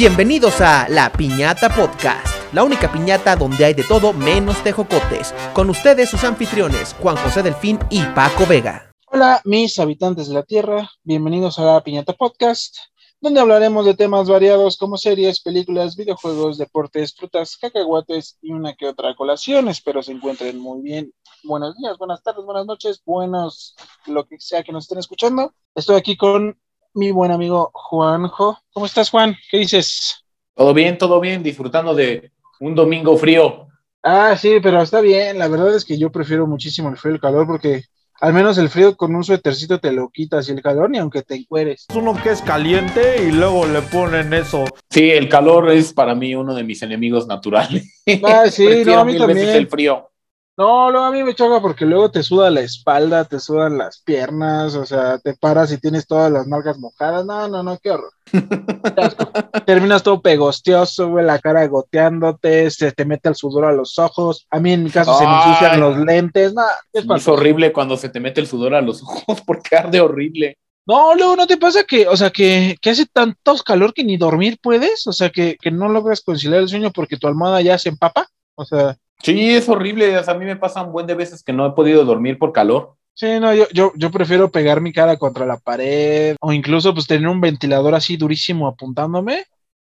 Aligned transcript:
Bienvenidos 0.00 0.60
a 0.60 0.88
La 0.88 1.10
Piñata 1.10 1.74
Podcast, 1.74 2.54
la 2.54 2.62
única 2.62 2.92
piñata 2.92 3.34
donde 3.34 3.64
hay 3.64 3.74
de 3.74 3.82
todo 3.82 4.12
menos 4.12 4.62
tejocotes. 4.62 5.34
Con 5.52 5.70
ustedes 5.70 6.08
sus 6.08 6.22
anfitriones, 6.22 6.94
Juan 7.02 7.16
José 7.16 7.42
Delfín 7.42 7.80
y 7.90 8.04
Paco 8.14 8.46
Vega. 8.46 8.94
Hola, 9.08 9.40
mis 9.44 9.76
habitantes 9.80 10.28
de 10.28 10.34
la 10.34 10.44
Tierra, 10.44 10.88
bienvenidos 11.02 11.58
a 11.58 11.64
La 11.64 11.82
Piñata 11.82 12.12
Podcast, 12.12 12.76
donde 13.20 13.40
hablaremos 13.40 13.86
de 13.86 13.94
temas 13.94 14.28
variados 14.28 14.76
como 14.76 14.96
series, 14.96 15.40
películas, 15.40 15.96
videojuegos, 15.96 16.58
deportes, 16.58 17.12
frutas, 17.12 17.56
cacahuates 17.56 18.38
y 18.40 18.52
una 18.52 18.74
que 18.74 18.86
otra 18.86 19.16
colación. 19.16 19.66
Espero 19.66 20.00
se 20.04 20.12
encuentren 20.12 20.60
muy 20.60 20.80
bien. 20.80 21.12
Buenos 21.42 21.76
días, 21.76 21.98
buenas 21.98 22.22
tardes, 22.22 22.44
buenas 22.44 22.66
noches, 22.66 23.02
buenos, 23.04 23.74
lo 24.06 24.28
que 24.28 24.36
sea 24.38 24.62
que 24.62 24.70
nos 24.70 24.84
estén 24.84 24.98
escuchando. 24.98 25.54
Estoy 25.74 25.96
aquí 25.96 26.16
con 26.16 26.56
mi 26.98 27.12
buen 27.12 27.30
amigo 27.30 27.70
Juanjo. 27.72 28.58
¿Cómo 28.72 28.86
estás, 28.86 29.08
Juan? 29.10 29.36
¿Qué 29.50 29.58
dices? 29.58 30.24
Todo 30.54 30.74
bien, 30.74 30.98
todo 30.98 31.20
bien, 31.20 31.42
disfrutando 31.42 31.94
de 31.94 32.32
un 32.58 32.74
domingo 32.74 33.16
frío. 33.16 33.68
Ah, 34.02 34.36
sí, 34.36 34.56
pero 34.60 34.82
está 34.82 35.00
bien. 35.00 35.38
La 35.38 35.48
verdad 35.48 35.74
es 35.74 35.84
que 35.84 35.96
yo 35.96 36.10
prefiero 36.10 36.46
muchísimo 36.46 36.88
el 36.88 36.96
frío 36.96 37.12
y 37.12 37.14
el 37.14 37.20
calor 37.20 37.46
porque 37.46 37.84
al 38.20 38.34
menos 38.34 38.58
el 38.58 38.68
frío 38.68 38.96
con 38.96 39.14
un 39.14 39.22
suétercito 39.22 39.78
te 39.78 39.92
lo 39.92 40.08
quitas 40.08 40.48
y 40.48 40.52
el 40.52 40.60
calor 40.60 40.90
ni 40.90 40.98
aunque 40.98 41.22
te 41.22 41.36
encueres. 41.36 41.86
Uno 41.94 42.20
que 42.20 42.30
es 42.30 42.42
caliente 42.42 43.22
y 43.22 43.30
luego 43.30 43.64
le 43.66 43.80
ponen 43.82 44.32
eso. 44.34 44.64
Sí, 44.90 45.10
el 45.10 45.28
calor 45.28 45.70
es 45.70 45.92
para 45.92 46.16
mí 46.16 46.34
uno 46.34 46.52
de 46.54 46.64
mis 46.64 46.82
enemigos 46.82 47.28
naturales. 47.28 48.02
Ah, 48.24 48.46
sí, 48.50 48.66
no, 48.86 48.98
a 48.98 49.04
mí 49.04 49.12
mil 49.12 49.20
veces 49.26 49.42
también. 49.42 49.56
el 49.56 49.68
frío. 49.68 50.10
No, 50.58 50.90
luego 50.90 51.06
a 51.06 51.12
mí 51.12 51.22
me 51.22 51.36
choca 51.36 51.60
porque 51.60 51.86
luego 51.86 52.10
te 52.10 52.24
suda 52.24 52.50
la 52.50 52.62
espalda, 52.62 53.24
te 53.24 53.38
sudan 53.38 53.78
las 53.78 54.02
piernas, 54.02 54.74
o 54.74 54.84
sea, 54.84 55.16
te 55.18 55.34
paras 55.34 55.70
y 55.70 55.78
tienes 55.78 56.04
todas 56.04 56.32
las 56.32 56.48
nalgas 56.48 56.80
mojadas. 56.80 57.24
No, 57.24 57.46
no, 57.46 57.62
no, 57.62 57.78
qué 57.78 57.92
horror. 57.92 58.10
Terminas 59.66 60.02
todo 60.02 60.20
pegostioso, 60.20 61.10
güey, 61.10 61.24
la 61.24 61.38
cara 61.38 61.64
goteándote, 61.68 62.72
se 62.72 62.90
te 62.90 63.04
mete 63.04 63.28
el 63.28 63.36
sudor 63.36 63.66
a 63.66 63.72
los 63.72 64.00
ojos. 64.00 64.48
A 64.50 64.58
mí 64.58 64.72
en 64.72 64.82
mi 64.82 64.90
caso 64.90 65.16
se 65.16 65.24
me 65.24 65.32
ensucian 65.32 65.78
los 65.78 65.96
lentes. 65.98 66.52
No, 66.52 66.62
es 66.92 67.04
Es 67.08 67.28
horrible 67.28 67.72
cuando 67.72 67.96
se 67.96 68.08
te 68.08 68.18
mete 68.18 68.40
el 68.40 68.48
sudor 68.48 68.74
a 68.74 68.80
los 68.80 69.00
ojos 69.04 69.40
porque 69.46 69.76
arde 69.76 70.00
horrible. 70.00 70.58
No, 70.88 71.14
luego 71.14 71.36
no 71.36 71.46
te 71.46 71.56
pasa 71.56 71.84
que, 71.84 72.08
o 72.08 72.16
sea, 72.16 72.30
que, 72.30 72.74
que 72.82 72.90
hace 72.90 73.06
tanto 73.06 73.54
calor 73.64 73.94
que 73.94 74.02
ni 74.02 74.16
dormir 74.16 74.58
puedes, 74.60 75.06
o 75.06 75.12
sea, 75.12 75.30
que, 75.30 75.56
que 75.60 75.70
no 75.70 75.88
logras 75.88 76.20
conciliar 76.20 76.62
el 76.62 76.68
sueño 76.68 76.90
porque 76.90 77.16
tu 77.16 77.28
almohada 77.28 77.60
ya 77.60 77.78
se 77.78 77.90
empapa. 77.90 78.26
O 78.56 78.64
sea, 78.64 78.96
Sí, 79.22 79.54
es 79.54 79.68
horrible. 79.68 80.16
O 80.18 80.24
sea, 80.24 80.34
a 80.34 80.38
mí 80.38 80.44
me 80.44 80.56
pasan 80.56 80.86
un 80.86 80.92
buen 80.92 81.06
de 81.06 81.14
veces 81.14 81.42
que 81.42 81.52
no 81.52 81.66
he 81.66 81.72
podido 81.72 82.04
dormir 82.04 82.38
por 82.38 82.52
calor. 82.52 82.94
Sí, 83.14 83.40
no, 83.40 83.52
yo, 83.52 83.64
yo, 83.72 83.92
yo 83.96 84.10
prefiero 84.12 84.48
pegar 84.50 84.80
mi 84.80 84.92
cara 84.92 85.16
contra 85.16 85.44
la 85.44 85.56
pared 85.56 86.36
o 86.40 86.52
incluso 86.52 86.94
pues 86.94 87.08
tener 87.08 87.26
un 87.26 87.40
ventilador 87.40 87.94
así 87.96 88.16
durísimo 88.16 88.68
apuntándome, 88.68 89.44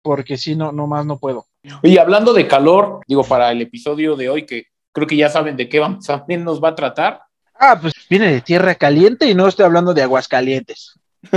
porque 0.01 0.37
si 0.37 0.55
no, 0.55 0.71
no 0.71 0.87
más 0.87 1.05
no 1.05 1.19
puedo. 1.19 1.45
Y 1.83 1.99
hablando 1.99 2.33
de 2.33 2.47
calor, 2.47 3.01
digo, 3.07 3.23
para 3.23 3.51
el 3.51 3.61
episodio 3.61 4.15
de 4.15 4.29
hoy, 4.29 4.47
que 4.47 4.65
creo 4.91 5.05
que 5.05 5.17
ya 5.17 5.29
saben 5.29 5.55
de 5.55 5.69
qué 5.69 5.79
vamos 5.79 6.09
a, 6.09 6.25
nos 6.27 6.63
va 6.63 6.69
a 6.69 6.75
tratar. 6.75 7.21
Ah, 7.53 7.77
pues 7.79 7.93
viene 8.09 8.31
de 8.31 8.41
tierra 8.41 8.73
caliente 8.73 9.29
y 9.29 9.35
no 9.35 9.47
estoy 9.47 9.65
hablando 9.65 9.93
de 9.93 10.01
aguas 10.01 10.27
calientes 10.27 10.99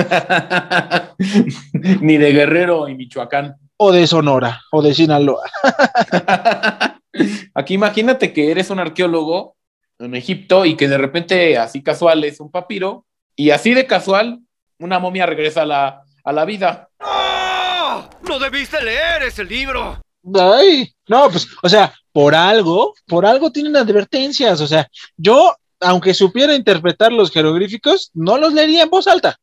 Ni 2.01 2.17
de 2.17 2.33
Guerrero 2.33 2.89
y 2.89 2.95
Michoacán. 2.95 3.57
o 3.77 3.93
de 3.93 4.07
Sonora 4.07 4.63
o 4.73 4.81
de 4.81 4.95
Sinaloa. 4.95 5.43
Aquí 7.55 7.75
imagínate 7.75 8.33
que 8.33 8.51
eres 8.51 8.71
un 8.71 8.81
arqueólogo 8.81 9.57
en 9.99 10.15
Egipto 10.15 10.65
y 10.65 10.77
que 10.77 10.89
de 10.89 10.99
repente 10.99 11.57
así 11.57 11.83
casual 11.83 12.25
es 12.25 12.41
un 12.41 12.51
papiro 12.51 13.07
y 13.37 13.51
así 13.51 13.75
de 13.75 13.87
casual 13.87 14.41
una 14.79 14.99
momia 14.99 15.27
regresa 15.27 15.63
a 15.63 15.67
la, 15.67 16.03
a 16.25 16.33
la 16.33 16.45
vida. 16.45 16.89
¡Ah! 16.99 18.11
¡No 18.29 18.39
debiste 18.39 18.83
leer 18.83 19.23
ese 19.23 19.45
libro! 19.45 20.01
Ay, 20.35 20.91
no, 21.09 21.29
pues, 21.31 21.47
o 21.63 21.69
sea, 21.69 21.93
por 22.13 22.35
algo, 22.35 22.95
por 23.07 23.27
algo 23.27 23.53
tienen 23.53 23.77
advertencias, 23.77 24.61
o 24.61 24.67
sea, 24.67 24.89
yo, 25.17 25.55
aunque 25.81 26.15
supiera 26.15 26.55
interpretar 26.55 27.13
los 27.13 27.31
jeroglíficos, 27.31 28.11
no 28.15 28.39
los 28.39 28.55
leería 28.55 28.85
en 28.85 28.91
voz 28.91 29.07
alta. 29.07 29.39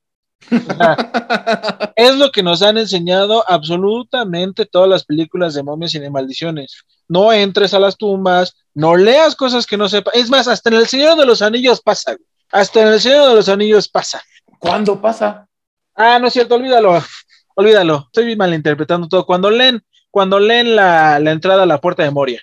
O 0.50 0.76
sea, 0.76 0.98
es 1.96 2.18
lo 2.18 2.32
que 2.32 2.42
nos 2.42 2.64
han 2.64 2.80
enseñado 2.80 3.48
absolutamente 3.48 4.66
todas 4.66 4.90
las 4.90 5.06
películas 5.06 5.54
de 5.54 5.62
momias 5.62 5.94
y 5.94 6.00
de 6.00 6.10
maldiciones. 6.10 6.84
No 7.12 7.34
entres 7.34 7.74
a 7.74 7.80
las 7.80 7.98
tumbas, 7.98 8.56
no 8.74 8.96
leas 8.96 9.36
cosas 9.36 9.66
que 9.66 9.76
no 9.76 9.90
sepas. 9.90 10.16
Es 10.16 10.30
más, 10.30 10.48
hasta 10.48 10.70
en 10.70 10.76
el 10.78 10.88
Señor 10.88 11.18
de 11.18 11.26
los 11.26 11.42
Anillos 11.42 11.82
pasa. 11.82 12.14
güey. 12.14 12.26
Hasta 12.54 12.82
en 12.84 12.88
el 12.88 13.02
Señor 13.02 13.28
de 13.28 13.36
los 13.36 13.50
Anillos 13.50 13.90
pasa. 13.90 14.24
¿Cuándo 14.60 15.02
pasa? 15.02 15.46
Ah, 15.94 16.20
no 16.20 16.28
es 16.28 16.34
cierto, 16.34 16.56
olvídalo. 16.56 17.04
Olvídalo. 17.56 18.06
Estoy 18.06 18.34
malinterpretando 18.38 19.10
todo. 19.10 19.26
Cuando 19.26 19.52
leen, 19.52 19.84
cuando 20.10 20.40
leen 20.40 20.74
la, 20.74 21.20
la 21.20 21.32
entrada 21.32 21.64
a 21.64 21.66
la 21.66 21.82
puerta 21.82 22.02
de 22.02 22.12
Moria. 22.12 22.42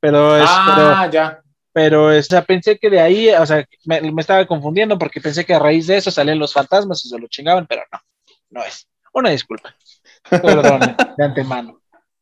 Pero 0.00 0.36
es, 0.36 0.44
ah, 0.48 1.08
ya. 1.12 1.40
pero, 1.72 2.08
pero, 2.08 2.18
o 2.18 2.22
sea, 2.24 2.42
pensé 2.42 2.76
que 2.80 2.90
de 2.90 3.00
ahí, 3.00 3.28
o 3.30 3.46
sea, 3.46 3.64
me, 3.84 4.00
me 4.10 4.20
estaba 4.22 4.44
confundiendo 4.44 4.98
porque 4.98 5.20
pensé 5.20 5.44
que 5.44 5.54
a 5.54 5.60
raíz 5.60 5.86
de 5.86 5.98
eso 5.98 6.10
salían 6.10 6.40
los 6.40 6.52
fantasmas 6.52 7.04
y 7.04 7.08
se 7.08 7.18
lo 7.18 7.28
chingaban, 7.28 7.64
pero 7.68 7.82
no, 7.92 8.00
no 8.50 8.64
es. 8.64 8.88
Una 9.12 9.30
disculpa. 9.30 9.72
Perdón, 10.30 10.96
de 11.16 11.24
antemano. 11.24 11.80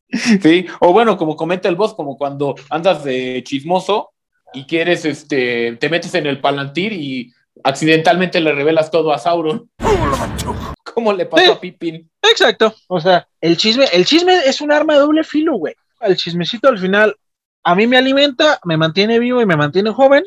Sí, 0.09 0.67
o 0.79 0.93
bueno, 0.93 1.17
como 1.17 1.35
comenta 1.35 1.67
el 1.67 1.75
boss, 1.75 1.93
como 1.93 2.17
cuando 2.17 2.55
andas 2.69 3.03
de 3.03 3.43
chismoso 3.45 4.11
y 4.53 4.65
quieres, 4.65 5.03
este, 5.05 5.75
te 5.77 5.89
metes 5.89 6.13
en 6.15 6.25
el 6.27 6.39
palantir 6.39 6.93
y 6.93 7.33
accidentalmente 7.63 8.39
le 8.39 8.53
revelas 8.53 8.91
todo 8.91 9.11
a 9.11 9.17
Sauron. 9.17 9.69
¿Cómo 10.93 11.11
le 11.11 11.25
pasó 11.25 11.43
Sí. 11.45 11.51
a 11.51 11.59
Pippin? 11.59 12.09
Exacto. 12.21 12.73
O 12.87 12.99
sea, 13.01 13.27
el 13.41 13.57
chisme, 13.57 13.85
el 13.91 14.05
chisme 14.05 14.33
es 14.45 14.61
un 14.61 14.71
arma 14.71 14.93
de 14.93 14.99
doble 14.99 15.23
filo, 15.23 15.55
güey. 15.57 15.75
El 16.01 16.15
chismecito 16.15 16.69
al 16.69 16.79
final 16.79 17.15
a 17.63 17.75
mí 17.75 17.87
me 17.87 17.97
alimenta, 17.97 18.59
me 18.63 18.77
mantiene 18.77 19.19
vivo 19.19 19.41
y 19.41 19.45
me 19.45 19.57
mantiene 19.57 19.91
joven, 19.91 20.23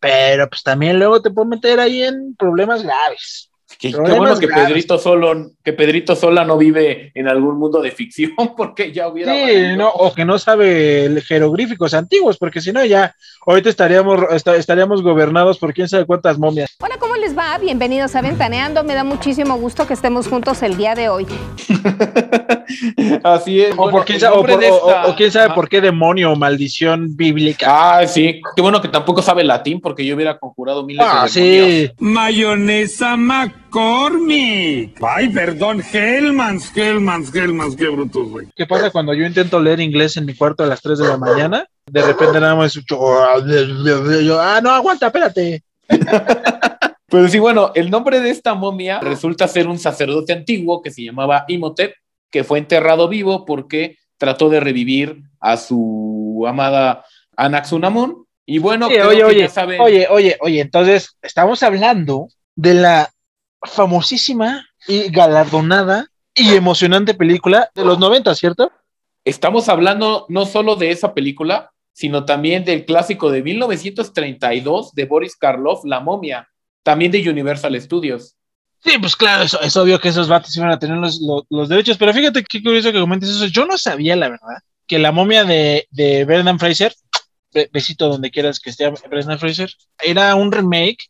pero 0.00 0.48
pues 0.48 0.62
también 0.62 0.98
luego 0.98 1.20
te 1.22 1.30
puede 1.30 1.48
meter 1.48 1.78
ahí 1.78 2.02
en 2.02 2.34
problemas 2.34 2.82
graves. 2.82 3.50
Qué, 3.78 3.94
bueno 3.94 4.38
que 4.38 4.46
graves. 4.46 4.68
Pedrito 4.68 4.98
Solo, 4.98 5.50
que 5.64 5.72
Pedrito 5.72 6.16
Sola 6.16 6.44
no 6.44 6.58
vive 6.58 7.12
en 7.14 7.28
algún 7.28 7.58
mundo 7.58 7.80
de 7.80 7.90
ficción, 7.90 8.32
porque 8.56 8.92
ya 8.92 9.08
hubiera. 9.08 9.32
Sí, 9.34 9.76
no, 9.76 9.88
o 9.90 10.12
que 10.12 10.24
no 10.24 10.38
sabe 10.38 11.10
jeroglíficos 11.26 11.94
antiguos, 11.94 12.36
porque 12.38 12.60
si 12.60 12.72
no 12.72 12.84
ya 12.84 13.14
ahorita 13.46 13.68
estaríamos, 13.68 14.20
esta- 14.32 14.56
estaríamos 14.56 15.02
gobernados 15.02 15.58
por 15.58 15.72
quién 15.72 15.88
sabe 15.88 16.04
cuántas 16.04 16.38
momias. 16.38 16.74
Hola, 16.80 16.96
¿cómo 16.98 17.16
les 17.16 17.36
va? 17.36 17.56
Bienvenidos 17.58 18.14
a 18.16 18.22
Ventaneando. 18.22 18.82
Me 18.84 18.94
da 18.94 19.04
muchísimo 19.04 19.56
gusto 19.56 19.86
que 19.86 19.94
estemos 19.94 20.26
juntos 20.28 20.62
el 20.62 20.76
día 20.76 20.94
de 20.94 21.08
hoy. 21.08 21.26
Así 23.24 23.60
es. 23.60 23.72
O, 23.72 23.76
bueno, 23.76 23.92
por 23.98 24.04
quién 24.04 24.20
sabe, 24.20 24.36
o, 24.36 24.42
por- 24.44 24.64
o- 24.64 25.10
o 25.10 25.16
quién 25.16 25.30
sabe 25.30 25.54
por 25.54 25.68
qué 25.68 25.80
demonio 25.80 26.32
o 26.32 26.36
maldición 26.36 27.16
bíblica. 27.16 27.66
Ah, 27.98 28.06
sí. 28.06 28.40
Qué 28.56 28.62
bueno 28.62 28.80
que 28.80 28.88
tampoco 28.88 29.22
sabe 29.22 29.44
latín, 29.44 29.80
porque 29.80 30.04
yo 30.04 30.14
hubiera 30.14 30.38
conjurado 30.38 30.84
miles 30.84 31.04
Ah, 31.08 31.26
de 31.32 31.40
demonios. 31.40 31.68
sí. 31.90 31.94
Mayonesa 31.98 33.16
McCormick. 33.72 34.98
Ay, 35.02 35.28
perdón, 35.30 35.82
Hellmans, 35.82 36.76
Hellmans, 36.76 37.34
Hellmans, 37.34 37.76
qué 37.76 37.88
brutos, 37.88 38.28
güey. 38.28 38.46
¿Qué 38.54 38.66
pasa 38.66 38.90
cuando 38.90 39.14
yo 39.14 39.24
intento 39.24 39.60
leer 39.60 39.80
inglés 39.80 40.16
en 40.16 40.26
mi 40.26 40.34
cuarto 40.34 40.62
a 40.62 40.66
las 40.66 40.82
3 40.82 40.98
de 40.98 41.08
la 41.08 41.16
mañana? 41.16 41.66
De 41.86 42.02
repente 42.02 42.38
nada 42.38 42.54
más 42.54 42.76
escucho. 42.76 42.98
yo, 44.20 44.40
ah, 44.40 44.60
no, 44.62 44.70
aguanta, 44.70 45.06
espérate. 45.06 45.62
Pero 47.08 47.28
sí, 47.28 47.38
bueno, 47.38 47.72
el 47.74 47.90
nombre 47.90 48.20
de 48.20 48.30
esta 48.30 48.54
momia 48.54 49.00
resulta 49.00 49.48
ser 49.48 49.66
un 49.66 49.78
sacerdote 49.78 50.32
antiguo 50.32 50.80
que 50.82 50.90
se 50.90 51.02
llamaba 51.02 51.44
Imhotep, 51.48 51.94
que 52.30 52.44
fue 52.44 52.58
enterrado 52.58 53.08
vivo 53.08 53.44
porque 53.44 53.98
trató 54.16 54.48
de 54.48 54.60
revivir 54.60 55.22
a 55.40 55.56
su 55.56 56.44
amada 56.46 57.04
Anaxunamun. 57.36 58.26
Y 58.46 58.58
bueno, 58.58 58.86
Oye, 58.86 58.96
creo 58.96 59.08
oye, 59.08 59.18
que 59.18 59.24
oye, 59.24 59.40
ya 59.40 59.48
saben. 59.48 59.80
oye, 59.80 60.06
oye, 60.10 60.36
oye, 60.40 60.60
entonces 60.60 61.16
estamos 61.22 61.62
hablando 61.62 62.28
de 62.56 62.74
la 62.74 63.10
famosísima 63.64 64.66
y 64.86 65.10
galardonada 65.10 66.06
y 66.34 66.54
emocionante 66.54 67.14
película 67.14 67.70
de 67.74 67.84
los 67.84 67.98
90, 67.98 68.34
¿cierto? 68.34 68.72
Estamos 69.24 69.68
hablando 69.68 70.26
no 70.28 70.46
solo 70.46 70.76
de 70.76 70.90
esa 70.90 71.14
película, 71.14 71.70
sino 71.92 72.24
también 72.24 72.64
del 72.64 72.84
clásico 72.84 73.30
de 73.30 73.42
1932 73.42 74.92
de 74.94 75.04
Boris 75.04 75.36
Karloff, 75.36 75.84
La 75.84 76.00
momia, 76.00 76.48
también 76.82 77.12
de 77.12 77.28
Universal 77.28 77.80
Studios. 77.80 78.36
Sí, 78.84 78.98
pues 78.98 79.14
claro, 79.14 79.44
eso, 79.44 79.60
es 79.60 79.76
obvio 79.76 80.00
que 80.00 80.08
esos 80.08 80.26
vatos 80.28 80.56
iban 80.56 80.70
a 80.72 80.78
tener 80.78 80.96
los, 80.96 81.20
los- 81.20 81.44
los 81.50 81.68
derechos, 81.68 81.96
pero 81.98 82.12
fíjate 82.12 82.42
qué 82.42 82.62
curioso 82.62 82.90
que 82.92 82.98
comentes 83.00 83.28
eso. 83.28 83.46
Yo 83.46 83.64
no 83.66 83.78
sabía, 83.78 84.16
la 84.16 84.28
verdad, 84.28 84.56
que 84.88 84.98
la 84.98 85.12
momia 85.12 85.44
de, 85.44 85.86
de 85.90 86.24
Brendan 86.24 86.58
Fraser, 86.58 86.92
be- 87.52 87.70
besito 87.72 88.08
donde 88.08 88.30
quieras 88.32 88.58
que 88.58 88.70
esté 88.70 88.88
Brendan 89.08 89.38
Fraser, 89.38 89.70
era 90.02 90.34
un 90.34 90.50
remake 90.50 91.04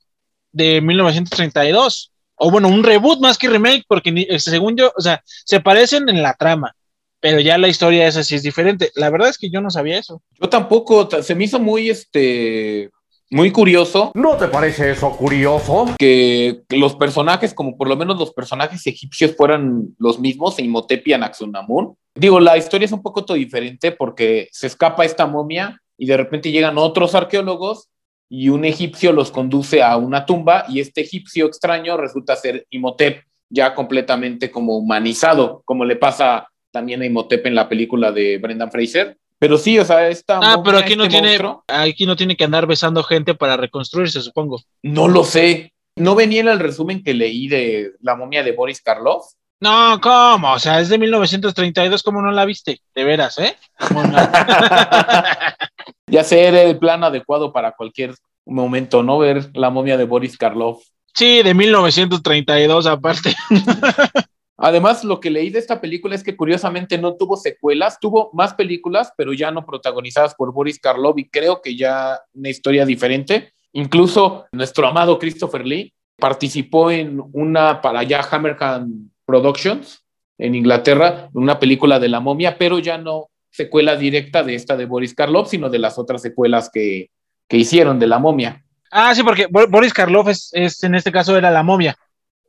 de 0.52 0.82
1932. 0.82 2.11
O 2.44 2.50
bueno, 2.50 2.66
un 2.68 2.82
reboot 2.82 3.20
más 3.20 3.38
que 3.38 3.48
remake, 3.48 3.84
porque 3.86 4.10
ni- 4.10 4.26
este, 4.28 4.50
según 4.50 4.76
yo, 4.76 4.92
o 4.96 5.00
sea, 5.00 5.22
se 5.24 5.60
parecen 5.60 6.08
en 6.08 6.22
la 6.22 6.34
trama, 6.34 6.74
pero 7.20 7.38
ya 7.38 7.56
la 7.56 7.68
historia 7.68 8.08
esa 8.08 8.24
sí 8.24 8.34
es 8.34 8.42
diferente. 8.42 8.90
La 8.96 9.10
verdad 9.10 9.28
es 9.28 9.38
que 9.38 9.48
yo 9.48 9.60
no 9.60 9.70
sabía 9.70 9.96
eso. 9.98 10.20
Yo 10.40 10.48
tampoco, 10.48 11.06
ta- 11.06 11.22
se 11.22 11.36
me 11.36 11.44
hizo 11.44 11.60
muy, 11.60 11.88
este, 11.88 12.90
muy 13.30 13.52
curioso 13.52 14.10
¿No 14.14 14.36
te 14.36 14.48
parece 14.48 14.90
eso 14.90 15.10
curioso? 15.16 15.94
que 15.98 16.62
los 16.70 16.96
personajes, 16.96 17.54
como 17.54 17.76
por 17.76 17.88
lo 17.88 17.96
menos 17.96 18.18
los 18.18 18.32
personajes 18.32 18.84
egipcios, 18.88 19.36
fueran 19.36 19.94
los 19.98 20.18
mismos, 20.18 20.58
Imhotep 20.58 21.06
y 21.06 21.12
Anaxunamun. 21.12 21.94
Digo, 22.16 22.40
la 22.40 22.58
historia 22.58 22.86
es 22.86 22.92
un 22.92 23.02
poco 23.02 23.24
todo 23.24 23.36
diferente 23.36 23.92
porque 23.92 24.48
se 24.50 24.66
escapa 24.66 25.04
esta 25.04 25.26
momia 25.26 25.78
y 25.96 26.06
de 26.06 26.16
repente 26.16 26.50
llegan 26.50 26.76
otros 26.76 27.14
arqueólogos 27.14 27.88
y 28.34 28.48
un 28.48 28.64
egipcio 28.64 29.12
los 29.12 29.30
conduce 29.30 29.82
a 29.82 29.94
una 29.98 30.24
tumba 30.24 30.64
y 30.66 30.80
este 30.80 31.02
egipcio 31.02 31.44
extraño 31.44 31.98
resulta 31.98 32.34
ser 32.34 32.66
Imhotep 32.70 33.24
ya 33.50 33.74
completamente 33.74 34.50
como 34.50 34.78
humanizado, 34.78 35.60
como 35.66 35.84
le 35.84 35.96
pasa 35.96 36.48
también 36.70 37.02
a 37.02 37.04
Imhotep 37.04 37.44
en 37.46 37.54
la 37.54 37.68
película 37.68 38.10
de 38.10 38.38
Brendan 38.38 38.70
Fraser. 38.70 39.18
Pero 39.38 39.58
sí, 39.58 39.78
o 39.78 39.84
sea, 39.84 40.08
esta 40.08 40.38
Ah, 40.38 40.56
momia, 40.56 40.62
pero 40.64 40.78
aquí 40.78 40.96
no 40.96 41.02
este 41.04 41.12
tiene, 41.12 41.28
monstruo, 41.28 41.64
aquí 41.66 42.06
no 42.06 42.16
tiene 42.16 42.34
que 42.34 42.44
andar 42.44 42.66
besando 42.66 43.02
gente 43.02 43.34
para 43.34 43.58
reconstruirse, 43.58 44.22
supongo. 44.22 44.62
no 44.82 45.08
lo 45.08 45.24
sé. 45.24 45.74
No 45.96 46.14
venía 46.14 46.40
en 46.40 46.48
el 46.48 46.58
resumen 46.58 47.02
que 47.04 47.12
leí 47.12 47.48
de 47.48 47.92
la 48.00 48.16
momia 48.16 48.42
de 48.42 48.52
Boris 48.52 48.80
Karloff. 48.80 49.26
No, 49.60 50.00
¿cómo? 50.00 50.54
O 50.54 50.58
sea, 50.58 50.80
es 50.80 50.88
de 50.88 50.96
1932, 50.96 52.02
¿cómo 52.02 52.22
no 52.22 52.30
la 52.32 52.46
viste? 52.46 52.80
De 52.94 53.04
veras, 53.04 53.38
¿eh? 53.38 53.54
Ya 56.12 56.22
sé, 56.24 56.44
era 56.44 56.60
el 56.60 56.78
plan 56.78 57.02
adecuado 57.02 57.54
para 57.54 57.72
cualquier 57.72 58.14
momento, 58.44 59.02
¿no? 59.02 59.18
Ver 59.18 59.48
la 59.54 59.70
momia 59.70 59.96
de 59.96 60.04
Boris 60.04 60.36
Karloff. 60.36 60.84
sí, 61.14 61.42
de 61.42 61.54
1932 61.54 62.86
aparte. 62.86 63.34
Además, 64.58 65.04
lo 65.04 65.20
que 65.20 65.30
leí 65.30 65.48
de 65.48 65.58
esta 65.58 65.80
película 65.80 66.14
es 66.14 66.22
que 66.22 66.36
curiosamente 66.36 66.98
no 66.98 67.14
tuvo 67.14 67.38
secuelas, 67.38 67.98
tuvo 67.98 68.28
más 68.34 68.52
películas, 68.52 69.10
pero 69.16 69.32
ya 69.32 69.50
no 69.50 69.64
protagonizadas 69.64 70.34
por 70.34 70.52
Boris 70.52 70.78
Karloff 70.78 71.18
y 71.18 71.30
creo 71.30 71.62
que 71.62 71.76
ya 71.76 72.20
una 72.34 72.50
historia 72.50 72.84
diferente. 72.84 73.54
Incluso 73.72 74.44
nuestro 74.52 74.86
amado 74.86 75.18
Christopher 75.18 75.66
Lee 75.66 75.94
participó 76.18 76.90
en 76.90 77.22
una 77.32 77.80
para 77.80 78.00
allá 78.00 78.20
Hammerhand 78.30 79.08
Productions 79.24 80.04
en 80.36 80.54
Inglaterra, 80.54 81.30
una 81.32 81.58
película 81.58 81.98
de 81.98 82.10
la 82.10 82.20
momia, 82.20 82.58
pero 82.58 82.78
ya 82.80 82.98
no 82.98 83.30
secuela 83.52 83.94
directa 83.96 84.42
de 84.42 84.56
esta 84.56 84.76
de 84.76 84.86
Boris 84.86 85.14
Karloff, 85.14 85.48
sino 85.48 85.70
de 85.70 85.78
las 85.78 85.98
otras 85.98 86.20
secuelas 86.22 86.70
que, 86.72 87.10
que 87.48 87.56
hicieron 87.58 87.98
de 88.00 88.06
la 88.08 88.18
momia. 88.18 88.64
Ah, 88.90 89.14
sí, 89.14 89.22
porque 89.22 89.46
Bo- 89.48 89.68
Boris 89.68 89.92
Karloff 89.94 90.28
es, 90.28 90.50
es- 90.52 90.82
en 90.82 90.94
este 90.96 91.12
caso 91.12 91.36
era 91.36 91.50
la 91.50 91.62
momia. 91.62 91.96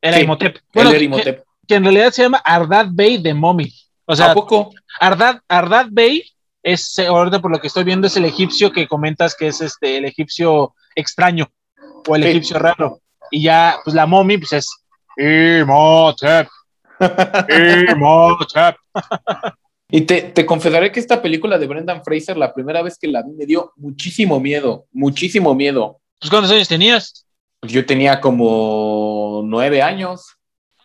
Era 0.02 0.18
Sí, 0.18 0.24
Imhotep. 0.24 0.58
Bueno, 0.74 0.92
que, 0.92 1.04
Imhotep. 1.04 1.44
que 1.68 1.76
en 1.76 1.84
realidad 1.84 2.12
se 2.12 2.24
llama 2.24 2.42
Ardad 2.44 2.88
Bey 2.92 3.18
de 3.22 3.34
Mommy. 3.34 3.72
O 4.06 4.16
sea, 4.16 4.32
¿A 4.32 4.34
poco? 4.34 4.72
Ardad, 5.00 5.40
Ardad 5.48 5.86
Bey 5.92 6.24
es, 6.62 6.98
ahorita 7.00 7.40
por 7.40 7.52
lo 7.52 7.60
que 7.60 7.68
estoy 7.68 7.84
viendo, 7.86 8.08
es 8.08 8.18
el 8.18 8.26
egipcio 8.26 8.72
que 8.72 8.88
comentas 8.88 9.36
que 9.36 9.48
es 9.48 9.62
este 9.62 9.98
el 9.98 10.06
egipcio 10.06 10.74
extraño 10.96 11.50
o 12.08 12.16
el 12.16 12.24
Sí. 12.24 12.30
egipcio 12.30 12.60
raro. 12.60 13.00
Y 13.32 13.44
ya, 13.44 13.78
pues 13.84 13.94
la 13.96 14.06
mommy, 14.06 14.38
pues 14.38 14.54
es 14.54 14.70
Imhotep. 15.18 16.48
Imhotep. 17.92 18.76
Y 19.96 20.02
te, 20.02 20.24
te 20.24 20.44
confesaré 20.44 20.92
que 20.92 21.00
esta 21.00 21.22
película 21.22 21.60
de 21.60 21.68
Brendan 21.68 22.04
Fraser, 22.04 22.36
la 22.36 22.52
primera 22.52 22.82
vez 22.82 22.98
que 22.98 23.08
la 23.08 23.22
vi, 23.22 23.30
me 23.34 23.46
dio 23.46 23.74
muchísimo 23.76 24.40
miedo, 24.40 24.88
muchísimo 24.92 25.54
miedo. 25.54 26.00
Pues 26.20 26.32
¿cuántos 26.32 26.52
años 26.52 26.68
tenías? 26.68 27.28
Yo 27.62 27.86
tenía 27.86 28.20
como 28.20 29.44
nueve 29.46 29.84
años. 29.84 30.36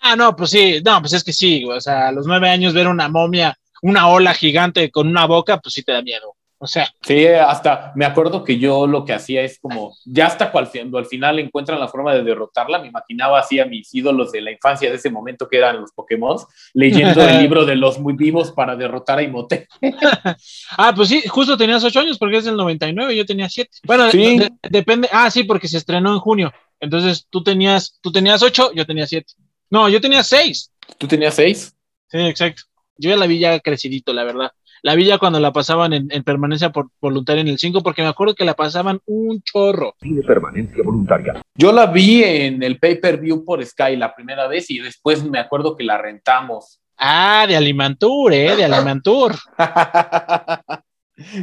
Ah, 0.03 0.15
no, 0.15 0.37
pues 0.37 0.51
sí, 0.51 0.83
no, 0.85 1.01
pues 1.01 1.15
es 1.15 1.25
que 1.25 1.33
sí, 1.33 1.65
o 1.65 1.81
sea, 1.81 2.09
a 2.09 2.13
los 2.13 2.27
nueve 2.27 2.51
años 2.51 2.75
ver 2.75 2.87
una 2.87 3.09
momia, 3.09 3.59
una 3.81 4.09
ola 4.09 4.35
gigante 4.35 4.91
con 4.91 5.09
una 5.09 5.25
boca, 5.25 5.59
pues 5.59 5.73
sí 5.73 5.83
te 5.83 5.93
da 5.93 6.03
miedo. 6.03 6.37
O 6.61 6.67
sea, 6.67 6.89
Sí, 7.03 7.25
hasta 7.27 7.93
me 7.95 8.05
acuerdo 8.05 8.43
que 8.43 8.59
yo 8.59 8.87
lo 8.87 9.05
que 9.05 9.13
hacía 9.13 9.43
es 9.43 9.61
como, 9.61 9.97
ya 10.05 10.27
hasta 10.27 10.51
cuando 10.51 10.99
al 10.99 11.07
final 11.07 11.39
encuentran 11.39 11.79
la 11.79 11.87
forma 11.89 12.13
de 12.15 12.25
derrotarla, 12.25 12.81
me 12.81 12.89
imaginaba 12.89 13.39
así 13.39 13.61
a 13.61 13.65
mis 13.65 13.95
ídolos 13.95 14.33
de 14.33 14.41
la 14.41 14.51
infancia 14.51 14.91
de 14.91 14.97
ese 14.97 15.09
momento 15.09 15.49
que 15.49 15.59
eran 15.59 15.81
los 15.81 15.93
Pokémon, 15.93 16.37
leyendo 16.75 17.23
el 17.23 17.39
libro 17.43 17.65
de 17.65 17.77
los 17.77 17.99
muy 18.01 18.15
vivos 18.15 18.51
para 18.51 18.75
derrotar 18.75 19.19
a 19.19 19.23
Imhotep. 19.23 19.69
ah, 20.77 20.93
pues 20.95 21.09
sí, 21.09 21.23
justo 21.29 21.57
tenías 21.57 21.85
ocho 21.85 22.01
años 22.01 22.19
porque 22.19 22.39
es 22.39 22.45
del 22.45 22.57
99, 22.57 23.17
yo 23.17 23.25
tenía 23.25 23.49
siete. 23.49 23.71
Bueno, 23.85 24.11
Sí. 24.11 24.39
de- 24.39 24.51
depende, 24.69 25.09
ah, 25.13 25.31
sí, 25.31 25.45
porque 25.45 25.69
se 25.69 25.79
estrenó 25.79 26.13
en 26.13 26.19
junio. 26.19 26.53
Entonces 26.81 27.27
tú 27.31 27.43
tenías, 27.43 27.99
tú 28.01 28.13
tenías 28.13 28.43
ocho, 28.43 28.73
yo 28.75 28.85
tenía 28.87 29.07
siete. 29.07 29.33
No, 29.71 29.89
yo 29.89 30.01
tenía 30.01 30.23
seis. 30.23 30.73
¿Tú 30.99 31.07
tenías 31.07 31.35
seis? 31.35 31.75
Sí, 32.09 32.19
exacto. 32.19 32.63
Yo 32.97 33.11
ya 33.11 33.17
la 33.17 33.27
vi 33.27 33.39
ya 33.39 33.61
crecidito, 33.61 34.13
la 34.13 34.25
verdad. 34.25 34.51
La 34.83 34.95
vi 34.95 35.05
ya 35.07 35.19
cuando 35.19 35.41
la 35.41 35.53
pasaban 35.53 35.93
en, 35.93 36.09
en 36.11 36.23
permanencia 36.23 36.71
por, 36.71 36.89
voluntaria 37.01 37.41
en 37.41 37.49
el 37.49 37.59
5, 37.59 37.83
porque 37.83 38.03
me 38.03 38.09
acuerdo 38.09 38.35
que 38.35 38.45
la 38.45 38.55
pasaban 38.55 39.01
un 39.07 39.43
chorro. 39.43 39.95
de 40.01 40.23
permanencia 40.23 40.83
voluntaria. 40.85 41.43
Yo 41.55 41.73
la 41.73 41.87
vi 41.87 42.23
en 42.25 42.63
el 42.63 42.79
pay-per-view 42.79 43.45
por 43.45 43.65
Sky 43.65 43.97
la 43.97 44.15
primera 44.15 44.47
vez 44.47 44.71
y 44.71 44.79
después 44.79 45.25
me 45.25 45.39
acuerdo 45.39 45.77
que 45.77 45.85
la 45.85 45.99
rentamos. 45.99 46.81
Ah, 46.97 47.45
de 47.49 47.57
Alimantur, 47.57 48.33
¿eh? 48.33 48.57
De 48.57 48.65
Alimantur. 48.65 49.35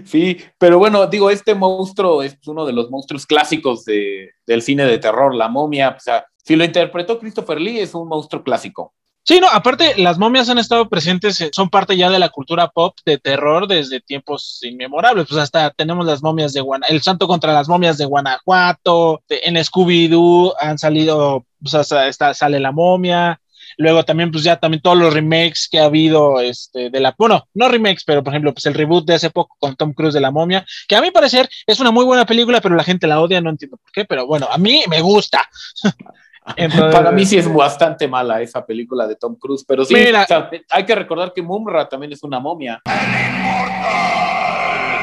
Sí, 0.05 0.37
pero 0.57 0.77
bueno, 0.79 1.05
digo, 1.07 1.29
este 1.29 1.53
monstruo 1.53 2.23
es 2.23 2.37
uno 2.47 2.65
de 2.65 2.71
los 2.71 2.89
monstruos 2.89 3.25
clásicos 3.25 3.83
de- 3.83 4.29
del 4.47 4.61
cine 4.61 4.85
de 4.85 4.97
terror, 4.99 5.35
la 5.35 5.49
momia. 5.49 5.89
O 5.97 5.99
sea, 5.99 6.25
si 6.37 6.55
lo 6.55 6.63
interpretó 6.63 7.19
Christopher 7.19 7.59
Lee, 7.59 7.79
es 7.79 7.93
un 7.93 8.07
monstruo 8.07 8.41
clásico. 8.41 8.93
Sí, 9.27 9.39
no, 9.39 9.47
aparte, 9.49 9.95
las 9.97 10.19
momias 10.19 10.49
han 10.49 10.59
estado 10.59 10.87
presentes, 10.87 11.41
eh, 11.41 11.49
son 11.51 11.69
parte 11.71 11.97
ya 11.97 12.11
de 12.11 12.19
la 12.19 12.29
cultura 12.29 12.67
pop 12.67 12.95
de 13.07 13.17
terror 13.17 13.67
desde 13.67 13.99
tiempos 13.99 14.59
inmemorables. 14.61 15.25
Pues 15.27 15.41
hasta 15.41 15.71
tenemos 15.71 16.05
las 16.05 16.21
momias 16.21 16.53
de 16.53 16.61
Guanajuato, 16.61 16.93
el 16.93 17.01
santo 17.01 17.27
contra 17.27 17.51
las 17.51 17.67
momias 17.67 17.97
de 17.97 18.05
Guanajuato, 18.05 19.23
en 19.29 19.55
Scooby-Doo 19.55 20.53
han 20.59 20.77
salido, 20.77 21.43
pues 21.59 21.73
hasta 21.73 22.07
está- 22.07 22.35
sale 22.35 22.59
la 22.59 22.71
momia. 22.71 23.41
Luego 23.77 24.05
también, 24.05 24.31
pues 24.31 24.43
ya 24.43 24.57
también 24.57 24.81
todos 24.81 24.95
los 24.97 25.11
remakes 25.13 25.67
que 25.71 25.79
ha 25.79 25.85
habido, 25.85 26.39
este, 26.39 26.91
de 26.91 26.99
la, 26.99 27.15
bueno, 27.17 27.47
no 27.55 27.67
remakes, 27.67 28.03
pero 28.05 28.23
por 28.23 28.31
ejemplo, 28.31 28.53
pues 28.53 28.67
el 28.67 28.75
reboot 28.75 29.05
de 29.07 29.15
hace 29.15 29.31
poco 29.31 29.55
con 29.59 29.75
Tom 29.75 29.91
Cruise 29.93 30.13
de 30.13 30.21
la 30.21 30.29
momia, 30.31 30.65
que 30.87 30.95
a 30.95 31.01
mi 31.01 31.09
parecer 31.11 31.49
es 31.65 31.79
una 31.79 31.89
muy 31.91 32.05
buena 32.05 32.25
película, 32.27 32.61
pero 32.61 32.75
la 32.75 32.83
gente 32.83 33.07
la 33.07 33.19
odia, 33.19 33.41
no 33.41 33.49
entiendo 33.49 33.77
por 33.77 33.91
qué, 33.91 34.05
pero 34.05 34.27
bueno, 34.27 34.47
a 34.51 34.57
mí 34.59 34.83
me 34.87 35.01
gusta. 35.01 35.41
Entonces- 36.55 36.91
Para 36.95 37.11
mí 37.11 37.25
sí 37.25 37.37
es 37.37 37.51
bastante 37.51 38.07
mala 38.07 38.41
esa 38.41 38.65
película 38.65 39.07
de 39.07 39.15
Tom 39.15 39.35
Cruise, 39.35 39.65
pero 39.67 39.85
sí, 39.85 39.93
Mira. 39.93 40.23
o 40.23 40.27
sea, 40.27 40.49
hay 40.69 40.85
que 40.85 40.95
recordar 40.95 41.33
que 41.33 41.41
Mumra 41.41 41.87
también 41.89 42.13
es 42.13 42.23
una 42.23 42.39
momia. 42.39 42.81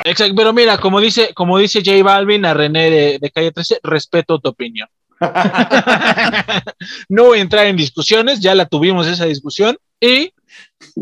Exacto, 0.05 0.35
pero 0.37 0.53
mira, 0.53 0.79
como 0.79 1.01
dice, 1.01 1.33
como 1.35 1.59
dice 1.59 1.81
J 1.85 2.03
Balvin 2.03 2.45
a 2.45 2.55
René 2.55 2.91
de, 2.91 3.19
de 3.21 3.31
Calle 3.31 3.53
13, 3.53 3.81
respeto 3.85 4.41
tu 4.41 4.49
opinión. 4.49 4.89
no 7.09 7.25
voy 7.25 7.39
a 7.39 7.43
entrar 7.43 7.67
en 7.67 7.77
discusiones, 7.77 8.41
ya 8.41 8.55
la 8.57 8.67
tuvimos 8.67 9.07
esa 9.07 9.27
discusión 9.27 9.79
y 10.01 10.33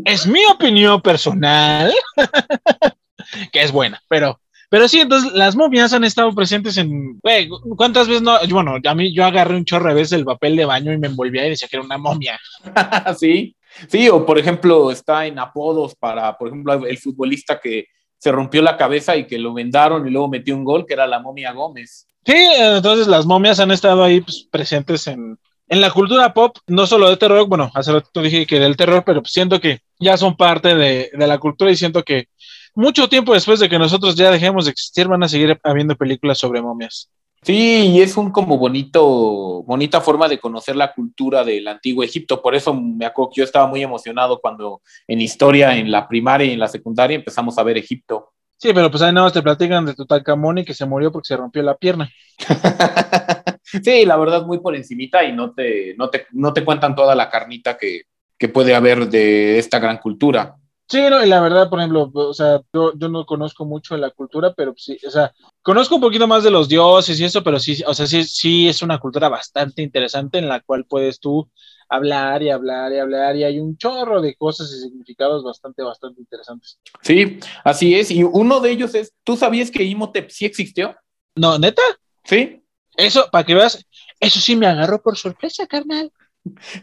es 0.05 0.26
mi 0.26 0.41
opinión 0.53 1.00
personal 1.00 1.91
que 3.53 3.62
es 3.62 3.73
buena, 3.73 4.03
pero 4.09 4.38
pero 4.71 4.87
sí, 4.87 5.00
entonces 5.00 5.33
las 5.33 5.57
momias 5.57 5.93
han 5.93 6.05
estado 6.05 6.33
presentes 6.33 6.77
en, 6.77 7.19
güey, 7.19 7.49
¿cuántas 7.77 8.07
veces 8.07 8.23
no? 8.23 8.39
Bueno, 8.49 8.77
a 8.83 8.95
mí 8.95 9.12
yo 9.12 9.25
agarré 9.25 9.57
un 9.57 9.65
chorro 9.65 9.89
de 9.89 9.97
veces 9.97 10.12
el 10.12 10.25
papel 10.25 10.55
de 10.55 10.65
baño 10.65 10.93
y 10.93 10.99
me 10.99 11.09
envolvía 11.09 11.45
y 11.45 11.50
decía 11.50 11.67
que 11.69 11.77
era 11.77 11.85
una 11.85 11.99
momia. 11.99 12.39
sí, 13.19 13.57
sí, 13.89 14.09
o 14.09 14.25
por 14.25 14.39
ejemplo, 14.39 14.93
está 14.93 15.27
en 15.27 15.41
apodos 15.41 15.97
para, 15.97 16.39
por 16.39 16.49
ejemplo, 16.49 16.87
el 16.87 16.99
futbolista 16.99 17.59
que 17.59 17.87
se 18.17 18.31
rompió 18.31 18.62
la 18.62 18.77
cabeza 18.77 19.17
y 19.17 19.27
que 19.27 19.39
lo 19.39 19.53
vendaron 19.53 20.07
y 20.07 20.11
luego 20.11 20.29
metió 20.29 20.55
un 20.55 20.62
gol, 20.62 20.87
que 20.87 20.95
era 20.95 21.09
la 21.09 21.19
momia 21.19 21.53
Gómez. 21.53 22.07
Sí, 22.25 22.37
entonces 22.57 23.09
las 23.09 23.27
momias 23.27 23.59
han 23.59 23.73
estado 23.73 24.05
ahí 24.05 24.21
pues, 24.21 24.47
presentes 24.53 25.09
en, 25.09 25.37
en 25.67 25.81
la 25.81 25.91
cultura 25.91 26.33
pop, 26.33 26.59
no 26.69 26.87
solo 26.87 27.11
de 27.11 27.17
terror, 27.17 27.49
bueno, 27.49 27.73
hace 27.75 27.93
rato 27.93 28.23
dije 28.23 28.47
que 28.47 28.61
del 28.61 28.77
terror, 28.77 29.03
pero 29.05 29.23
siento 29.25 29.61
que 29.61 29.81
ya 29.99 30.17
son 30.17 30.37
parte 30.37 30.77
de, 30.77 31.11
de 31.12 31.27
la 31.27 31.39
cultura 31.39 31.73
y 31.73 31.77
siento 31.77 32.05
que 32.05 32.29
mucho 32.75 33.09
tiempo 33.09 33.35
después 33.35 33.61
de 33.61 33.69
que 33.69 33.79
nosotros 33.79 34.15
ya 34.15 34.31
dejemos 34.31 34.65
de 34.65 34.73
existir 34.73 35.09
van 35.09 35.23
a 35.23 35.29
seguir 35.29 35.59
habiendo 35.62 35.97
películas 35.97 36.39
sobre 36.39 36.62
momias. 36.62 37.11
Sí, 37.43 37.93
y 37.95 38.03
es 38.03 38.19
un 38.19 38.31
como 38.31 38.59
bonito, 38.59 39.62
bonita 39.62 40.03
forma 40.03 40.29
de 40.29 40.39
conocer 40.39 40.77
la 40.77 40.93
cultura 40.93 41.43
del 41.43 41.67
antiguo 41.69 42.05
Egipto. 42.05 42.43
Por 42.43 42.55
eso 42.55 42.75
me 42.75 43.07
acuerdo 43.07 43.31
que 43.31 43.41
yo 43.41 43.45
estaba 43.45 43.67
muy 43.67 43.83
emocionado 43.83 44.41
cuando 44.41 44.83
en 45.07 45.23
historia, 45.23 45.77
en 45.77 45.91
la 45.91 46.07
primaria 46.07 46.47
y 46.47 46.53
en 46.53 46.59
la 46.59 46.69
secundaria 46.69 47.17
empezamos 47.17 47.57
a 47.57 47.62
ver 47.62 47.79
Egipto. 47.79 48.33
Sí, 48.59 48.73
pero 48.75 48.91
pues 48.91 49.03
ahí 49.03 49.11
nada 49.11 49.25
más 49.25 49.33
te 49.33 49.41
platican 49.41 49.87
de 49.87 49.95
Tutankamón 49.95 50.59
y 50.59 50.65
que 50.67 50.75
se 50.75 50.85
murió 50.85 51.11
porque 51.11 51.29
se 51.29 51.37
rompió 51.37 51.62
la 51.62 51.79
pierna. 51.79 52.11
sí, 53.62 54.05
la 54.05 54.19
verdad 54.19 54.45
muy 54.45 54.59
por 54.59 54.77
encimita 54.77 55.25
y 55.25 55.33
no 55.33 55.55
te, 55.55 55.95
no 55.97 56.11
te, 56.11 56.27
no 56.33 56.53
te 56.53 56.62
cuentan 56.62 56.95
toda 56.95 57.15
la 57.15 57.31
carnita 57.31 57.79
que, 57.79 58.03
que 58.37 58.49
puede 58.50 58.75
haber 58.75 59.09
de 59.09 59.59
esta 59.59 59.79
gran 59.79 59.97
cultura. 59.97 60.57
Sí, 60.91 61.01
no, 61.09 61.25
y 61.25 61.29
la 61.29 61.41
verdad, 61.41 61.71
por 61.71 61.79
ejemplo, 61.79 62.11
o 62.13 62.35
sea, 62.35 62.61
yo, 62.73 62.93
yo 62.99 63.09
no 63.09 63.25
conozco 63.25 63.65
mucho 63.65 63.95
de 63.95 64.01
la 64.01 64.11
cultura, 64.11 64.53
pero 64.57 64.75
sí, 64.77 64.99
o 65.07 65.11
sea, 65.11 65.33
conozco 65.63 65.95
un 65.95 66.01
poquito 66.01 66.27
más 66.27 66.43
de 66.43 66.51
los 66.51 66.69
dioses 66.69 67.21
y 67.21 67.25
eso, 67.25 67.45
pero 67.45 67.61
sí, 67.61 67.81
o 67.87 67.95
sea, 67.95 68.09
sí, 68.09 68.25
sí 68.25 68.69
es 68.69 68.83
una 68.83 68.99
cultura 68.99 69.29
bastante 69.29 69.83
interesante 69.83 70.39
en 70.39 70.49
la 70.49 70.59
cual 70.59 70.85
puedes 70.87 71.21
tú 71.21 71.49
hablar 71.89 72.43
y 72.43 72.51
hablar 72.51 72.93
y 72.93 72.99
hablar 72.99 73.37
y 73.37 73.45
hay 73.45 73.61
un 73.61 73.77
chorro 73.77 74.21
de 74.21 74.35
cosas 74.35 74.73
y 74.73 74.81
significados 74.81 75.45
bastante, 75.45 75.85
bastante 75.85 76.23
interesantes. 76.23 76.81
Sí, 77.03 77.39
así 77.63 77.95
es. 77.95 78.11
Y 78.11 78.25
uno 78.25 78.59
de 78.59 78.73
ellos 78.73 78.93
es, 78.97 79.15
¿tú 79.23 79.37
sabías 79.37 79.71
que 79.71 79.85
Imhotep 79.85 80.29
sí 80.29 80.45
existió? 80.45 80.97
No, 81.37 81.57
neta, 81.57 81.83
Sí, 82.25 82.63
Eso, 82.97 83.29
para 83.31 83.45
que 83.45 83.55
veas, 83.55 83.87
eso 84.19 84.41
sí 84.41 84.57
me 84.57 84.67
agarró 84.67 85.01
por 85.01 85.17
sorpresa, 85.17 85.69
carnal. 85.69 86.13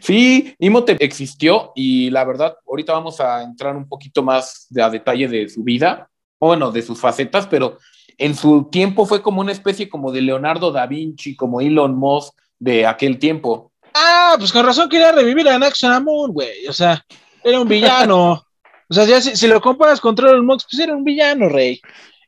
Sí, 0.00 0.54
Imhotep 0.58 1.00
existió 1.00 1.72
y 1.74 2.10
la 2.10 2.24
verdad, 2.24 2.56
ahorita 2.66 2.92
vamos 2.92 3.20
a 3.20 3.42
entrar 3.42 3.76
un 3.76 3.88
poquito 3.88 4.22
más 4.22 4.66
de- 4.70 4.82
a 4.82 4.90
detalle 4.90 5.28
de 5.28 5.48
su 5.48 5.62
vida, 5.62 6.08
o 6.38 6.48
bueno, 6.48 6.70
de 6.70 6.82
sus 6.82 6.98
facetas, 7.00 7.46
pero 7.46 7.78
en 8.16 8.34
su 8.34 8.68
tiempo 8.70 9.06
fue 9.06 9.22
como 9.22 9.40
una 9.40 9.52
especie 9.52 9.88
como 9.88 10.12
de 10.12 10.22
Leonardo 10.22 10.72
da 10.72 10.86
Vinci, 10.86 11.36
como 11.36 11.60
Elon 11.60 11.96
Musk 11.96 12.34
de 12.58 12.86
aquel 12.86 13.18
tiempo. 13.18 13.72
Ah, 13.94 14.34
pues 14.38 14.52
con 14.52 14.64
razón 14.64 14.88
quería 14.88 15.12
revivir 15.12 15.48
a 15.48 15.58
Naxxramun, 15.58 16.32
güey. 16.32 16.66
O 16.66 16.72
sea, 16.72 17.04
era 17.42 17.60
un 17.60 17.68
villano. 17.68 18.44
O 18.88 18.94
sea, 18.94 19.04
ya 19.04 19.20
si, 19.20 19.36
si 19.36 19.46
lo 19.46 19.60
comparas 19.60 20.00
contra 20.00 20.30
Elon 20.30 20.46
Musk, 20.46 20.68
pues 20.70 20.80
era 20.80 20.94
un 20.94 21.04
villano, 21.04 21.48
rey. 21.48 21.80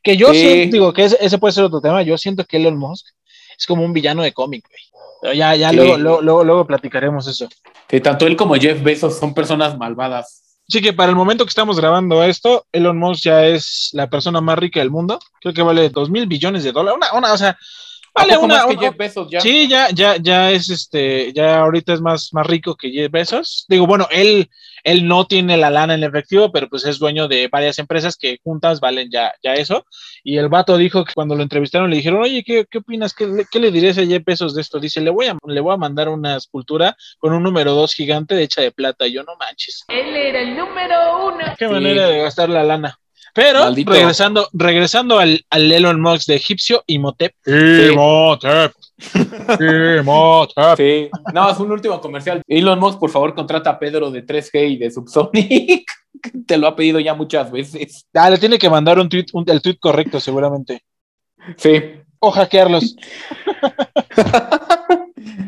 Que 0.03 0.17
yo 0.17 0.33
siento, 0.33 0.73
digo, 0.73 0.93
que 0.93 1.05
ese, 1.05 1.17
ese 1.19 1.37
puede 1.37 1.53
ser 1.53 1.63
otro 1.63 1.81
tema. 1.81 2.01
Yo 2.01 2.17
siento 2.17 2.43
que 2.45 2.57
Elon 2.57 2.77
Musk 2.77 3.05
es 3.57 3.65
como 3.65 3.83
un 3.83 3.93
villano 3.93 4.23
de 4.23 4.33
cómic, 4.33 4.65
güey. 4.67 4.81
Ya, 5.35 5.55
ya 5.55 5.69
Sí. 5.69 5.75
luego, 5.75 5.97
luego, 5.97 6.21
luego, 6.21 6.43
luego 6.43 6.67
platicaremos 6.67 7.27
eso. 7.27 7.47
Que 7.87 7.99
tanto 8.01 8.25
él 8.25 8.35
como 8.35 8.55
Jeff 8.55 8.81
Bezos 8.81 9.19
son 9.19 9.33
personas 9.33 9.77
malvadas. 9.77 10.59
Así 10.67 10.81
que 10.81 10.93
para 10.93 11.09
el 11.09 11.15
momento 11.15 11.43
que 11.45 11.49
estamos 11.49 11.77
grabando 11.77 12.23
esto, 12.23 12.65
Elon 12.71 12.97
Musk 12.97 13.23
ya 13.25 13.45
es 13.45 13.89
la 13.93 14.09
persona 14.09 14.39
más 14.41 14.57
rica 14.57 14.79
del 14.79 14.89
mundo. 14.89 15.19
Creo 15.41 15.53
que 15.53 15.61
vale 15.61 15.89
dos 15.89 16.09
mil 16.09 16.25
billones 16.27 16.63
de 16.63 16.71
dólares. 16.71 16.97
Una, 16.97 17.13
una, 17.19 17.33
o 17.33 17.37
sea, 17.37 17.57
¿A 18.13 18.21
vale 18.21 18.37
una. 18.37 18.55
más 18.55 18.65
que 18.65 18.71
una- 18.73 18.81
Jeff 18.81 18.97
Bezos 18.97 19.27
ya? 19.29 19.41
Sí, 19.41 19.67
ya, 19.67 19.89
ya, 19.89 20.15
ya 20.17 20.49
es 20.51 20.69
este, 20.69 21.33
ya 21.33 21.59
ahorita 21.59 21.93
es 21.93 22.01
más, 22.01 22.29
más 22.33 22.47
rico 22.47 22.75
que 22.75 22.89
Jeff 22.89 23.11
Bezos. 23.11 23.65
Digo, 23.67 23.85
bueno, 23.85 24.07
él, 24.11 24.49
él 24.83 25.07
no 25.07 25.25
tiene 25.25 25.57
la 25.57 25.69
lana 25.69 25.93
en 25.93 26.03
efectivo, 26.03 26.51
pero 26.51 26.67
pues 26.69 26.85
es 26.85 26.99
dueño 26.99 27.27
de 27.27 27.47
varias 27.47 27.79
empresas 27.79 28.17
que 28.17 28.39
juntas 28.43 28.79
valen 28.79 29.09
ya, 29.11 29.33
ya 29.43 29.53
eso. 29.53 29.85
Y 30.23 30.37
el 30.37 30.49
vato 30.49 30.77
dijo 30.77 31.03
que 31.05 31.13
cuando 31.13 31.35
lo 31.35 31.43
entrevistaron 31.43 31.89
le 31.89 31.97
dijeron, 31.97 32.21
oye, 32.21 32.43
¿qué, 32.43 32.65
qué 32.69 32.77
opinas? 32.79 33.13
¿Qué, 33.13 33.27
le- 33.27 33.45
qué 33.51 33.59
le 33.59 33.71
dirías 33.71 33.97
a 33.97 34.05
Jeff 34.05 34.23
Bezos 34.25 34.55
de 34.55 34.61
esto? 34.61 34.79
Dice, 34.79 35.01
le 35.01 35.09
voy 35.09 35.27
a, 35.27 35.37
le 35.47 35.59
voy 35.61 35.73
a 35.73 35.77
mandar 35.77 36.09
una 36.09 36.35
escultura 36.37 36.95
con 37.19 37.33
un 37.33 37.43
número 37.43 37.73
dos 37.73 37.93
gigante 37.93 38.41
hecha 38.41 38.61
de 38.61 38.71
plata. 38.71 39.07
Y 39.07 39.13
yo, 39.13 39.23
no 39.23 39.35
manches. 39.39 39.83
Él 39.87 40.15
era 40.15 40.41
el 40.41 40.55
número 40.55 41.27
uno. 41.27 41.37
Qué 41.57 41.67
Sí. 41.67 41.71
manera 41.73 42.07
de 42.07 42.19
gastar 42.19 42.49
la 42.49 42.63
lana. 42.63 42.97
Pero 43.33 43.59
Maldito. 43.61 43.91
regresando, 43.93 44.49
regresando 44.51 45.17
al, 45.17 45.45
al 45.49 45.71
Elon 45.71 46.01
Musk 46.01 46.27
de 46.27 46.35
egipcio, 46.35 46.83
Imhotep. 46.87 47.33
Imhotep. 47.47 48.73
Sí. 50.77 51.09
No, 51.33 51.49
es 51.49 51.59
un 51.59 51.71
último 51.71 51.99
comercial. 52.01 52.41
Elon 52.47 52.79
Musk, 52.79 52.99
por 52.99 53.09
favor, 53.09 53.33
contrata 53.35 53.71
a 53.71 53.79
Pedro 53.79 54.11
de 54.11 54.25
3G 54.25 54.71
y 54.71 54.77
de 54.77 54.91
Subsonic. 54.91 55.83
Te 56.47 56.57
lo 56.57 56.67
ha 56.67 56.75
pedido 56.75 56.99
ya 56.99 57.13
muchas 57.15 57.51
veces. 57.51 58.05
Ah, 58.13 58.29
le 58.29 58.37
tiene 58.37 58.59
que 58.59 58.69
mandar 58.69 58.99
un 58.99 59.09
tweet, 59.09 59.25
un- 59.33 59.49
el 59.49 59.61
tweet 59.61 59.77
correcto, 59.79 60.19
seguramente. 60.19 60.83
Sí. 61.57 61.81
O 62.19 62.29
hackearlos. 62.31 62.95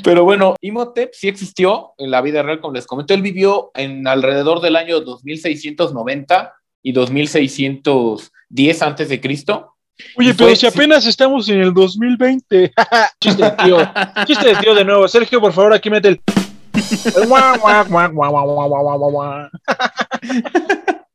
Pero 0.04 0.24
bueno, 0.24 0.56
Imhotep 0.62 1.12
sí 1.14 1.28
existió 1.28 1.94
en 1.98 2.12
la 2.12 2.22
vida 2.22 2.42
real, 2.44 2.60
como 2.60 2.74
les 2.74 2.86
comento. 2.88 3.14
Él 3.14 3.22
vivió 3.22 3.72
en 3.76 4.08
alrededor 4.08 4.60
del 4.62 4.76
año 4.76 5.00
2690 5.02 6.54
y 6.82 6.92
2610 6.92 8.82
antes 8.82 9.10
de 9.10 9.22
Cristo. 9.22 9.73
Oye, 10.18 10.34
pero 10.34 10.56
si 10.56 10.66
apenas 10.66 11.06
estamos 11.06 11.48
en 11.50 11.62
el 11.62 11.74
2020. 11.74 12.74
chiste 13.20 13.44
de 13.44 13.52
tío. 13.52 13.78
Chiste 14.26 14.48
de 14.48 14.56
tío 14.56 14.76
de 14.76 14.86
nuevo. 14.86 15.08
Sergio, 15.08 15.40
por 15.40 15.54
favor, 15.54 15.74
aquí 15.74 15.90
mete 15.90 16.10
el. 16.10 16.22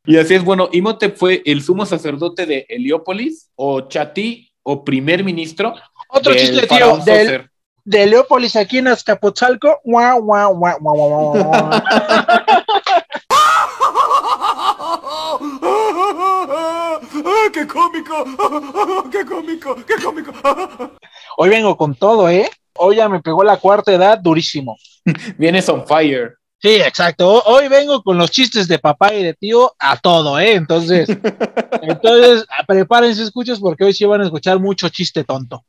y 0.05 0.17
así 0.17 0.35
es, 0.35 0.45
bueno, 0.45 0.69
Imhotep 0.73 1.17
fue 1.17 1.43
el 1.45 1.63
sumo 1.63 1.85
sacerdote 1.85 2.47
de 2.47 2.67
Heliópolis, 2.69 3.51
o 3.57 3.83
Chati 3.83 4.51
o 4.63 4.85
primer 4.85 5.25
ministro. 5.25 5.75
Otro 6.09 6.33
del 6.33 6.41
chiste, 6.41 6.67
tío, 6.67 6.99
del, 6.99 7.51
de 7.85 8.03
Heliópolis 8.03 8.55
aquí 8.57 8.79
en 8.79 8.89
Azcapotzalco. 8.89 9.81
Cómico! 18.25 19.11
¡Qué 19.11 19.25
cómico! 19.25 19.77
¡Qué 19.87 19.95
cómico! 20.03 20.33
Hoy 21.37 21.49
vengo 21.49 21.77
con 21.77 21.95
todo, 21.95 22.29
¿eh? 22.29 22.49
Hoy 22.75 22.97
ya 22.97 23.09
me 23.09 23.21
pegó 23.21 23.43
la 23.45 23.57
cuarta 23.57 23.93
edad 23.93 24.19
durísimo. 24.19 24.77
Vienes 25.37 25.69
on 25.69 25.87
fire. 25.87 26.35
Sí, 26.61 26.77
exacto. 26.77 27.29
Ho- 27.31 27.43
Hoy 27.55 27.69
vengo 27.69 28.03
con 28.03 28.19
los 28.19 28.31
chistes 28.31 28.67
de 28.69 28.79
papá 28.79 29.15
y 29.15 29.23
de 29.23 29.35
tío 29.35 29.73
a 29.79 29.97
todo, 29.97 30.39
¿eh? 30.39 30.55
Entonces, 30.55 31.09
entonces 31.83 32.45
prepárense, 32.67 33.23
escuchas, 33.23 33.61
porque 33.61 33.85
hoy 33.85 33.93
sí 33.93 34.05
van 34.05 34.21
a 34.21 34.25
escuchar 34.25 34.59
mucho 34.59 34.89
chiste 34.89 35.25
tonto. 35.25 35.65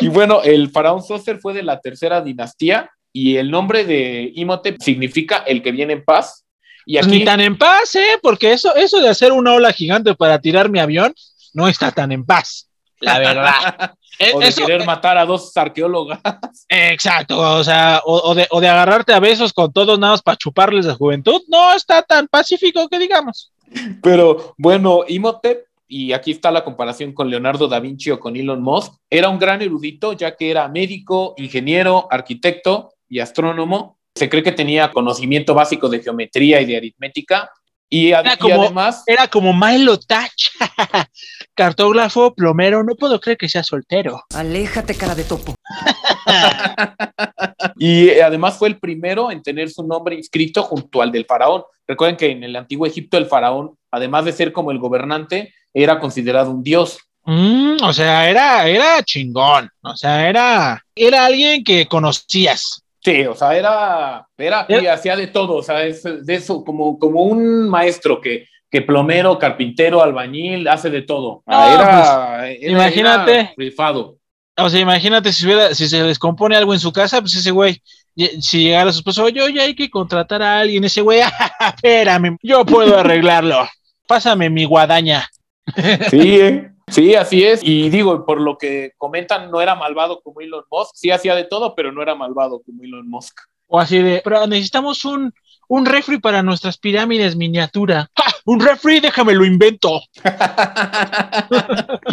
Y 0.00 0.08
bueno, 0.08 0.42
el 0.42 0.70
faraón 0.70 1.02
Sócer 1.02 1.38
fue 1.40 1.54
de 1.54 1.62
la 1.62 1.80
tercera 1.80 2.20
dinastía 2.20 2.90
y 3.12 3.36
el 3.36 3.50
nombre 3.50 3.84
de 3.84 4.30
Imhotep 4.34 4.76
significa 4.80 5.38
el 5.38 5.62
que 5.62 5.72
viene 5.72 5.94
en 5.94 6.04
paz. 6.04 6.44
Y 6.90 6.94
Pues 6.94 7.06
aquí, 7.06 7.18
ni 7.18 7.24
tan 7.26 7.38
en 7.40 7.58
paz, 7.58 7.94
¿eh? 7.96 8.18
Porque 8.22 8.50
eso, 8.50 8.74
eso 8.74 8.98
de 9.00 9.10
hacer 9.10 9.30
una 9.32 9.52
ola 9.52 9.74
gigante 9.74 10.14
para 10.14 10.40
tirar 10.40 10.70
mi 10.70 10.78
avión 10.78 11.14
no 11.52 11.68
está 11.68 11.92
tan 11.92 12.12
en 12.12 12.24
paz, 12.24 12.70
la 13.00 13.18
verdad. 13.18 13.92
Eh, 14.20 14.32
o 14.34 14.40
de 14.40 14.48
eso- 14.48 14.66
querer 14.66 14.84
matar 14.84 15.16
a 15.16 15.24
dos 15.24 15.56
arqueólogas. 15.56 16.18
exacto, 16.68 17.38
o 17.38 17.62
sea, 17.62 18.02
o, 18.04 18.30
o 18.30 18.34
de, 18.34 18.48
o 18.50 18.60
de 18.60 18.66
agarrarte 18.66 19.12
a 19.12 19.20
besos 19.20 19.52
con 19.52 19.72
todos 19.72 19.96
nada 19.96 20.14
más 20.14 20.22
para 20.22 20.36
chuparles 20.36 20.86
la 20.86 20.96
juventud, 20.96 21.40
no 21.46 21.72
está 21.72 22.02
tan 22.02 22.26
pacífico 22.26 22.88
que 22.88 22.98
digamos. 22.98 23.52
Pero 24.02 24.54
bueno, 24.58 25.04
Imhotep, 25.06 25.66
y 25.86 26.12
aquí 26.14 26.32
está 26.32 26.50
la 26.50 26.64
comparación 26.64 27.12
con 27.12 27.30
Leonardo 27.30 27.68
da 27.68 27.78
Vinci 27.78 28.10
o 28.10 28.18
con 28.18 28.34
Elon 28.34 28.60
Musk, 28.60 28.94
era 29.08 29.28
un 29.28 29.38
gran 29.38 29.62
erudito 29.62 30.14
ya 30.14 30.34
que 30.34 30.50
era 30.50 30.66
médico, 30.66 31.34
ingeniero, 31.36 32.08
arquitecto 32.10 32.94
y 33.08 33.20
astrónomo. 33.20 33.97
Se 34.18 34.28
cree 34.28 34.42
que 34.42 34.50
tenía 34.52 34.90
conocimiento 34.90 35.54
básico 35.54 35.88
de 35.88 36.02
geometría 36.02 36.60
y 36.60 36.66
de 36.66 36.76
aritmética. 36.76 37.48
Y, 37.88 38.08
Era 38.08 38.34
y 38.34 38.36
como- 38.36 38.62
además, 38.64 39.02
Era 39.06 39.28
como 39.28 39.54
Milo 39.54 39.96
Touch, 39.98 40.50
cartógrafo, 41.54 42.34
plomero, 42.34 42.82
no 42.84 42.94
puedo 42.96 43.18
creer 43.20 43.38
que 43.38 43.48
sea 43.48 43.62
soltero. 43.62 44.22
Aléjate, 44.34 44.94
cara 44.94 45.14
de 45.14 45.24
topo. 45.24 45.54
y 47.78 48.10
además 48.20 48.58
fue 48.58 48.68
el 48.68 48.78
primero 48.78 49.30
en 49.30 49.42
tener 49.42 49.70
su 49.70 49.86
nombre 49.86 50.16
inscrito 50.16 50.62
junto 50.64 51.00
al 51.00 51.12
del 51.12 51.24
faraón. 51.24 51.62
Recuerden 51.86 52.16
que 52.16 52.30
en 52.30 52.44
el 52.44 52.56
antiguo 52.56 52.86
Egipto 52.86 53.16
el 53.16 53.26
faraón, 53.26 53.76
además 53.90 54.24
de 54.24 54.32
ser 54.32 54.52
como 54.52 54.70
el 54.70 54.78
gobernante, 54.78 55.54
era 55.72 55.98
considerado 55.98 56.50
un 56.50 56.62
dios. 56.62 56.98
Mm, 57.24 57.76
o 57.82 57.92
sea, 57.92 58.28
era, 58.28 58.66
era 58.66 59.02
chingón, 59.02 59.70
o 59.82 59.96
sea, 59.96 60.28
era, 60.28 60.82
era 60.94 61.26
alguien 61.26 61.62
que 61.62 61.86
conocías. 61.86 62.82
Sí, 63.00 63.24
o 63.26 63.34
sea, 63.34 63.56
era, 63.56 64.26
era 64.36 64.66
y 64.68 64.86
hacía 64.86 65.16
de 65.16 65.28
todo, 65.28 65.54
o 65.56 65.62
sea, 65.62 65.84
es 65.84 66.02
de 66.02 66.34
eso, 66.34 66.64
como, 66.64 66.98
como 66.98 67.22
un 67.22 67.68
maestro 67.68 68.20
que, 68.20 68.46
que 68.70 68.82
plomero, 68.82 69.38
carpintero, 69.38 70.02
albañil, 70.02 70.66
hace 70.68 70.90
de 70.90 71.02
todo. 71.02 71.42
Ah, 71.46 71.68
No, 71.68 71.74
era, 71.74 72.50
era- 72.50 72.72
imagínate. 72.72 73.32
era 73.40 73.52
rifado. 73.56 74.18
O 74.56 74.68
sea, 74.68 74.80
imagínate 74.80 75.32
si, 75.32 75.46
hubiera, 75.46 75.72
si 75.74 75.88
se 75.88 76.02
descompone 76.02 76.56
algo 76.56 76.74
en 76.74 76.80
su 76.80 76.92
casa, 76.92 77.20
pues 77.20 77.36
ese 77.36 77.52
güey, 77.52 77.80
si 78.40 78.64
llegara 78.64 78.90
su 78.92 78.98
esposo, 78.98 79.22
oye, 79.22 79.40
oye, 79.40 79.60
hay 79.60 79.74
que 79.76 79.88
contratar 79.88 80.42
a 80.42 80.58
alguien, 80.58 80.82
ese 80.84 81.00
güey, 81.00 81.20
"Ah, 81.60 81.72
espérame, 81.76 82.36
yo 82.42 82.66
puedo 82.66 82.98
arreglarlo. 82.98 83.68
Pásame 84.08 84.50
mi 84.50 84.64
guadaña. 84.64 85.28
Sí, 86.10 86.40
eh. 86.40 86.70
Sí, 86.90 87.14
así 87.14 87.44
es. 87.44 87.60
Y 87.62 87.90
digo, 87.90 88.24
por 88.24 88.40
lo 88.40 88.56
que 88.58 88.92
comentan, 88.96 89.50
no 89.50 89.60
era 89.60 89.74
malvado 89.74 90.20
como 90.22 90.40
Elon 90.40 90.64
Musk. 90.70 90.92
Sí 90.94 91.10
hacía 91.10 91.34
de 91.34 91.44
todo, 91.44 91.74
pero 91.74 91.92
no 91.92 92.02
era 92.02 92.14
malvado 92.14 92.62
como 92.64 92.82
Elon 92.82 93.08
Musk. 93.08 93.38
O 93.66 93.78
así 93.78 93.98
de, 93.98 94.20
pero 94.24 94.46
necesitamos 94.46 95.04
un, 95.04 95.32
un 95.68 95.86
refri 95.86 96.18
para 96.18 96.42
nuestras 96.42 96.78
pirámides 96.78 97.36
miniatura. 97.36 98.08
¡Ja! 98.16 98.24
Un 98.46 98.60
refri, 98.60 99.00
déjame 99.00 99.34
lo 99.34 99.44
invento. 99.44 100.00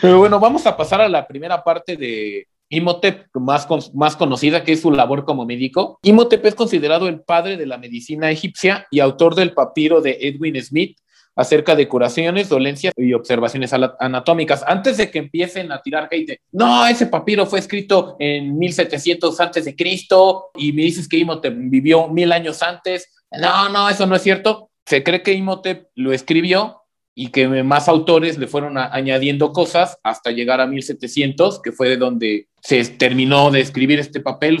Pero 0.00 0.18
bueno, 0.18 0.38
vamos 0.38 0.66
a 0.66 0.76
pasar 0.76 1.00
a 1.00 1.08
la 1.08 1.26
primera 1.26 1.62
parte 1.64 1.96
de 1.96 2.46
Imhotep, 2.68 3.26
más, 3.34 3.66
con- 3.66 3.82
más 3.94 4.16
conocida, 4.16 4.64
que 4.64 4.72
es 4.72 4.80
su 4.82 4.90
labor 4.90 5.24
como 5.24 5.44
médico. 5.44 5.98
Imhotep 6.02 6.44
es 6.46 6.54
considerado 6.54 7.08
el 7.08 7.20
padre 7.20 7.56
de 7.56 7.66
la 7.66 7.78
medicina 7.78 8.30
egipcia 8.30 8.86
y 8.90 9.00
autor 9.00 9.34
del 9.34 9.52
papiro 9.52 10.00
de 10.00 10.18
Edwin 10.20 10.60
Smith 10.62 10.96
acerca 11.34 11.74
de 11.74 11.88
curaciones, 11.88 12.48
dolencias 12.48 12.92
y 12.96 13.12
observaciones 13.12 13.72
anatómicas. 13.72 14.64
Antes 14.66 14.96
de 14.96 15.10
que 15.10 15.18
empiecen 15.18 15.72
a 15.72 15.80
tirar 15.80 16.08
hate, 16.10 16.38
no, 16.52 16.86
ese 16.86 17.06
papiro 17.06 17.46
fue 17.46 17.58
escrito 17.58 18.16
en 18.18 18.58
1700 18.58 19.40
antes 19.40 19.64
de 19.64 19.74
Cristo 19.74 20.50
y 20.54 20.72
me 20.72 20.82
dices 20.82 21.08
que 21.08 21.18
Imhotep 21.18 21.54
vivió 21.56 22.08
mil 22.08 22.32
años 22.32 22.62
antes. 22.62 23.12
No, 23.30 23.68
no, 23.68 23.88
eso 23.88 24.06
no 24.06 24.16
es 24.16 24.22
cierto. 24.22 24.70
Se 24.84 25.02
cree 25.02 25.22
que 25.22 25.32
Imhotep 25.32 25.88
lo 25.94 26.12
escribió 26.12 26.82
y 27.14 27.28
que 27.28 27.46
más 27.62 27.88
autores 27.88 28.38
le 28.38 28.46
fueron 28.46 28.78
añadiendo 28.78 29.52
cosas 29.52 29.98
hasta 30.02 30.30
llegar 30.30 30.60
a 30.60 30.66
1700, 30.66 31.60
que 31.60 31.72
fue 31.72 31.88
de 31.88 31.96
donde 31.96 32.48
se 32.62 32.84
terminó 32.84 33.50
de 33.50 33.60
escribir 33.60 33.98
este 33.98 34.20
papel, 34.20 34.58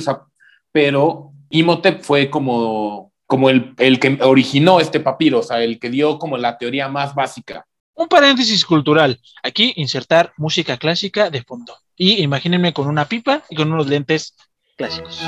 pero 0.70 1.32
Imhotep 1.50 2.02
fue 2.02 2.28
como, 2.28 3.11
como 3.32 3.48
el, 3.48 3.72
el 3.78 3.98
que 3.98 4.18
originó 4.20 4.78
este 4.78 5.00
papiro, 5.00 5.38
o 5.38 5.42
sea, 5.42 5.62
el 5.62 5.78
que 5.80 5.88
dio 5.88 6.18
como 6.18 6.36
la 6.36 6.58
teoría 6.58 6.86
más 6.88 7.14
básica. 7.14 7.64
Un 7.94 8.06
paréntesis 8.06 8.62
cultural. 8.66 9.18
Aquí 9.42 9.72
insertar 9.76 10.34
música 10.36 10.76
clásica 10.76 11.30
de 11.30 11.42
fondo. 11.42 11.74
Y 11.96 12.22
imagínense 12.22 12.74
con 12.74 12.88
una 12.88 13.06
pipa 13.06 13.42
y 13.48 13.56
con 13.56 13.72
unos 13.72 13.86
lentes 13.86 14.36
clásicos. 14.76 15.18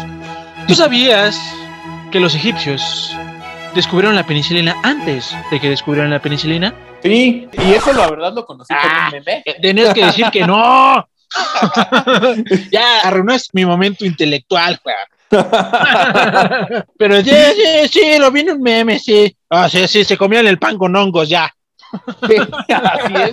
¿Tú 0.69 0.75
sabías 0.75 1.41
que 2.13 2.21
los 2.21 2.35
egipcios 2.35 3.17
descubrieron 3.75 4.15
la 4.17 4.27
penicilina 4.27 4.77
antes 4.83 5.35
de 5.51 5.59
que 5.59 5.71
descubrieran 5.71 6.11
la 6.11 6.21
penicilina? 6.21 6.75
Sí, 7.03 7.49
y 7.67 7.73
eso 7.73 7.91
la 7.95 8.11
verdad 8.11 8.35
lo 8.35 8.45
conocí 8.45 8.69
por 8.75 8.83
Ah. 8.85 9.07
un 9.07 9.13
meme. 9.13 9.43
Eh, 9.47 9.57
Tenías 9.63 9.95
que 9.95 10.05
decir 10.05 10.27
que 10.31 10.47
no. 10.47 11.09
ya 12.71 13.01
arruinaste 13.05 13.49
mi 13.55 13.65
momento 13.65 14.05
intelectual, 14.05 14.79
güey. 14.85 14.95
Pero 16.99 17.23
sí, 17.23 17.31
sí, 17.31 17.89
sí, 17.91 18.19
lo 18.19 18.31
vi 18.31 18.41
en 18.41 18.51
un 18.51 18.63
meme, 18.63 18.99
sí. 18.99 19.37
Ah, 19.51 19.69
sí, 19.69 19.87
sí, 19.89 20.05
se 20.05 20.17
comían 20.17 20.47
el 20.47 20.59
pan 20.59 20.79
con 20.79 20.95
hongos, 20.95 21.29
ya. 21.29 21.53
Así 22.23 23.15
es. 23.15 23.33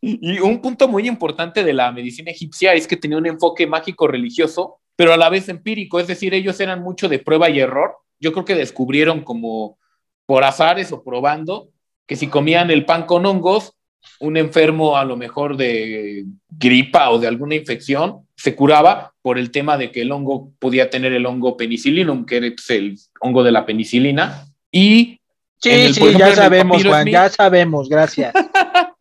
Y 0.00 0.40
un 0.40 0.60
punto 0.60 0.88
muy 0.88 1.06
importante 1.06 1.62
de 1.62 1.72
la 1.72 1.92
medicina 1.92 2.30
egipcia 2.30 2.74
es 2.74 2.86
que 2.86 2.96
tenía 2.96 3.18
un 3.18 3.26
enfoque 3.26 3.66
mágico 3.66 4.08
religioso, 4.08 4.80
pero 4.96 5.12
a 5.12 5.16
la 5.16 5.28
vez 5.28 5.48
empírico, 5.48 6.00
es 6.00 6.06
decir, 6.06 6.34
ellos 6.34 6.58
eran 6.60 6.82
mucho 6.82 7.08
de 7.08 7.18
prueba 7.18 7.48
y 7.50 7.60
error. 7.60 7.96
Yo 8.18 8.32
creo 8.32 8.44
que 8.44 8.54
descubrieron 8.54 9.22
como 9.22 9.78
por 10.26 10.44
azares 10.44 10.92
o 10.92 11.02
probando 11.02 11.68
que 12.06 12.16
si 12.16 12.26
comían 12.26 12.70
el 12.70 12.84
pan 12.84 13.04
con 13.04 13.24
hongos, 13.26 13.74
un 14.20 14.36
enfermo 14.36 14.96
a 14.96 15.04
lo 15.04 15.16
mejor 15.16 15.56
de 15.56 16.24
gripa 16.48 17.10
o 17.10 17.18
de 17.18 17.28
alguna 17.28 17.54
infección 17.54 18.26
se 18.36 18.54
curaba 18.56 19.11
por 19.22 19.38
el 19.38 19.50
tema 19.50 19.78
de 19.78 19.90
que 19.92 20.02
el 20.02 20.12
hongo 20.12 20.50
podía 20.58 20.90
tener 20.90 21.12
el 21.12 21.24
hongo 21.26 21.56
penicillinum, 21.56 22.26
que 22.26 22.38
es 22.38 22.70
el 22.70 22.98
hongo 23.20 23.42
de 23.44 23.52
la 23.52 23.64
penicilina, 23.64 24.44
y 24.70 25.18
Sí, 25.60 25.70
el- 25.70 25.94
sí, 25.94 26.00
ejemplo, 26.00 26.18
ya 26.18 26.34
sabemos, 26.34 26.82
Juan, 26.84 27.02
Smith. 27.02 27.12
ya 27.14 27.28
sabemos, 27.28 27.88
gracias. 27.88 28.34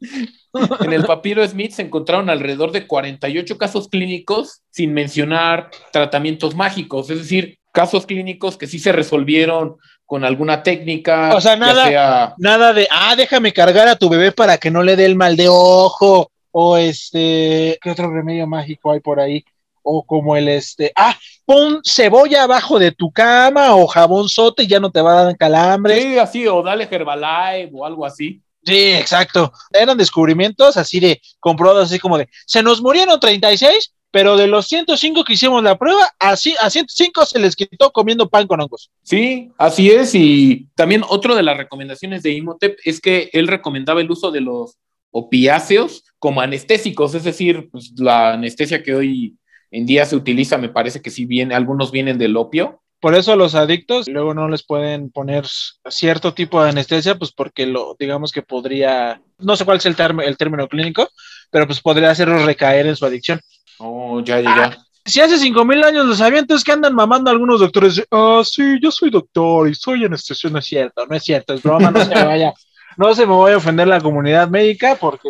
En 0.82 0.92
el 0.92 1.06
papiro 1.06 1.48
Smith 1.48 1.72
se 1.72 1.82
encontraron 1.82 2.30
alrededor 2.30 2.72
de 2.74 2.86
48 2.86 3.58
casos 3.58 3.88
clínicos 3.88 4.62
sin 4.70 4.94
mencionar 4.94 5.70
tratamientos 5.94 6.56
mágicos, 6.56 7.10
es 7.10 7.20
decir, 7.20 7.58
casos 7.72 8.06
clínicos 8.06 8.58
que 8.58 8.68
sí 8.68 8.78
se 8.78 8.92
resolvieron 8.92 9.78
con 10.06 10.26
alguna 10.26 10.62
técnica. 10.62 11.34
O 11.34 11.40
sea, 11.40 11.56
nada- 11.56 11.88
sea- 11.88 12.34
Nada 12.38 12.74
de, 12.74 12.86
ah, 12.92 13.16
déjame 13.16 13.54
cargar 13.54 13.88
a 13.88 13.96
tu 13.96 14.10
bebé 14.10 14.34
para 14.34 14.58
que 14.58 14.70
no 14.72 14.84
le 14.84 14.98
dé 14.98 15.06
el 15.06 15.16
mal 15.16 15.38
de 15.38 15.48
ojo, 15.48 16.30
o 16.52 16.76
este, 16.78 17.80
¿qué 17.82 17.90
otro 17.92 18.12
remedio 18.12 18.46
mágico 18.46 18.92
hay 18.92 19.00
por 19.00 19.22
ahí? 19.22 19.46
O 19.84 20.06
como 20.06 20.36
el 20.36 20.48
este, 20.48 20.92
ah, 20.96 21.18
pon 21.46 21.82
cebolla 21.84 22.44
abajo 22.44 22.80
de 22.80 22.92
tu 22.92 23.12
cama 23.12 23.76
o 23.76 23.88
jabón 23.88 24.30
sote 24.30 24.64
y 24.64 24.68
ya 24.68 24.80
no 24.80 24.92
te 24.92 25.02
va 25.02 25.20
a 25.20 25.24
dar 25.26 25.38
calambres. 25.38 26.02
Sí, 26.02 26.18
así, 26.18 26.48
o 26.48 26.62
dale 26.62 26.88
Herbalife 26.90 27.72
o 27.74 27.86
algo 27.86 28.06
así. 28.06 28.42
Sí, 28.64 28.92
exacto. 28.92 29.52
Eran 29.72 29.98
descubrimientos 29.98 30.78
así 30.78 31.00
de 31.00 31.22
comprobados, 31.40 31.86
así 31.86 32.00
como 32.00 32.18
de, 32.18 32.30
se 32.46 32.62
nos 32.62 32.82
murieron 32.82 33.20
36, 33.20 33.94
pero 34.12 34.36
de 34.36 34.48
los 34.48 34.68
105 34.68 35.24
que 35.24 35.34
hicimos 35.34 35.64
la 35.64 35.78
prueba, 35.78 36.14
así 36.20 36.54
a 36.62 36.70
105 36.70 37.26
se 37.26 37.40
les 37.40 37.56
quitó 37.56 37.92
comiendo 37.92 38.30
pan 38.30 38.46
con 38.46 38.62
hongos. 38.62 38.92
Sí, 39.04 39.52
así 39.58 39.90
es. 39.90 40.14
Y 40.14 40.68
también 40.76 41.04
otra 41.08 41.34
de 41.34 41.44
las 41.44 41.58
recomendaciones 41.58 42.22
de 42.22 42.32
Imhotep 42.32 42.78
es 42.84 43.00
que 43.00 43.30
él 43.34 43.48
recomendaba 43.48 44.02
el 44.02 44.12
uso 44.12 44.30
de 44.30 44.42
los 44.42 44.78
opiáceos 45.12 46.04
como 46.20 46.42
anestésicos, 46.42 47.16
es 47.16 47.24
decir, 47.24 47.70
pues, 47.72 47.94
la 47.98 48.34
anestesia 48.34 48.84
que 48.84 48.96
hoy 48.96 49.38
día 49.72 50.06
se 50.06 50.16
utiliza, 50.16 50.58
me 50.58 50.70
parece 50.70 51.02
que 51.02 51.10
sí 51.10 51.28
algunos 51.52 51.92
vienen 51.92 52.18
del 52.18 52.38
opio. 52.38 52.82
Por 53.00 53.16
eso 53.16 53.36
los 53.36 53.56
adictos 53.56 54.08
luego 54.08 54.36
no 54.36 54.48
les 54.48 54.64
pueden 54.64 55.10
poner 55.10 55.46
cierto 55.90 56.36
tipo 56.36 56.62
de 56.62 56.70
anestesia, 56.70 57.18
pues 57.18 57.32
porque 57.32 57.66
lo, 57.66 57.96
digamos 57.98 58.32
que 58.32 58.44
podría, 58.44 59.20
no 59.40 59.56
sé 59.56 59.66
cuál 59.66 59.78
es 59.78 59.86
el, 59.88 59.96
el 60.24 60.38
término 60.38 60.68
clínico, 60.68 61.10
pero 61.50 61.66
pues 61.66 61.82
podría 61.82 62.12
hacerlos 62.12 62.44
recaer 62.46 62.86
en 62.86 62.96
su 62.96 63.06
adicción. 63.06 63.40
Oh, 63.80 64.22
ya, 64.22 64.40
ya, 64.40 64.56
ya. 64.56 64.78
Si 65.04 65.20
hace 65.20 65.40
cinco 65.40 65.66
mil 65.66 65.84
años 65.84 66.06
lo 66.06 66.14
sabían, 66.14 66.42
entonces 66.42 66.64
que 66.64 66.74
andan 66.74 66.94
mamando 66.94 67.32
algunos 67.32 67.60
doctores, 67.60 68.04
ah, 68.12 68.44
sí, 68.46 68.78
yo 68.80 68.92
soy 68.92 69.10
doctor 69.10 69.68
y 69.68 69.74
soy 69.74 70.06
anestesio, 70.06 70.52
no 70.52 70.60
es 70.60 70.66
cierto, 70.66 71.08
no 71.08 71.16
es 71.16 71.24
cierto, 71.24 71.56
es 71.56 71.64
broma, 71.64 71.90
no 71.90 72.06
se 72.06 72.14
me 72.14 72.24
vaya, 72.24 72.54
no 72.98 73.16
se 73.16 73.26
me 73.26 73.36
vaya 73.36 73.56
a 73.56 73.58
ofender 73.58 73.88
la 73.88 74.00
comunidad 74.00 74.48
médica 74.48 74.96
porque, 74.96 75.28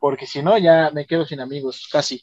porque 0.00 0.26
si 0.26 0.42
no 0.42 0.58
ya 0.58 0.90
me 0.92 1.06
quedo 1.06 1.24
sin 1.24 1.40
amigos, 1.40 1.86
casi. 1.92 2.22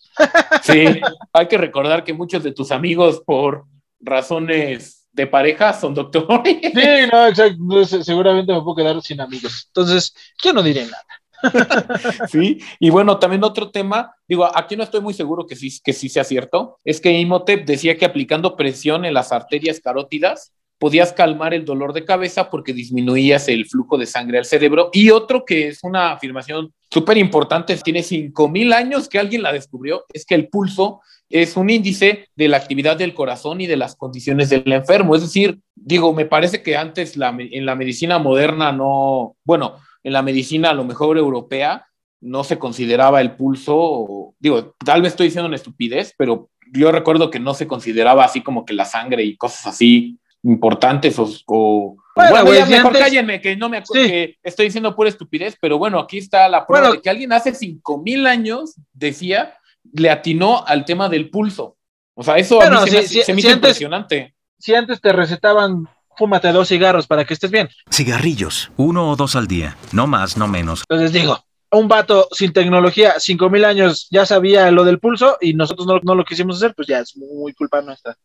Sí, 0.63 0.85
hay 1.31 1.47
que 1.47 1.57
recordar 1.57 2.03
que 2.03 2.11
muchos 2.11 2.43
de 2.43 2.51
tus 2.51 2.71
amigos, 2.71 3.21
por 3.25 3.65
razones 4.01 5.07
de 5.13 5.27
pareja, 5.27 5.71
son 5.71 5.93
doctores. 5.93 6.57
Sí, 6.61 7.09
no, 7.11 7.27
exacto, 7.27 7.85
seguramente 8.03 8.51
me 8.51 8.61
puedo 8.61 8.75
quedar 8.75 9.01
sin 9.01 9.21
amigos. 9.21 9.65
Entonces, 9.67 10.13
yo 10.43 10.51
no 10.51 10.61
diré 10.61 10.85
nada. 10.85 11.05
Sí, 12.29 12.59
y 12.79 12.89
bueno, 12.89 13.19
también 13.19 13.43
otro 13.43 13.69
tema, 13.69 14.15
digo, 14.27 14.49
aquí 14.57 14.75
no 14.75 14.83
estoy 14.83 15.01
muy 15.01 15.13
seguro 15.13 15.45
que 15.45 15.55
sí, 15.55 15.69
que 15.83 15.93
sí 15.93 16.09
sea 16.09 16.23
cierto, 16.23 16.79
es 16.83 16.99
que 16.99 17.11
Imhotep 17.11 17.63
decía 17.63 17.95
que 17.95 18.05
aplicando 18.05 18.55
presión 18.55 19.05
en 19.05 19.13
las 19.13 19.31
arterias 19.31 19.79
carótidas 19.79 20.51
podías 20.79 21.13
calmar 21.13 21.53
el 21.53 21.65
dolor 21.65 21.93
de 21.93 22.05
cabeza 22.05 22.49
porque 22.49 22.73
disminuías 22.73 23.47
el 23.47 23.65
flujo 23.65 23.97
de 23.97 24.05
sangre 24.05 24.37
al 24.37 24.45
cerebro. 24.45 24.89
Y 24.93 25.09
otro 25.09 25.45
que 25.45 25.69
es 25.69 25.79
una 25.83 26.11
afirmación 26.11 26.73
súper 26.89 27.17
importante, 27.17 27.75
tiene 27.77 28.03
5000 28.03 28.73
años 28.73 29.09
que 29.09 29.19
alguien 29.19 29.43
la 29.43 29.51
descubrió, 29.51 30.05
es 30.13 30.25
que 30.25 30.35
el 30.35 30.49
pulso 30.49 31.01
es 31.29 31.57
un 31.57 31.69
índice 31.69 32.29
de 32.35 32.47
la 32.47 32.57
actividad 32.57 32.95
del 32.97 33.13
corazón 33.13 33.59
y 33.59 33.67
de 33.67 33.75
las 33.75 33.95
condiciones 33.95 34.49
del 34.49 34.71
enfermo. 34.71 35.15
Es 35.15 35.21
decir, 35.21 35.59
digo, 35.75 36.13
me 36.13 36.25
parece 36.25 36.63
que 36.63 36.77
antes 36.77 37.17
en 37.17 37.65
la 37.65 37.75
medicina 37.75 38.19
moderna 38.19 38.71
no, 38.71 39.35
bueno, 39.43 39.75
en 40.03 40.13
la 40.13 40.21
medicina 40.21 40.69
a 40.69 40.73
lo 40.73 40.85
mejor 40.85 41.17
europea 41.17 41.85
no 42.21 42.43
se 42.43 42.57
consideraba 42.57 43.21
el 43.21 43.35
pulso, 43.35 44.33
digo, 44.39 44.75
tal 44.83 45.01
vez 45.01 45.13
estoy 45.13 45.27
diciendo 45.27 45.47
una 45.47 45.55
estupidez, 45.55 46.15
pero 46.17 46.49
yo 46.73 46.91
recuerdo 46.91 47.29
que 47.29 47.39
no 47.39 47.53
se 47.53 47.67
consideraba 47.67 48.23
así 48.23 48.41
como 48.41 48.65
que 48.65 48.73
la 48.73 48.85
sangre 48.85 49.23
y 49.23 49.37
cosas 49.37 49.67
así 49.67 50.17
importantes 50.43 51.17
o... 51.19 51.29
o- 51.47 51.95
Bueno, 52.15 52.31
bueno, 52.31 52.45
güey, 52.47 52.59
ya 52.59 52.65
si 52.65 52.71
mejor 52.71 52.87
antes- 52.87 53.01
cállenme, 53.03 53.41
que 53.41 53.55
no 53.55 53.69
me 53.69 53.77
acuerdo, 53.77 54.03
Sí. 54.05 54.09
que 54.09 54.35
estoy 54.43 54.65
diciendo 54.65 54.95
pura 54.95 55.09
estupidez, 55.09 55.55
pero 55.61 55.77
bueno, 55.77 55.99
aquí 55.99 56.17
está 56.17 56.47
la 56.49 56.65
prueba 56.65 56.87
Bueno. 56.87 56.95
de 56.95 57.01
que 57.01 57.09
alguien 57.09 57.31
hace 57.33 57.53
5000 57.53 58.25
años 58.27 58.75
decía, 58.93 59.53
le 59.93 60.09
atinó 60.09 60.65
al 60.65 60.83
tema 60.85 61.09
del 61.09 61.29
pulso. 61.29 61.77
O 62.15 62.23
sea, 62.23 62.37
eso 62.37 62.55
Bueno, 62.55 62.79
a 62.79 62.83
mí 62.85 62.89
se, 62.89 62.95
me, 62.97 63.01
se 63.03 63.07
sí, 63.07 63.19
hizo 63.19 63.31
antes- 63.31 63.53
impresionante. 63.53 64.33
Si 64.59 64.73
antes 64.73 64.99
te 64.99 65.11
recetaban, 65.13 65.87
fúmate 66.17 66.51
dos 66.51 66.67
cigarros 66.69 67.05
para 67.05 67.23
que 67.25 67.35
estés 67.35 67.51
bien. 67.51 67.69
Cigarrillos, 67.91 68.71
uno 68.77 69.11
o 69.11 69.15
dos 69.15 69.35
al 69.35 69.45
día, 69.47 69.77
no 69.91 70.07
más, 70.07 70.35
no 70.37 70.47
menos. 70.47 70.83
Entonces 70.89 71.13
digo, 71.13 71.37
un 71.71 71.87
vato 71.87 72.27
sin 72.31 72.51
tecnología, 72.53 73.13
cinco 73.19 73.49
mil 73.51 73.63
años, 73.65 74.07
ya 74.09 74.25
sabía 74.25 74.71
lo 74.71 74.83
del 74.83 74.97
pulso 74.99 75.37
y 75.39 75.53
nosotros 75.53 75.85
no, 75.85 75.99
no 76.01 76.15
lo 76.15 76.25
quisimos 76.25 76.55
hacer, 76.57 76.73
pues 76.75 76.87
ya 76.87 76.99
es 77.01 77.15
muy 77.15 77.53
culpa 77.53 77.81
nuestra. 77.83 78.15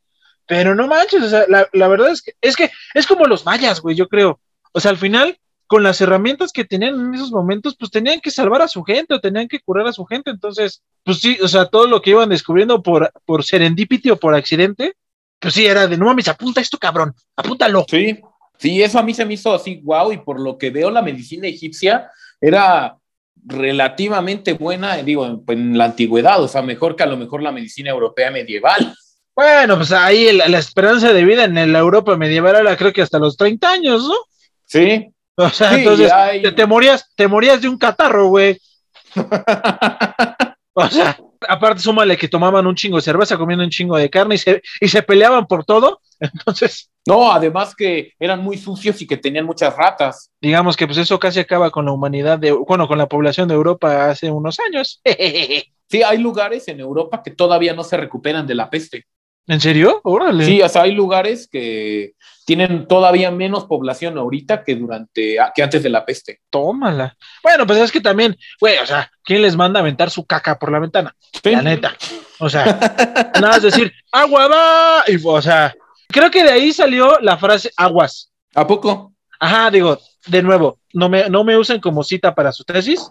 Pero 0.53 0.75
no 0.75 0.87
manches, 0.87 1.23
o 1.23 1.29
sea, 1.31 1.47
la, 1.49 1.67
la 1.73 1.89
verdad 1.89 2.11
es 2.11 2.21
que, 2.21 2.35
es 2.43 2.57
que 2.57 2.71
es 2.93 3.07
como 3.07 3.25
los 3.25 3.47
mayas, 3.47 3.81
güey, 3.81 3.97
yo 3.97 4.07
creo. 4.07 4.39
O 4.73 4.81
sea, 4.81 4.91
al 4.91 4.99
final, 4.99 5.39
con 5.67 5.83
las 5.83 5.99
herramientas 6.03 6.53
que 6.53 6.67
tenían 6.67 6.95
en 6.95 7.15
esos 7.15 7.33
momentos, 7.33 7.75
pues 7.75 7.91
tenían 7.91 8.21
que 8.21 8.31
salvar 8.31 8.61
a 8.61 8.69
su 8.69 8.83
gente 8.83 9.15
o 9.15 9.21
tenían 9.23 9.49
que 9.49 9.61
curar 9.61 9.87
a 9.87 9.95
su 9.95 10.05
gente. 10.05 10.31
Entonces, 10.31 10.83
pues 11.05 11.21
sí, 11.21 11.39
o 11.41 11.49
sea, 11.49 11.65
todo 11.71 11.87
lo 11.87 12.03
que 12.03 12.11
iban 12.11 12.29
descubriendo 12.29 12.83
por, 12.83 13.11
por 13.25 13.45
serendipity 13.45 14.11
o 14.11 14.19
por 14.19 14.35
accidente, 14.35 14.93
pues 15.39 15.55
sí, 15.55 15.65
era 15.65 15.87
de 15.87 15.97
no 15.97 16.05
mames, 16.05 16.29
apunta 16.29 16.61
esto, 16.61 16.77
cabrón, 16.77 17.15
apúntalo. 17.35 17.87
Sí, 17.89 18.21
sí, 18.59 18.83
eso 18.83 18.99
a 18.99 19.03
mí 19.03 19.15
se 19.15 19.25
me 19.25 19.33
hizo 19.33 19.55
así, 19.55 19.81
wow, 19.83 20.13
y 20.13 20.19
por 20.19 20.39
lo 20.39 20.59
que 20.59 20.69
veo 20.69 20.91
la 20.91 21.01
medicina 21.01 21.49
egipcia 21.49 22.11
era 22.39 22.99
relativamente 23.43 24.53
buena, 24.53 24.99
digo, 24.99 25.25
en, 25.25 25.43
en 25.49 25.79
la 25.79 25.87
antigüedad, 25.87 26.43
o 26.43 26.49
sea, 26.49 26.61
mejor 26.61 26.95
que 26.95 27.05
a 27.05 27.07
lo 27.07 27.17
mejor 27.17 27.43
la 27.43 27.53
medicina 27.53 27.89
europea 27.89 28.31
medieval. 28.31 28.95
Bueno, 29.35 29.77
pues 29.77 29.93
ahí 29.93 30.27
el- 30.29 30.39
la 30.39 30.59
esperanza 30.59 31.13
de 31.13 31.25
vida 31.25 31.45
en 31.45 31.73
la 31.73 31.79
Europa 31.79 32.17
medieval 32.17 32.57
era 32.57 32.77
creo 32.77 32.93
que 32.93 33.03
hasta 33.03 33.19
los 33.19 33.37
30 33.37 33.71
años, 33.71 34.03
¿no? 34.07 34.15
Sí, 34.67 35.09
O 35.37 35.49
sea, 35.49 35.71
Sí, 35.71 35.77
entonces 35.79 36.13
hay- 36.13 36.43
te, 36.43 36.53
te 36.53 36.67
morías, 36.67 37.11
te 37.17 37.27
morías 37.27 37.63
de 37.63 37.69
un 37.69 37.79
catarro, 37.79 38.29
güey. 38.29 38.59
O 40.75 40.89
sea, 40.89 41.19
aparte 41.49 41.81
súmale 41.83 42.17
que 42.17 42.29
tomaban 42.29 42.67
un 42.67 42.75
chingo 42.75 42.97
de 42.97 43.03
cerveza, 43.03 43.37
comiendo 43.37 43.63
un 43.63 43.71
chingo 43.71 43.97
de 43.99 44.09
carne 44.09 44.37
y 44.37 44.39
se, 44.39 44.63
y 44.81 44.89
se 44.89 45.03
peleaban 45.03 45.47
por 45.47 45.65
todo. 45.67 46.01
Entonces, 46.21 46.91
no, 47.07 47.31
además 47.31 47.75
que 47.75 48.13
eran 48.19 48.43
muy 48.43 48.57
sucios 48.57 49.01
y 49.03 49.07
que 49.07 49.17
tenían 49.19 49.45
muchas 49.45 49.77
ratas. 49.77 50.31
digamos 50.41 50.77
que 50.77 50.87
pues 50.87 50.99
eso 50.99 51.19
casi 51.19 51.41
acaba 51.41 51.71
con 51.71 51.85
la 51.85 51.93
humanidad 51.93 52.39
de, 52.39 52.53
bueno, 52.53 52.89
con 52.89 52.97
la 52.97 53.07
población 53.07 53.49
de 53.49 53.55
Europa 53.55 54.09
hace 54.11 54.31
unos 54.31 54.59
años. 54.61 55.01
Sí, 55.93 56.03
hay 56.03 56.17
lugares 56.17 56.67
en 56.69 56.81
Europa 56.81 57.23
que 57.23 57.33
todavía 57.33 57.75
no 57.75 57.85
se 57.85 57.99
recuperan 57.99 58.47
de 58.47 58.55
la 58.55 58.71
peste. 58.71 59.05
¿En 59.47 59.61
serio? 59.61 60.01
Órale. 60.05 60.45
Sí, 60.45 60.63
o 60.63 60.69
sea, 60.69 60.83
hay 60.83 60.93
lugares 60.93 61.49
que 61.49 62.15
tienen 62.45 62.87
todavía 62.87 63.31
menos 63.31 63.65
población 63.65 64.19
ahorita 64.19 64.65
que 64.65 64.77
durante 64.77 65.37
que 65.55 65.63
antes 65.63 65.83
de 65.83 65.89
la 65.89 66.05
peste. 66.05 66.41
Tómala. 66.51 67.17
Bueno, 67.43 67.67
pues 67.67 67.81
es 67.81 67.93
que 67.93 68.01
también, 68.01 68.37
güey, 68.61 68.79
o 68.79 68.87
sea, 68.87 69.11
¿quién 69.25 69.43
les 69.43 69.57
manda 69.57 69.81
a 69.81 69.83
aventar 69.83 70.11
su 70.11 70.25
caca 70.25 70.59
por 70.59 70.71
la 70.71 70.79
ventana? 70.79 71.15
La 71.45 71.63
neta. 71.63 71.97
O 72.39 72.49
sea, 72.49 72.65
nada 73.35 73.49
más 73.49 73.63
decir, 73.63 73.93
agua 74.13 74.49
va. 74.49 75.05
Y, 75.09 75.21
o 75.25 75.43
sea, 75.43 75.75
creo 76.09 76.31
que 76.31 76.45
de 76.45 76.51
ahí 76.51 76.73
salió 76.73 77.19
la 77.21 77.37
frase 77.37 77.71
aguas. 77.77 78.33
¿A 78.55 78.67
poco? 78.67 79.13
Ajá, 79.41 79.71
digo, 79.71 79.99
de 80.27 80.43
nuevo, 80.43 80.79
no 80.93 81.09
me, 81.09 81.29
no 81.29 81.43
me 81.43 81.57
usen 81.57 81.81
como 81.81 82.05
cita 82.05 82.35
para 82.35 82.53
su 82.53 82.65
tesis, 82.65 83.11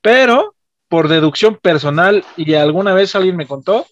pero 0.00 0.54
por 0.88 1.08
deducción 1.08 1.56
personal 1.56 2.24
y 2.36 2.54
alguna 2.54 2.94
vez 2.94 3.14
alguien 3.14 3.36
me 3.36 3.46
contó 3.46 3.86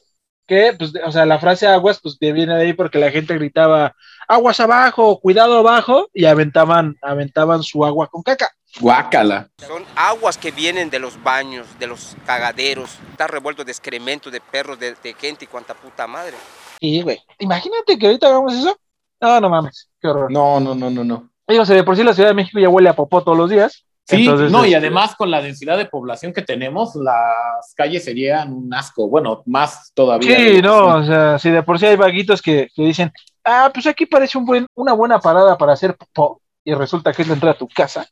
que, 0.50 0.74
pues, 0.76 0.92
o 1.06 1.12
sea, 1.12 1.24
la 1.26 1.38
frase 1.38 1.68
aguas, 1.68 2.00
pues 2.02 2.18
viene 2.18 2.56
de 2.56 2.62
ahí 2.62 2.72
porque 2.72 2.98
la 2.98 3.12
gente 3.12 3.34
gritaba 3.34 3.94
aguas 4.26 4.58
abajo, 4.58 5.20
cuidado 5.20 5.56
abajo, 5.56 6.08
y 6.12 6.24
aventaban, 6.24 6.96
aventaban 7.02 7.62
su 7.62 7.84
agua 7.84 8.08
con 8.08 8.24
caca. 8.24 8.50
Guácala. 8.80 9.48
Son 9.58 9.84
aguas 9.94 10.36
que 10.36 10.50
vienen 10.50 10.90
de 10.90 10.98
los 10.98 11.22
baños, 11.22 11.68
de 11.78 11.86
los 11.86 12.16
cagaderos. 12.26 12.98
Está 13.12 13.28
revuelto 13.28 13.62
de 13.64 13.70
excrementos 13.70 14.32
de 14.32 14.40
perros, 14.40 14.76
de, 14.80 14.96
de 15.00 15.14
gente 15.14 15.44
y 15.44 15.48
cuanta 15.48 15.72
puta 15.72 16.08
madre. 16.08 16.34
Y, 16.80 17.02
güey, 17.02 17.22
imagínate 17.38 17.96
que 17.96 18.06
ahorita 18.06 18.26
hagamos 18.26 18.52
eso. 18.54 18.76
No, 19.20 19.40
no 19.40 19.50
mames, 19.50 19.88
qué 20.00 20.08
horror. 20.08 20.32
No, 20.32 20.58
no, 20.58 20.74
no, 20.74 20.90
no, 20.90 21.04
no. 21.04 21.30
Digo, 21.46 21.62
o 21.62 21.66
sea, 21.66 21.76
de 21.76 21.84
por 21.84 21.96
sí 21.96 22.02
la 22.02 22.12
Ciudad 22.14 22.30
de 22.30 22.34
México 22.34 22.58
ya 22.58 22.68
huele 22.68 22.88
a 22.88 22.96
popó 22.96 23.22
todos 23.22 23.38
los 23.38 23.50
días. 23.50 23.84
Sí, 24.06 24.22
Entonces, 24.22 24.50
no, 24.50 24.64
y 24.64 24.68
este, 24.68 24.76
además 24.78 25.14
con 25.14 25.30
la 25.30 25.40
densidad 25.40 25.78
de 25.78 25.86
población 25.86 26.32
que 26.32 26.42
tenemos, 26.42 26.96
las 26.96 27.74
calles 27.76 28.04
serían 28.04 28.52
un 28.52 28.72
asco. 28.74 29.08
Bueno, 29.08 29.42
más 29.46 29.92
todavía. 29.94 30.36
Sí, 30.36 30.60
no, 30.62 30.96
o 30.96 31.04
sea, 31.04 31.38
si 31.38 31.50
de 31.50 31.62
por 31.62 31.78
sí 31.78 31.86
hay 31.86 31.96
vaguitos 31.96 32.42
que, 32.42 32.68
que 32.74 32.82
dicen, 32.82 33.12
ah, 33.44 33.70
pues 33.72 33.86
aquí 33.86 34.06
parece 34.06 34.36
un 34.36 34.46
buen, 34.46 34.66
una 34.74 34.94
buena 34.94 35.20
parada 35.20 35.56
para 35.56 35.74
hacer 35.74 35.96
popó, 35.96 36.42
y 36.64 36.74
resulta 36.74 37.12
que 37.12 37.22
es 37.22 37.28
la 37.28 37.34
entrada 37.34 37.54
a 37.54 37.58
tu 37.58 37.68
casa. 37.68 38.06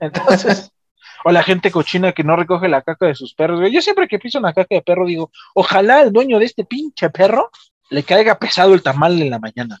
Entonces, 0.00 0.70
o 1.24 1.30
la 1.32 1.42
gente 1.42 1.70
cochina 1.70 2.12
que 2.12 2.24
no 2.24 2.36
recoge 2.36 2.68
la 2.68 2.82
caca 2.82 3.06
de 3.06 3.14
sus 3.14 3.34
perros. 3.34 3.60
Yo 3.70 3.82
siempre 3.82 4.08
que 4.08 4.18
piso 4.18 4.38
una 4.38 4.52
caca 4.54 4.74
de 4.74 4.82
perro 4.82 5.06
digo, 5.06 5.30
ojalá 5.54 6.02
el 6.02 6.12
dueño 6.12 6.38
de 6.38 6.46
este 6.46 6.64
pinche 6.64 7.10
perro 7.10 7.50
le 7.90 8.02
caiga 8.04 8.38
pesado 8.38 8.74
el 8.74 8.82
tamal 8.82 9.20
en 9.20 9.30
la 9.30 9.38
mañana. 9.38 9.78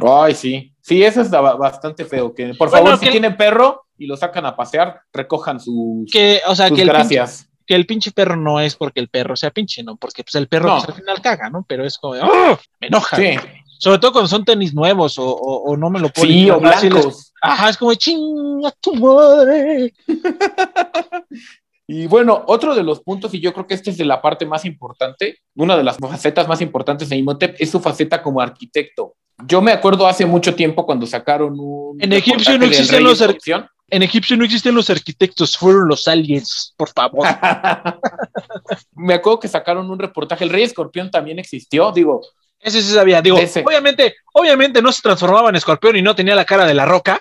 Ay, 0.00 0.34
sí. 0.34 0.72
Sí, 0.80 1.02
eso 1.02 1.20
es 1.20 1.30
ba- 1.30 1.54
bastante 1.54 2.04
feo. 2.04 2.34
Que, 2.34 2.54
por 2.54 2.70
Bueno, 2.70 2.86
favor, 2.86 2.98
si 3.00 3.10
tienen 3.10 3.36
perro 3.36 3.86
y 4.02 4.06
lo 4.06 4.16
sacan 4.16 4.44
a 4.46 4.56
pasear, 4.56 5.02
recojan 5.12 5.60
sus, 5.60 6.10
Que, 6.10 6.40
o 6.46 6.54
sea, 6.54 6.68
sus 6.68 6.76
que 6.76 6.82
el, 6.82 6.88
pinche, 6.88 6.98
gracias. 7.16 7.48
que 7.66 7.74
el 7.74 7.86
pinche 7.86 8.10
perro 8.12 8.36
no 8.36 8.60
es 8.60 8.74
porque 8.76 9.00
el 9.00 9.08
perro 9.08 9.36
sea 9.36 9.50
pinche, 9.50 9.82
¿no? 9.82 9.96
Porque 9.96 10.24
pues 10.24 10.34
el 10.34 10.48
perro 10.48 10.68
No. 10.68 10.76
pues, 10.78 10.88
al 10.88 10.94
final 10.94 11.20
caga, 11.22 11.50
¿no? 11.50 11.64
Pero 11.68 11.84
es 11.86 11.96
como, 11.98 12.14
de, 12.14 12.22
¡oh! 12.22 12.58
me 12.80 12.88
enoja. 12.88 13.16
Sí, 13.16 13.36
Sobre 13.78 13.98
todo 13.98 14.12
cuando 14.12 14.28
son 14.28 14.44
tenis 14.44 14.74
nuevos 14.74 15.18
o, 15.18 15.24
o- 15.26 15.62
o 15.72 15.76
no 15.76 15.90
me 15.90 15.98
lo 16.00 16.08
ponen. 16.10 16.30
sí, 16.30 16.50
o 16.50 16.60
blancos. 16.60 17.32
Ajá, 17.42 17.70
es 17.70 17.76
como, 17.76 17.94
chinga 17.94 18.70
tu 18.80 18.94
madre. 18.94 19.92
Y 21.94 22.06
bueno, 22.06 22.42
otro 22.46 22.74
de 22.74 22.82
los 22.82 23.00
puntos, 23.00 23.34
y 23.34 23.40
yo 23.40 23.52
creo 23.52 23.66
que 23.66 23.74
este 23.74 23.90
es 23.90 23.98
de 23.98 24.06
la 24.06 24.22
parte 24.22 24.46
más 24.46 24.64
importante, 24.64 25.40
una 25.56 25.76
de 25.76 25.84
las 25.84 25.98
facetas 25.98 26.48
más 26.48 26.62
importantes 26.62 27.10
de 27.10 27.16
Imhotep 27.16 27.54
es 27.58 27.70
su 27.70 27.80
faceta 27.80 28.22
como 28.22 28.40
arquitecto. 28.40 29.14
Yo 29.46 29.60
me 29.60 29.72
acuerdo 29.72 30.06
hace 30.06 30.24
mucho 30.24 30.54
tiempo 30.54 30.86
cuando 30.86 31.06
sacaron 31.06 31.54
un. 31.58 32.02
En 32.02 32.14
egipcio 32.14 32.54
no 32.56 32.60
rey 32.66 32.70
los 32.78 32.88
en 32.88 32.94
ar- 32.94 33.02
construcción. 33.04 33.68
En 33.90 34.02
egipcio 34.02 34.38
no 34.38 34.44
existen 34.46 34.74
los 34.74 34.88
arquitectos, 34.88 35.54
fueron 35.58 35.86
los 35.86 36.08
aliens, 36.08 36.72
por 36.78 36.88
favor. 36.88 37.28
me 38.92 39.12
acuerdo 39.12 39.40
que 39.40 39.48
sacaron 39.48 39.90
un 39.90 39.98
reportaje. 39.98 40.44
El 40.44 40.50
rey 40.50 40.62
escorpión 40.62 41.10
también 41.10 41.38
existió, 41.38 41.92
digo. 41.92 42.22
Ese 42.58 42.80
sí 42.80 42.90
sabía. 42.90 43.20
Digo, 43.20 43.36
Ese. 43.36 43.62
obviamente, 43.66 44.14
obviamente 44.32 44.80
no 44.80 44.92
se 44.92 45.02
transformaba 45.02 45.50
en 45.50 45.56
escorpión 45.56 45.94
y 45.96 46.00
no 46.00 46.14
tenía 46.14 46.34
la 46.34 46.46
cara 46.46 46.64
de 46.64 46.72
la 46.72 46.86
roca. 46.86 47.20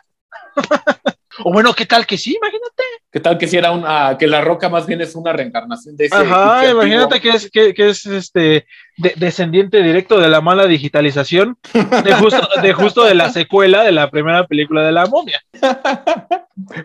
o 1.43 1.51
bueno, 1.51 1.73
¿qué 1.73 1.85
tal 1.85 2.05
que 2.05 2.17
sí? 2.17 2.35
Imagínate. 2.35 2.83
¿Qué 3.11 3.19
tal 3.19 3.37
que 3.37 3.47
si 3.47 3.57
era 3.57 3.71
una, 3.71 4.17
que 4.17 4.27
la 4.27 4.41
roca 4.41 4.69
más 4.69 4.87
bien 4.87 5.01
es 5.01 5.15
una 5.15 5.33
reencarnación 5.33 5.97
de 5.97 6.05
ese? 6.05 6.15
Ajá, 6.15 6.69
imagínate 6.69 7.19
que 7.19 7.29
es, 7.29 7.49
que, 7.51 7.73
que 7.73 7.89
es 7.89 8.05
este 8.05 8.65
de- 8.97 9.13
descendiente 9.17 9.81
directo 9.83 10.19
de 10.19 10.29
la 10.29 10.39
mala 10.41 10.65
digitalización, 10.67 11.57
de 11.73 12.13
justo, 12.13 12.47
de 12.61 12.73
justo 12.73 13.03
de 13.03 13.15
la 13.15 13.29
secuela 13.29 13.83
de 13.83 13.91
la 13.91 14.09
primera 14.09 14.47
película 14.47 14.85
de 14.85 14.91
la 14.93 15.05
momia. 15.07 15.41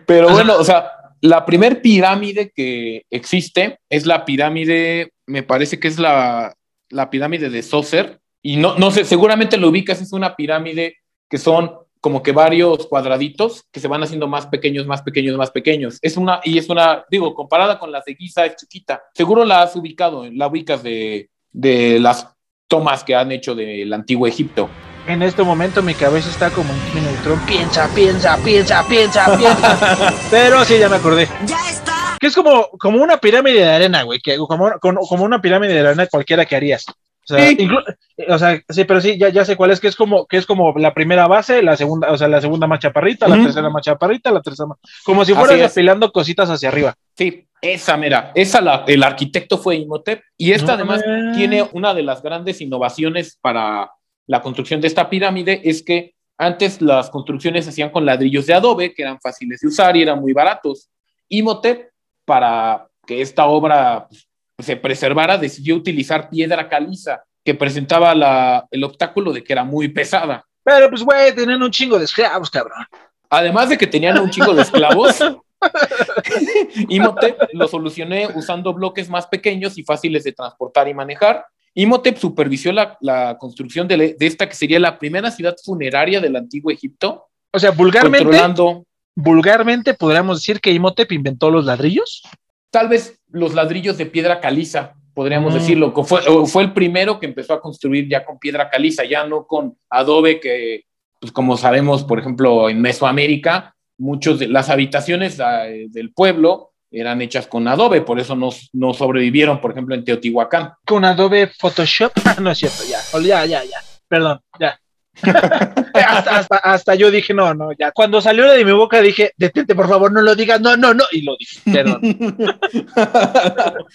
Pero 0.05 0.29
bueno, 0.29 0.57
o 0.57 0.63
sea, 0.63 0.91
la 1.21 1.45
primer 1.45 1.81
pirámide 1.81 2.51
que 2.53 3.03
existe 3.09 3.79
es 3.89 4.05
la 4.05 4.25
pirámide, 4.25 5.13
me 5.25 5.43
parece 5.43 5.79
que 5.79 5.87
es 5.87 5.97
la, 5.97 6.53
la 6.89 7.09
pirámide 7.09 7.49
de 7.49 7.63
Sócer, 7.63 8.19
y 8.41 8.57
no, 8.57 8.77
no 8.77 8.91
sé, 8.91 9.03
seguramente 9.03 9.57
lo 9.57 9.69
ubicas, 9.69 10.01
es 10.01 10.13
una 10.13 10.35
pirámide 10.35 10.97
que 11.29 11.37
son 11.37 11.71
como 12.01 12.23
que 12.23 12.31
varios 12.31 12.87
cuadraditos 12.87 13.63
que 13.71 13.79
se 13.79 13.87
van 13.87 14.03
haciendo 14.03 14.27
más 14.27 14.47
pequeños, 14.47 14.85
más 14.85 15.01
pequeños, 15.01 15.37
más 15.37 15.51
pequeños. 15.51 15.99
Es 16.01 16.17
una, 16.17 16.39
y 16.43 16.57
es 16.57 16.69
una, 16.69 17.05
digo, 17.09 17.33
comparada 17.33 17.79
con 17.79 17.91
las 17.91 18.05
de 18.05 18.15
Giza, 18.15 18.45
es 18.45 18.55
chiquita. 18.55 19.01
Seguro 19.13 19.45
la 19.45 19.63
has 19.63 19.75
ubicado, 19.75 20.25
la 20.31 20.47
ubicas 20.47 20.83
de, 20.83 21.29
de 21.51 21.99
las 21.99 22.27
tomas 22.67 23.03
que 23.03 23.15
han 23.15 23.31
hecho 23.31 23.55
del 23.55 23.91
antiguo 23.93 24.27
Egipto. 24.27 24.69
En 25.07 25.23
este 25.23 25.41
momento 25.41 25.81
mi 25.81 25.93
cabeza 25.93 26.29
está 26.29 26.49
como 26.49 26.73
Jimmy 26.85 27.05
Neutron. 27.05 27.39
Piensa, 27.45 27.89
piensa, 27.95 28.37
piensa, 28.43 28.85
piensa, 28.87 29.37
piensa. 29.37 30.13
Pero 30.29 30.65
sí, 30.65 30.77
ya 30.77 30.89
me 30.89 30.97
acordé. 30.97 31.29
¡Ya 31.45 31.57
está! 31.69 32.17
Que 32.19 32.27
es 32.27 32.35
como, 32.35 32.67
como 32.71 33.01
una 33.01 33.17
pirámide 33.17 33.59
de 33.59 33.69
arena, 33.69 34.03
güey. 34.03 34.19
Que, 34.19 34.37
como, 34.37 34.69
como, 34.81 34.99
como 35.07 35.23
una 35.23 35.41
pirámide 35.41 35.75
de 35.75 35.79
arena 35.79 36.07
cualquiera 36.07 36.45
que 36.45 36.57
harías. 36.57 36.85
O 37.29 37.33
sea, 37.35 37.49
Sí. 37.49 37.57
inclu- 37.57 37.83
o 38.29 38.37
sea, 38.39 38.61
sí, 38.69 38.85
pero 38.85 39.01
sí, 39.01 39.17
ya, 39.17 39.27
ya 39.29 39.43
sé 39.43 39.57
cuál 39.57 39.71
es, 39.71 39.79
que 39.81 39.87
es 39.89 39.95
como, 39.97 40.25
que 40.27 40.37
es 40.37 40.45
como 40.45 40.73
la 40.77 40.93
primera 40.93 41.27
base, 41.27 41.61
la 41.61 41.75
segunda, 41.75 42.09
o 42.11 42.17
sea, 42.17 42.27
la 42.29 42.39
segunda 42.39 42.67
más 42.67 42.79
chaparrita, 42.79 43.27
la 43.27 43.35
tercera 43.35 43.69
más 43.69 43.83
chaparrita, 43.83 44.31
la 44.31 44.41
tercera 44.41 44.67
más, 44.67 44.77
como 45.03 45.25
si 45.25 45.33
fueras 45.33 45.71
apilando 45.71 46.11
cositas 46.11 46.49
hacia 46.49 46.69
arriba. 46.69 46.95
Sí, 47.17 47.45
esa 47.61 47.97
mera, 47.97 48.31
esa 48.33 48.61
la, 48.61 48.85
el 48.87 49.03
arquitecto 49.03 49.57
fue 49.57 49.75
Imhotep 49.75 50.21
y 50.37 50.51
esta 50.53 50.67
No 50.67 50.73
además 50.73 51.03
tiene 51.35 51.67
una 51.73 51.93
de 51.93 52.03
las 52.03 52.21
grandes 52.21 52.61
innovaciones 52.61 53.37
para 53.41 53.91
la 54.25 54.41
construcción 54.41 54.79
de 54.79 54.87
esta 54.87 55.09
pirámide 55.09 55.61
es 55.63 55.83
que 55.83 56.13
antes 56.37 56.81
las 56.81 57.09
construcciones 57.09 57.65
se 57.65 57.71
hacían 57.71 57.89
con 57.89 58.05
ladrillos 58.05 58.45
de 58.45 58.53
adobe 58.53 58.93
que 58.93 59.01
eran 59.01 59.19
fáciles 59.19 59.59
de 59.59 59.67
usar 59.67 59.97
y 59.97 60.03
eran 60.03 60.21
muy 60.21 60.33
baratos. 60.33 60.89
Imhotep 61.29 61.89
para 62.25 62.87
que 63.05 63.21
esta 63.21 63.47
obra 63.47 64.05
pues, 64.07 64.26
se 64.59 64.75
preservara 64.75 65.37
decidió 65.37 65.75
utilizar 65.75 66.29
piedra 66.29 66.67
caliza 66.67 67.23
que 67.45 67.53
presentaba 67.55 68.13
la- 68.15 68.65
el 68.71 68.83
obstáculo 68.83 69.31
de 69.31 69.43
que 69.43 69.53
era 69.53 69.63
muy 69.63 69.87
pesada. 69.89 70.43
Pero 70.63 70.89
pues, 70.89 71.03
güey, 71.03 71.33
tenían 71.33 71.61
un 71.61 71.71
chingo 71.71 71.97
de 71.97 72.05
esclavos, 72.05 72.49
cabrón. 72.49 72.85
Además 73.29 73.69
de 73.69 73.77
que 73.77 73.87
tenían 73.87 74.17
un 74.19 74.29
chingo 74.29 74.53
de 74.53 74.63
esclavos, 74.63 75.17
Imhotep 76.89 77.37
lo 77.53 77.67
solucioné 77.67 78.27
usando 78.35 78.73
bloques 78.73 79.09
más 79.09 79.27
pequeños 79.27 79.77
y 79.77 79.83
fáciles 79.83 80.23
de 80.23 80.33
transportar 80.33 80.87
y 80.87 80.93
manejar. 80.93 81.45
Imhotep 81.73 82.17
supervisó 82.17 82.71
la, 82.71 82.97
la 83.01 83.37
construcción 83.37 83.87
de, 83.87 84.15
de 84.19 84.25
esta 84.25 84.49
que 84.49 84.55
sería 84.55 84.79
la 84.79 84.97
primera 84.97 85.29
ciudad 85.31 85.55
funeraria 85.63 86.19
del 86.19 86.35
antiguo 86.35 86.71
Egipto, 86.71 87.27
O 87.53 87.59
sea, 87.59 87.71
vulgarmente, 87.71 88.23
controlando 88.25 88.83
vulgarmente 89.15 89.93
podríamos 89.93 90.39
decir 90.39 90.59
que 90.59 90.71
Imhotep 90.71 91.11
inventó 91.11 91.49
los 91.51 91.65
ladrillos. 91.65 92.23
tal 92.71 92.87
vez 92.87 93.16
los 93.31 93.53
ladrillos 93.53 93.97
de 93.97 94.05
piedra 94.05 94.39
caliza, 94.39 94.93
podríamos 95.13 95.53
Mm. 95.53 95.57
decirlo. 95.57 95.93
que 95.93 96.03
Fue, 96.03 96.63
el 96.63 96.73
primero 96.73 97.19
que 97.19 97.25
empezó 97.25 97.53
a 97.53 97.61
construir 97.61 98.07
ya 98.09 98.23
con 98.25 98.37
piedra 98.39 98.69
caliza, 98.69 99.03
ya 99.05 99.25
no 99.25 99.45
con 99.45 99.77
adobe, 99.89 100.39
que, 100.39 100.83
pues 101.19 101.31
como 101.31 101.57
sabemos, 101.57 102.03
por 102.03 102.19
ejemplo, 102.19 102.69
en 102.69 102.81
Mesoamérica, 102.81 103.75
muchos 103.97 104.39
de 104.39 104.47
las 104.47 104.69
habitaciones 104.69 105.39
eh, 105.39 105.87
del 105.89 106.13
pueblo 106.13 106.71
eran 106.91 107.21
hechas 107.21 107.47
con 107.47 107.67
adobe, 107.67 108.01
por 108.01 108.19
eso 108.19 108.35
no, 108.35 108.49
no 108.73 108.93
sobrevivieron, 108.93 109.59
por 109.59 109.71
ejemplo, 109.71 109.93
en 109.95 110.05
Teotihuacán. 110.05 110.73
Con 110.85 111.03
Adobe 111.03 111.47
Photoshop. 111.47 112.11
Ah, 112.25 112.37
no 112.39 112.51
es 112.51 112.59
cierto, 112.59 112.83
ya. 112.87 112.99
Ya, 113.19 113.45
ya, 113.45 113.63
ya. 113.63 113.77
Perdón, 114.07 114.39
ya. 114.59 114.79
hasta, 115.93 116.37
hasta, 116.37 116.57
hasta 116.57 116.95
yo 116.95 117.09
dije, 117.11 117.33
no, 117.33 117.53
no, 117.53 117.69
ya. 117.77 117.91
Cuando 117.91 118.21
salió 118.21 118.49
de 118.51 118.63
mi 118.65 118.71
boca 118.71 119.01
dije, 119.01 119.31
detente, 119.37 119.75
por 119.75 119.87
favor, 119.87 120.11
no 120.11 120.21
lo 120.21 120.35
digas, 120.35 120.61
no, 120.61 120.77
no, 120.77 120.93
no. 120.93 121.03
Y 121.11 121.21
lo 121.23 121.35
dije, 121.37 121.59
perdón. 121.71 122.01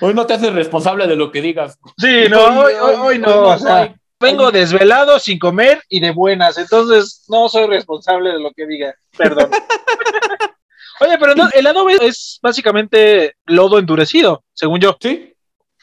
Hoy 0.00 0.14
no 0.14 0.26
te 0.26 0.34
haces 0.34 0.52
responsable 0.52 1.06
de 1.06 1.16
lo 1.16 1.30
que 1.30 1.40
digas. 1.40 1.78
Sí, 1.98 2.24
no, 2.30 2.44
hoy, 2.60 2.72
hoy, 2.80 2.94
hoy 2.98 3.18
no. 3.18 3.42
O 3.48 3.58
sea, 3.58 3.86
soy. 3.86 3.94
vengo 4.18 4.50
desvelado, 4.50 5.18
sin 5.18 5.38
comer 5.38 5.82
y 5.88 6.00
de 6.00 6.10
buenas. 6.10 6.58
Entonces, 6.58 7.24
no 7.28 7.48
soy 7.48 7.66
responsable 7.68 8.30
de 8.32 8.40
lo 8.40 8.50
que 8.52 8.66
diga. 8.66 8.94
Perdón. 9.16 9.50
Oye, 11.00 11.18
pero 11.18 11.34
no, 11.34 11.48
el 11.52 11.66
adobe 11.66 11.98
es 12.00 12.38
básicamente 12.42 13.34
lodo 13.44 13.78
endurecido, 13.78 14.42
según 14.54 14.80
yo. 14.80 14.96
Sí, 15.00 15.34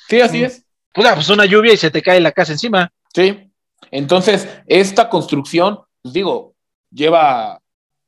sí, 0.10 0.20
así 0.22 0.40
Mm. 0.42 0.46
es. 0.46 0.66
Pues, 0.92 1.08
ah, 1.08 1.16
pues 1.16 1.30
una 1.30 1.46
lluvia 1.46 1.74
y 1.74 1.78
se 1.78 1.92
te 1.92 2.02
cae 2.02 2.20
la 2.20 2.32
casa 2.32 2.52
encima. 2.52 2.92
Sí. 3.14 3.52
Entonces, 3.92 4.48
esta 4.68 5.10
construcción, 5.10 5.80
pues 6.02 6.14
digo, 6.14 6.54
lleva 6.92 7.60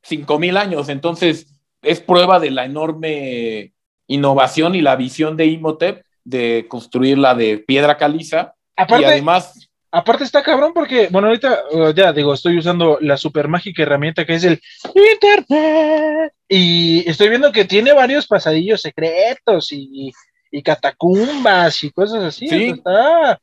5000 0.02 0.56
años, 0.56 0.88
entonces 0.88 1.46
es 1.82 2.00
prueba 2.00 2.38
de 2.40 2.50
la 2.50 2.64
enorme 2.64 3.72
innovación 4.06 4.74
y 4.74 4.80
la 4.80 4.96
visión 4.96 5.36
de 5.36 5.46
Imhotep 5.46 6.04
de 6.24 6.66
construirla 6.68 7.34
de 7.34 7.58
piedra 7.58 7.96
caliza 7.96 8.54
y 8.76 8.82
Aparte, 8.82 9.06
además 9.06 9.68
Aparte 9.92 10.24
está 10.24 10.42
cabrón 10.42 10.72
porque, 10.74 11.08
bueno, 11.10 11.28
ahorita 11.28 11.62
ya 11.94 12.12
digo, 12.12 12.34
estoy 12.34 12.58
usando 12.58 12.98
la 13.00 13.16
super 13.16 13.48
mágica 13.48 13.82
herramienta 13.82 14.26
que 14.26 14.34
es 14.34 14.44
el 14.44 14.60
Internet. 14.94 16.32
Y 16.48 17.08
estoy 17.08 17.30
viendo 17.30 17.50
que 17.50 17.64
tiene 17.64 17.92
varios 17.94 18.26
pasadillos 18.26 18.82
secretos 18.82 19.72
y, 19.72 20.12
y 20.50 20.62
catacumbas 20.62 21.82
y 21.82 21.90
cosas 21.92 22.24
así. 22.24 22.46
Sí. 22.46 22.64
está- 22.76 23.40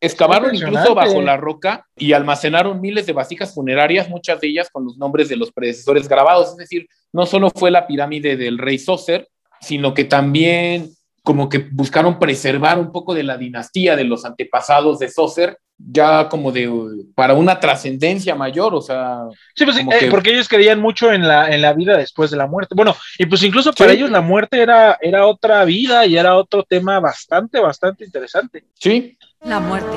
excavaron 0.00 0.54
incluso 0.54 0.94
bajo 0.94 1.20
la 1.22 1.36
roca 1.36 1.86
y 1.96 2.12
almacenaron 2.12 2.80
miles 2.80 3.06
de 3.06 3.12
vasijas 3.12 3.54
funerarias, 3.54 4.08
muchas 4.08 4.40
de 4.40 4.48
ellas 4.48 4.68
con 4.70 4.84
los 4.84 4.96
nombres 4.98 5.28
de 5.28 5.36
los 5.36 5.52
predecesores 5.52 6.08
grabados. 6.08 6.50
Es 6.50 6.56
decir, 6.56 6.86
no 7.12 7.26
solo 7.26 7.50
fue 7.50 7.70
la 7.70 7.86
pirámide 7.86 8.36
del 8.36 8.58
rey 8.58 8.78
Sócer, 8.78 9.28
sino 9.60 9.94
que 9.94 10.04
también 10.04 10.90
como 11.22 11.48
que 11.48 11.58
buscaron 11.72 12.18
preservar 12.20 12.78
un 12.78 12.92
poco 12.92 13.12
de 13.14 13.24
la 13.24 13.36
dinastía 13.36 13.96
de 13.96 14.04
los 14.04 14.24
antepasados 14.24 15.00
de 15.00 15.08
Saucer, 15.08 15.58
ya 15.78 16.28
como 16.28 16.52
de 16.52 16.70
para 17.16 17.34
una 17.34 17.58
trascendencia 17.58 18.34
mayor, 18.36 18.74
o 18.74 18.80
sea, 18.80 19.22
Sí, 19.54 19.64
pues 19.64 19.76
eh, 19.76 19.84
que- 19.98 20.06
porque 20.06 20.30
ellos 20.32 20.48
creían 20.48 20.80
mucho 20.80 21.12
en 21.12 21.26
la, 21.26 21.50
en 21.52 21.60
la 21.62 21.72
vida 21.72 21.98
después 21.98 22.30
de 22.30 22.36
la 22.36 22.46
muerte. 22.46 22.74
Bueno, 22.76 22.94
y 23.18 23.26
pues 23.26 23.42
incluso 23.42 23.72
para 23.72 23.90
Sí. 23.90 23.96
ellos 23.98 24.10
la 24.10 24.20
muerte 24.20 24.62
era, 24.62 24.98
era 25.02 25.26
otra 25.26 25.64
vida 25.64 26.06
y 26.06 26.16
era 26.16 26.36
otro 26.36 26.62
tema 26.62 27.00
bastante, 27.00 27.58
bastante 27.60 28.04
interesante. 28.04 28.64
sí. 28.74 29.15
La 29.40 29.60
muerte 29.60 29.96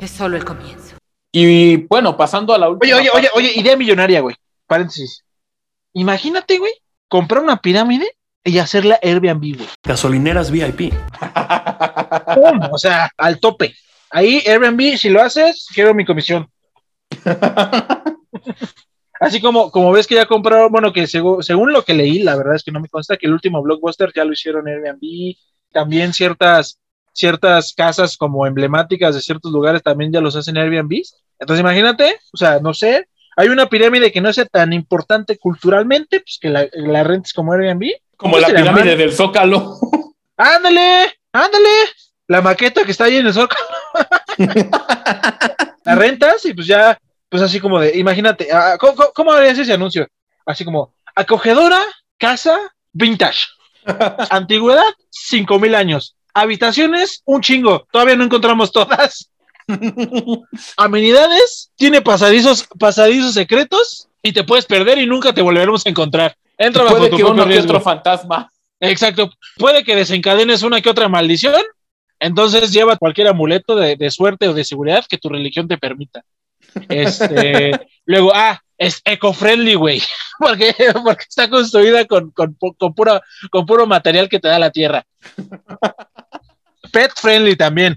es 0.00 0.10
solo 0.10 0.36
el 0.36 0.44
comienzo. 0.44 0.96
Y 1.32 1.76
bueno, 1.86 2.16
pasando 2.16 2.54
a 2.54 2.58
la 2.58 2.68
Oye, 2.68 2.74
última. 2.76 2.96
oye, 2.98 3.10
oye, 3.10 3.28
parte- 3.28 3.38
oye, 3.38 3.52
idea 3.60 3.76
millonaria, 3.76 4.20
güey. 4.20 4.36
Paréntesis. 4.66 5.24
Imagínate, 5.92 6.58
güey, 6.58 6.72
comprar 7.08 7.42
una 7.42 7.58
pirámide 7.60 8.06
y 8.44 8.58
hacerla 8.58 8.98
Airbnb, 9.02 9.56
güey. 9.56 9.68
Gasolineras 9.84 10.50
VIP. 10.50 10.92
¡Pum! 12.34 12.60
O 12.72 12.78
sea, 12.78 13.10
al 13.16 13.38
tope. 13.40 13.74
Ahí, 14.10 14.42
Airbnb, 14.46 14.96
si 14.96 15.10
lo 15.10 15.20
haces, 15.22 15.66
quiero 15.74 15.92
mi 15.94 16.04
comisión. 16.04 16.48
Así 19.18 19.40
como, 19.40 19.70
como 19.70 19.92
ves 19.92 20.06
que 20.06 20.14
ya 20.14 20.26
compraron, 20.26 20.70
bueno, 20.70 20.92
que 20.92 21.06
según 21.06 21.72
lo 21.72 21.82
que 21.84 21.94
leí, 21.94 22.18
la 22.22 22.36
verdad 22.36 22.54
es 22.54 22.62
que 22.62 22.70
no 22.72 22.80
me 22.80 22.88
consta 22.88 23.16
que 23.16 23.26
el 23.26 23.32
último 23.32 23.62
blockbuster 23.62 24.12
ya 24.14 24.24
lo 24.24 24.32
hicieron 24.32 24.68
Airbnb, 24.68 25.34
también 25.72 26.12
ciertas, 26.12 26.78
ciertas 27.16 27.72
casas 27.74 28.16
como 28.16 28.46
emblemáticas 28.46 29.14
de 29.14 29.20
ciertos 29.22 29.50
lugares 29.52 29.82
también 29.82 30.12
ya 30.12 30.20
los 30.20 30.36
hacen 30.36 30.56
Airbnb. 30.58 30.92
Entonces 31.38 31.60
imagínate, 31.60 32.18
o 32.32 32.36
sea, 32.36 32.60
no 32.60 32.74
sé, 32.74 33.08
hay 33.36 33.48
una 33.48 33.66
pirámide 33.68 34.12
que 34.12 34.20
no 34.20 34.32
sea 34.32 34.44
tan 34.46 34.72
importante 34.72 35.38
culturalmente, 35.38 36.20
pues 36.20 36.38
que 36.40 36.48
la, 36.50 36.66
la 36.72 37.04
rentes 37.04 37.32
como 37.32 37.52
Airbnb. 37.52 37.90
como 38.16 38.38
la 38.38 38.48
pirámide 38.48 38.96
del 38.96 39.12
Zócalo. 39.12 39.74
Ándale, 40.36 41.12
ándale. 41.32 41.68
La 42.28 42.42
maqueta 42.42 42.84
que 42.84 42.90
está 42.90 43.04
ahí 43.04 43.16
en 43.18 43.26
el 43.28 43.32
zócalo. 43.32 43.66
la 45.84 45.94
rentas 45.94 46.44
y 46.44 46.54
pues 46.54 46.66
ya, 46.66 46.98
pues 47.28 47.42
así 47.42 47.60
como 47.60 47.78
de, 47.80 47.96
imagínate, 47.96 48.48
ah, 48.52 48.76
¿cómo, 48.78 48.94
cómo- 48.96 49.12
cómo 49.14 49.32
harías 49.32 49.58
ese 49.58 49.72
anuncio? 49.72 50.06
Así 50.44 50.64
como, 50.64 50.92
acogedora, 51.14 51.80
casa, 52.18 52.58
vintage. 52.92 53.42
Antigüedad, 54.30 54.82
cinco 55.10 55.58
mil 55.58 55.74
años. 55.74 56.16
Habitaciones, 56.38 57.22
un 57.24 57.40
chingo. 57.40 57.86
Todavía 57.90 58.14
no 58.16 58.24
encontramos 58.24 58.70
todas. 58.70 59.30
Amenidades, 60.76 61.70
tiene 61.76 62.02
pasadizos, 62.02 62.66
pasadizos 62.78 63.34
secretos 63.34 64.08
y 64.22 64.32
te 64.32 64.44
puedes 64.44 64.66
perder 64.66 64.98
y 64.98 65.06
nunca 65.06 65.32
te 65.32 65.42
volveremos 65.42 65.84
a 65.86 65.88
encontrar. 65.88 66.36
Entra 66.58 66.84
bajo 66.84 66.96
Puede 66.98 67.10
tu 67.10 67.16
que 67.16 67.22
propio 67.22 67.42
uno 67.44 67.52
que 67.52 67.60
otro 67.60 67.80
fantasma. 67.80 68.50
Exacto. 68.80 69.30
Puede 69.56 69.82
que 69.84 69.96
desencadenes 69.96 70.62
una 70.62 70.80
que 70.80 70.90
otra 70.90 71.08
maldición. 71.08 71.62
Entonces 72.20 72.72
lleva 72.72 72.96
cualquier 72.96 73.28
amuleto 73.28 73.74
de, 73.76 73.96
de 73.96 74.10
suerte 74.10 74.48
o 74.48 74.54
de 74.54 74.64
seguridad 74.64 75.04
que 75.08 75.18
tu 75.18 75.28
religión 75.28 75.68
te 75.68 75.78
permita. 75.78 76.22
Este, 76.88 77.72
luego, 78.04 78.32
ah, 78.34 78.60
es 78.78 79.00
eco-friendly, 79.04 79.74
güey. 79.74 80.02
Porque, 80.38 80.74
porque 81.02 81.24
está 81.26 81.48
construida 81.48 82.04
con, 82.04 82.30
con, 82.30 82.58
pu- 82.58 82.76
con 82.76 82.94
puro, 82.94 83.22
con 83.50 83.64
puro 83.64 83.86
material 83.86 84.28
que 84.28 84.38
te 84.38 84.48
da 84.48 84.58
la 84.58 84.70
tierra. 84.70 85.02
Pet 86.86 87.12
friendly 87.14 87.56
también. 87.56 87.96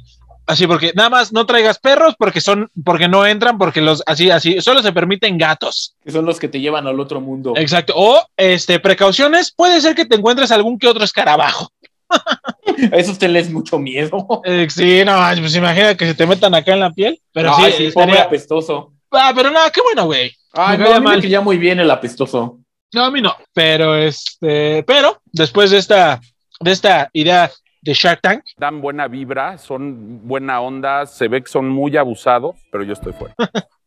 Así 0.49 0.65
porque 0.65 0.91
nada 0.95 1.09
más 1.11 1.31
no 1.31 1.45
traigas 1.45 1.77
perros 1.77 2.15
porque 2.17 2.41
son, 2.41 2.71
porque 2.83 3.07
no 3.07 3.23
entran, 3.23 3.59
porque 3.59 3.81
los, 3.81 4.01
así, 4.07 4.31
así, 4.31 4.59
solo 4.61 4.81
se 4.81 4.91
permiten 4.91 5.37
gatos. 5.37 5.95
que 6.03 6.11
son 6.11 6.25
los 6.25 6.39
que 6.39 6.47
te 6.47 6.59
llevan 6.59 6.87
al 6.87 6.99
otro 6.99 7.21
mundo. 7.21 7.53
Exacto. 7.55 7.93
O 7.95 8.19
este, 8.35 8.79
precauciones, 8.79 9.51
puede 9.51 9.79
ser 9.79 9.93
que 9.93 10.05
te 10.05 10.15
encuentres 10.15 10.51
algún 10.51 10.79
que 10.79 10.87
otro 10.87 11.03
escarabajo. 11.03 11.69
A 12.91 12.95
esos 12.95 13.19
tenles 13.19 13.51
mucho 13.51 13.77
miedo. 13.77 14.41
Eh, 14.43 14.65
sí, 14.71 15.03
no, 15.05 15.19
pues 15.39 15.55
imagina 15.55 15.95
que 15.95 16.07
se 16.07 16.15
te 16.15 16.25
metan 16.25 16.55
acá 16.55 16.73
en 16.73 16.79
la 16.79 16.89
piel. 16.91 17.19
Pero 17.31 17.53
Ay, 17.55 17.71
sí, 17.73 17.91
pobre 17.91 18.07
estaría- 18.07 18.23
apestoso. 18.23 18.93
Ah, 19.11 19.31
pero 19.35 19.51
no, 19.51 19.59
qué 19.71 19.81
bueno, 19.81 20.05
güey. 20.05 20.31
Ay, 20.53 20.77
Me 20.79 20.83
no, 20.85 20.95
a 20.95 20.99
mí 20.99 21.05
mal. 21.05 21.43
muy 21.43 21.57
bien 21.59 21.79
el 21.79 21.91
apestoso. 21.91 22.59
No, 22.93 23.05
a 23.05 23.11
mí 23.11 23.21
no. 23.21 23.35
Pero 23.53 23.95
este, 23.95 24.81
pero 24.83 25.21
después 25.31 25.69
de 25.69 25.77
esta, 25.77 26.19
de 26.59 26.71
esta 26.71 27.09
idea 27.13 27.51
de 27.81 27.93
Shark 27.93 28.21
Tank, 28.21 28.43
Dan 28.57 28.81
buena 28.81 29.07
vibra, 29.07 29.57
son 29.57 30.27
buena 30.27 30.61
onda, 30.61 31.05
se 31.05 31.27
ve 31.27 31.41
que 31.41 31.49
son 31.49 31.69
muy 31.69 31.95
abusados, 31.97 32.55
pero 32.71 32.83
yo 32.83 32.93
estoy 32.93 33.13
fuera. 33.13 33.35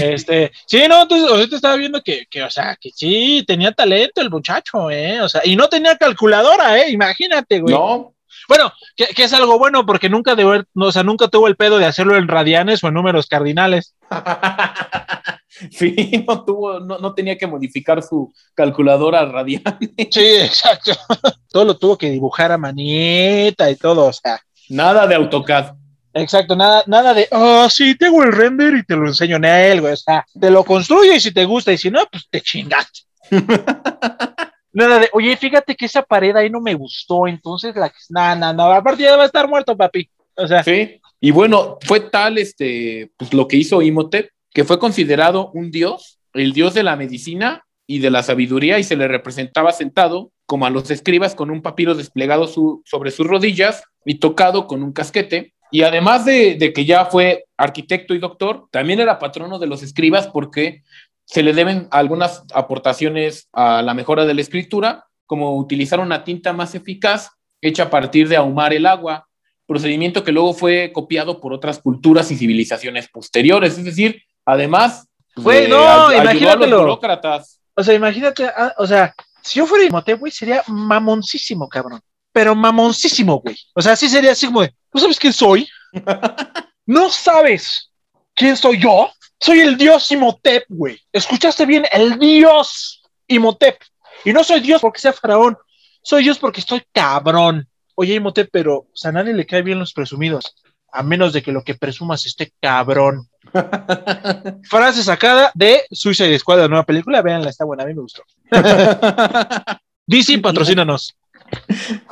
este, 0.00 0.52
sí, 0.66 0.84
no, 0.88 1.02
entonces 1.02 1.30
ahorita 1.30 1.56
estaba 1.56 1.76
viendo 1.76 2.02
que, 2.02 2.26
que, 2.30 2.42
o 2.42 2.50
sea, 2.50 2.76
que 2.80 2.90
sí, 2.90 3.44
tenía 3.46 3.72
talento 3.72 4.20
el 4.20 4.30
muchacho, 4.30 4.90
eh, 4.90 5.20
o 5.20 5.28
sea, 5.28 5.42
y 5.44 5.56
no 5.56 5.68
tenía 5.68 5.96
calculadora, 5.96 6.78
eh, 6.78 6.90
imagínate, 6.90 7.60
güey. 7.60 7.74
No, 7.74 8.14
Bueno, 8.48 8.72
que, 8.96 9.06
que 9.06 9.24
es 9.24 9.32
algo 9.32 9.58
bueno 9.58 9.84
porque 9.84 10.08
nunca 10.08 10.34
de 10.34 10.44
ver, 10.44 10.66
no, 10.74 10.86
o 10.86 10.92
sea, 10.92 11.02
nunca 11.02 11.28
tuvo 11.28 11.48
el 11.48 11.56
pedo 11.56 11.78
de 11.78 11.86
hacerlo 11.86 12.16
en 12.16 12.28
radianes 12.28 12.82
o 12.84 12.88
en 12.88 12.94
números 12.94 13.26
cardinales. 13.26 13.96
sí, 15.70 16.24
no 16.26 16.44
tuvo, 16.44 16.80
no, 16.80 16.98
no 16.98 17.14
tenía 17.14 17.36
que 17.36 17.46
modificar 17.46 18.02
su 18.02 18.32
calculadora 18.54 19.24
radial. 19.26 19.78
Sí, 20.10 20.36
exacto. 20.40 20.92
todo 21.50 21.64
lo 21.64 21.78
tuvo 21.78 21.98
que 21.98 22.10
dibujar 22.10 22.52
a 22.52 22.58
manita 22.58 23.70
y 23.70 23.76
todo, 23.76 24.06
o 24.06 24.12
sea. 24.12 24.40
Nada 24.68 25.06
de 25.06 25.14
AutoCAD. 25.14 25.74
Exacto, 26.14 26.54
nada, 26.54 26.84
nada 26.86 27.14
de, 27.14 27.26
oh, 27.30 27.68
sí, 27.70 27.94
tengo 27.96 28.22
el 28.22 28.32
render 28.32 28.74
y 28.74 28.84
te 28.84 28.96
lo 28.96 29.06
enseño 29.06 29.36
en 29.36 29.46
él, 29.46 29.80
güey. 29.80 29.94
O 29.94 29.96
sea, 29.96 30.26
te 30.38 30.50
lo 30.50 30.62
construyo 30.62 31.14
y 31.14 31.20
si 31.20 31.32
te 31.32 31.44
gusta, 31.44 31.72
y 31.72 31.78
si 31.78 31.90
no, 31.90 32.00
pues 32.10 32.28
te 32.28 32.40
chingaste. 32.40 33.00
nada 34.72 34.98
de, 34.98 35.08
oye, 35.12 35.36
fíjate 35.36 35.74
que 35.74 35.86
esa 35.86 36.02
pared 36.02 36.36
ahí 36.36 36.50
no 36.50 36.60
me 36.60 36.74
gustó, 36.74 37.26
entonces 37.26 37.74
la. 37.76 37.90
No, 38.10 38.36
no, 38.36 38.52
no, 38.52 38.64
aparte 38.72 39.02
ya 39.02 39.16
va 39.16 39.22
a 39.22 39.26
estar 39.26 39.48
muerto, 39.48 39.76
papi. 39.76 40.08
O 40.36 40.46
sea, 40.46 40.62
Sí. 40.62 40.98
Y 41.24 41.30
bueno, 41.30 41.78
fue 41.82 42.00
tal 42.00 42.36
este, 42.36 43.12
pues 43.16 43.32
lo 43.32 43.46
que 43.46 43.56
hizo 43.56 43.80
Imhotep, 43.80 44.28
que 44.52 44.64
fue 44.64 44.78
considerado 44.78 45.50
un 45.52 45.70
dios, 45.70 46.18
el 46.34 46.52
dios 46.52 46.74
de 46.74 46.82
la 46.82 46.96
medicina 46.96 47.64
y 47.86 47.98
de 47.98 48.10
la 48.10 48.22
sabiduría, 48.22 48.78
y 48.78 48.84
se 48.84 48.96
le 48.96 49.08
representaba 49.08 49.72
sentado 49.72 50.30
como 50.46 50.66
a 50.66 50.70
los 50.70 50.90
escribas 50.90 51.34
con 51.34 51.50
un 51.50 51.62
papiro 51.62 51.94
desplegado 51.94 52.46
sobre 52.46 53.10
sus 53.10 53.26
rodillas 53.26 53.82
y 54.04 54.16
tocado 54.16 54.66
con 54.66 54.82
un 54.82 54.92
casquete. 54.92 55.54
Y 55.70 55.82
además 55.82 56.24
de, 56.24 56.56
de 56.56 56.72
que 56.72 56.84
ya 56.84 57.06
fue 57.06 57.46
arquitecto 57.56 58.14
y 58.14 58.18
doctor, 58.18 58.66
también 58.70 59.00
era 59.00 59.18
patrono 59.18 59.58
de 59.58 59.66
los 59.66 59.82
escribas 59.82 60.28
porque 60.28 60.82
se 61.24 61.42
le 61.42 61.54
deben 61.54 61.88
algunas 61.90 62.44
aportaciones 62.52 63.48
a 63.52 63.80
la 63.80 63.94
mejora 63.94 64.26
de 64.26 64.34
la 64.34 64.42
escritura, 64.42 65.06
como 65.24 65.56
utilizar 65.56 66.00
una 66.00 66.24
tinta 66.24 66.52
más 66.52 66.74
eficaz 66.74 67.30
hecha 67.62 67.84
a 67.84 67.90
partir 67.90 68.28
de 68.28 68.36
ahumar 68.36 68.74
el 68.74 68.84
agua, 68.84 69.26
procedimiento 69.66 70.24
que 70.24 70.32
luego 70.32 70.52
fue 70.52 70.90
copiado 70.92 71.40
por 71.40 71.54
otras 71.54 71.78
culturas 71.78 72.30
y 72.30 72.36
civilizaciones 72.36 73.08
posteriores. 73.08 73.78
Es 73.78 73.84
decir, 73.84 74.22
además, 74.44 75.06
Güey, 75.36 75.62
de- 75.62 75.68
no, 75.68 75.78
ay- 75.78 75.86
ayudó 75.86 76.02
a 76.02 76.06
los 76.08 76.22
imagínatelo. 76.24 76.80
burócratas. 76.80 77.60
o 77.74 77.82
sea, 77.82 77.94
imagínate, 77.94 78.46
ah, 78.46 78.74
o 78.78 78.86
sea, 78.86 79.14
si 79.42 79.58
yo 79.58 79.66
fuera 79.66 79.84
Imhotep, 79.84 80.18
güey, 80.20 80.30
sería 80.32 80.62
mamoncísimo, 80.68 81.68
cabrón. 81.68 82.00
Pero 82.32 82.54
mamoncísimo, 82.54 83.40
güey. 83.40 83.56
O 83.74 83.82
sea, 83.82 83.94
sí 83.96 84.08
sería 84.08 84.32
así 84.32 84.46
como 84.46 84.62
de, 84.62 84.74
¿no 84.92 85.00
sabes 85.00 85.18
quién 85.18 85.32
soy? 85.32 85.68
¿No 86.86 87.10
sabes 87.10 87.90
quién 88.34 88.56
soy 88.56 88.80
yo? 88.80 89.10
Soy 89.40 89.60
el 89.60 89.76
dios 89.76 90.10
Imhotep, 90.10 90.64
güey. 90.68 90.98
¿Escuchaste 91.12 91.66
bien? 91.66 91.84
El 91.92 92.18
dios 92.18 93.02
Imhotep. 93.26 93.80
Y 94.24 94.32
no 94.32 94.44
soy 94.44 94.60
dios 94.60 94.80
porque 94.80 95.00
sea 95.00 95.12
faraón. 95.12 95.56
Soy 96.02 96.22
dios 96.24 96.38
porque 96.38 96.60
estoy 96.60 96.82
cabrón. 96.92 97.68
Oye, 97.94 98.14
Imhotep, 98.14 98.48
pero 98.52 98.76
o 98.76 98.88
sea, 98.94 99.10
a 99.10 99.12
nadie 99.12 99.32
le 99.34 99.46
cae 99.46 99.62
bien 99.62 99.78
los 99.78 99.92
presumidos. 99.92 100.54
A 100.92 101.02
menos 101.02 101.32
de 101.32 101.42
que 101.42 101.52
lo 101.52 101.62
que 101.64 101.74
presumas 101.74 102.24
esté 102.26 102.52
cabrón. 102.60 103.28
Frase 104.64 105.02
sacada 105.02 105.50
de 105.54 105.82
Suicide 105.90 106.38
Squad, 106.38 106.60
la 106.60 106.68
nueva 106.68 106.84
película. 106.84 107.22
Véanla, 107.22 107.50
está 107.50 107.64
buena, 107.64 107.84
a 107.84 107.86
mí 107.86 107.94
me 107.94 108.02
gustó. 108.02 108.22
DC, 110.06 110.38
patrocínanos. 110.38 111.16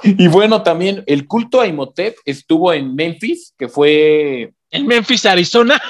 Y 0.03 0.29
bueno, 0.29 0.62
también 0.62 1.03
el 1.07 1.26
culto 1.26 1.61
a 1.61 1.66
Imhotep 1.66 2.16
estuvo 2.24 2.72
en 2.72 2.94
Memphis, 2.94 3.55
que 3.59 3.68
fue 3.68 4.53
En 4.70 4.87
Memphis, 4.87 5.26
Arizona. 5.26 5.81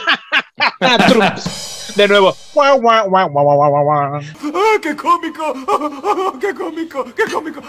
De 1.97 2.09
nuevo. 2.09 2.35
Guau, 2.55 2.81
guau, 2.81 3.09
guau, 3.09 3.31
guau, 3.31 3.45
guau, 3.45 3.71
guau, 3.71 3.85
guau. 3.85 4.21
¡Ah, 4.55 4.79
qué 4.83 4.97
cómico! 4.97 5.55
¡Ah, 5.69 6.33
¡Qué 6.41 6.55
cómico! 6.55 7.05
¡Qué 7.15 7.23
cómico! 7.33 7.61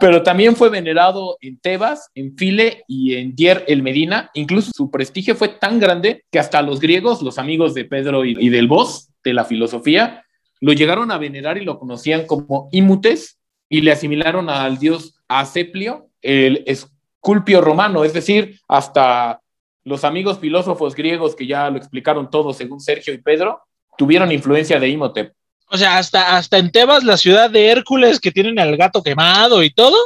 pero 0.00 0.22
también 0.22 0.56
fue 0.56 0.68
venerado 0.68 1.36
en 1.40 1.58
Tebas, 1.58 2.10
en 2.14 2.36
File 2.36 2.84
y 2.86 3.14
en 3.14 3.34
Dier 3.34 3.64
el 3.68 3.82
Medina. 3.82 4.30
Incluso 4.34 4.70
su 4.74 4.90
prestigio 4.90 5.34
fue 5.34 5.48
tan 5.48 5.78
grande 5.78 6.24
que 6.30 6.38
hasta 6.38 6.62
los 6.62 6.80
griegos, 6.80 7.22
los 7.22 7.38
amigos 7.38 7.74
de 7.74 7.84
Pedro 7.84 8.24
y, 8.24 8.36
y 8.38 8.48
del 8.48 8.68
Bos, 8.68 9.10
de 9.22 9.34
la 9.34 9.44
filosofía, 9.44 10.24
lo 10.60 10.72
llegaron 10.72 11.10
a 11.10 11.18
venerar 11.18 11.58
y 11.58 11.64
lo 11.64 11.78
conocían 11.78 12.26
como 12.26 12.68
Imutes 12.72 13.38
y 13.68 13.80
le 13.82 13.92
asimilaron 13.92 14.50
al 14.50 14.78
dios 14.78 15.14
Aceplio, 15.28 16.08
el 16.22 16.64
esculpio 16.66 17.60
romano, 17.60 18.04
es 18.04 18.12
decir, 18.12 18.58
hasta 18.66 19.39
los 19.90 20.04
amigos 20.04 20.38
filósofos 20.38 20.94
griegos 20.94 21.36
que 21.36 21.46
ya 21.46 21.68
lo 21.68 21.76
explicaron 21.76 22.30
todo 22.30 22.54
según 22.54 22.80
Sergio 22.80 23.12
y 23.12 23.18
Pedro, 23.18 23.60
tuvieron 23.98 24.32
influencia 24.32 24.80
de 24.80 24.88
Imhotep. 24.88 25.34
O 25.68 25.76
sea, 25.76 25.98
hasta, 25.98 26.36
hasta 26.36 26.58
en 26.58 26.70
Tebas, 26.70 27.04
la 27.04 27.16
ciudad 27.16 27.50
de 27.50 27.68
Hércules, 27.68 28.18
que 28.20 28.32
tienen 28.32 28.58
al 28.58 28.76
gato 28.76 29.02
quemado 29.02 29.62
y 29.62 29.70
todo. 29.70 29.96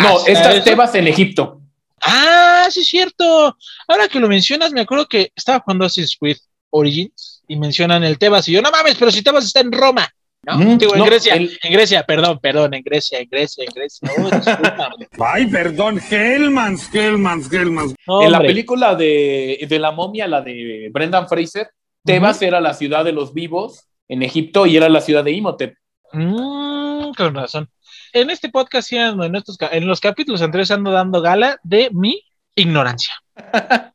No, 0.00 0.16
Hasta 0.16 0.30
esta 0.30 0.50
es 0.50 0.56
eso. 0.56 0.64
Tebas 0.64 0.94
en 0.94 1.06
Egipto. 1.06 1.60
Ah, 2.00 2.66
sí 2.70 2.80
es 2.80 2.88
cierto. 2.88 3.56
Ahora 3.86 4.08
que 4.08 4.18
lo 4.18 4.28
mencionas, 4.28 4.72
me 4.72 4.80
acuerdo 4.80 5.06
que 5.06 5.30
estaba 5.36 5.60
jugando 5.60 5.84
Assassin's 5.84 6.16
Creed 6.18 6.38
Origins 6.70 7.42
y 7.46 7.56
mencionan 7.56 8.02
el 8.02 8.18
Tebas 8.18 8.48
y 8.48 8.52
yo, 8.52 8.62
no 8.62 8.70
mames, 8.70 8.96
pero 8.98 9.10
si 9.10 9.22
Tebas 9.22 9.44
está 9.44 9.60
en 9.60 9.72
Roma. 9.72 10.10
No, 10.46 10.58
Mm, 10.58 10.78
digo, 10.78 10.92
en 10.94 10.98
no, 10.98 11.04
Grecia, 11.06 11.34
el- 11.34 11.58
en 11.62 11.72
Grecia, 11.72 12.02
perdón, 12.04 12.38
perdón, 12.40 12.74
en 12.74 12.82
Grecia, 12.82 13.18
en 13.18 13.28
Grecia, 13.30 13.64
en 13.64 13.72
Grecia. 13.74 14.10
Oh, 14.18 14.30
discúlpame. 14.30 15.08
Ay, 15.20 15.46
perdón, 15.46 16.00
Hellmans, 16.10 16.94
Hellmans, 16.94 17.52
Hellmans. 17.52 17.94
No, 18.06 18.22
en 18.22 18.32
la 18.32 18.40
película 18.40 18.94
de, 18.94 19.64
de 19.68 19.78
la 19.78 19.90
momia, 19.92 20.26
la 20.28 20.40
de 20.42 20.88
Brendan 20.92 21.28
Fraser, 21.28 21.68
Tebas 22.04 22.42
era 22.42 22.60
la 22.60 22.74
ciudad 22.74 23.04
de 23.04 23.12
los 23.12 23.32
vivos 23.32 23.84
en 24.08 24.22
Egipto 24.22 24.66
y 24.66 24.76
era 24.76 24.88
la 24.90 25.00
ciudad 25.00 25.24
de 25.24 25.32
Imhotep. 25.32 25.74
Mm, 26.12 27.12
con 27.16 27.34
razón. 27.34 27.68
En 28.12 28.28
este 28.30 28.50
podcast, 28.50 28.92
en, 28.92 29.34
estos, 29.34 29.56
en 29.72 29.86
los 29.86 30.00
capítulos 30.00 30.42
anteriores 30.42 30.70
ando 30.70 30.90
dando 30.90 31.20
gala 31.22 31.58
de 31.62 31.88
mi 31.92 32.20
ignorancia. 32.54 33.14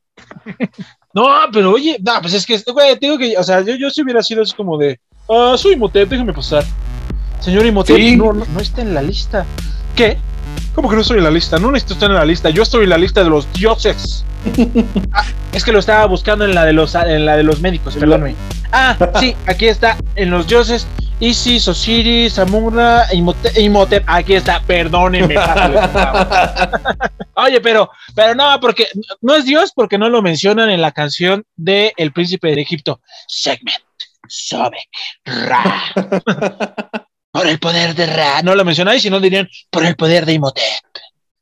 no, 1.14 1.26
pero 1.52 1.72
oye, 1.72 1.96
no, 2.00 2.20
pues 2.20 2.34
es 2.34 2.46
que, 2.46 2.58
güey, 2.72 2.94
te 2.98 3.06
digo 3.06 3.18
que, 3.18 3.36
o 3.36 3.42
sea, 3.42 3.60
yo, 3.62 3.74
yo 3.76 3.90
si 3.90 4.02
hubiera 4.02 4.22
sido 4.22 4.42
así 4.42 4.54
como 4.54 4.76
de, 4.76 5.00
ah, 5.28 5.54
soy 5.56 5.74
Imhotep, 5.74 6.08
déjame 6.08 6.32
pasar. 6.32 6.64
Señor 7.40 7.64
Imhotep, 7.66 7.96
Sí. 7.96 8.16
no, 8.16 8.32
no, 8.32 8.44
no 8.44 8.60
está 8.60 8.82
en 8.82 8.94
la 8.94 9.02
lista. 9.02 9.46
¿Qué? 9.96 10.18
¿Cómo 10.74 10.88
que 10.88 10.96
no 10.96 11.02
estoy 11.02 11.18
en 11.18 11.24
la 11.24 11.30
lista? 11.30 11.58
No 11.58 11.70
necesito 11.70 11.94
estar 11.94 12.10
en 12.10 12.16
la 12.16 12.24
lista, 12.24 12.50
yo 12.50 12.62
estoy 12.62 12.84
en 12.84 12.90
la 12.90 12.98
lista 12.98 13.22
de 13.24 13.30
los 13.30 13.50
dioses. 13.52 14.24
Ah, 15.12 15.24
es 15.52 15.64
que 15.64 15.72
lo 15.72 15.80
estaba 15.80 16.06
buscando 16.06 16.44
en 16.44 16.54
la 16.54 16.64
de 16.64 16.72
los, 16.72 16.94
en 16.94 17.26
la 17.26 17.36
de 17.36 17.42
los 17.42 17.60
médicos, 17.60 17.96
perdóname. 17.96 18.36
Ah, 18.72 18.96
sí, 19.18 19.34
aquí 19.46 19.66
está, 19.66 19.96
en 20.16 20.30
los 20.30 20.46
dioses. 20.46 20.86
Isis, 21.18 21.68
Osiris, 21.68 22.38
Amuna, 22.38 23.04
Imhotep, 23.12 23.58
Imhotep, 23.58 24.04
aquí 24.06 24.34
está, 24.34 24.62
perdónenme. 24.62 25.34
Oye, 27.34 27.60
pero, 27.60 27.90
pero 28.14 28.34
no, 28.34 28.58
porque 28.60 28.86
no 29.20 29.34
es 29.34 29.44
Dios 29.44 29.72
porque 29.74 29.98
no 29.98 30.08
lo 30.08 30.22
mencionan 30.22 30.70
en 30.70 30.80
la 30.80 30.92
canción 30.92 31.44
de 31.56 31.92
El 31.98 32.12
Príncipe 32.12 32.54
de 32.54 32.62
Egipto. 32.62 33.00
Segment, 33.26 33.82
Sobek, 34.30 34.88
Ra. 35.24 35.82
Por 37.32 37.46
el 37.46 37.58
poder 37.58 37.94
de 37.94 38.06
Ra. 38.06 38.42
No 38.42 38.54
lo 38.54 38.64
mencionan 38.64 38.96
y 38.96 39.00
si 39.00 39.10
no 39.10 39.20
dirían 39.20 39.48
por 39.70 39.84
el 39.84 39.94
poder 39.94 40.26
de 40.26 40.32
Imhotep. 40.34 40.64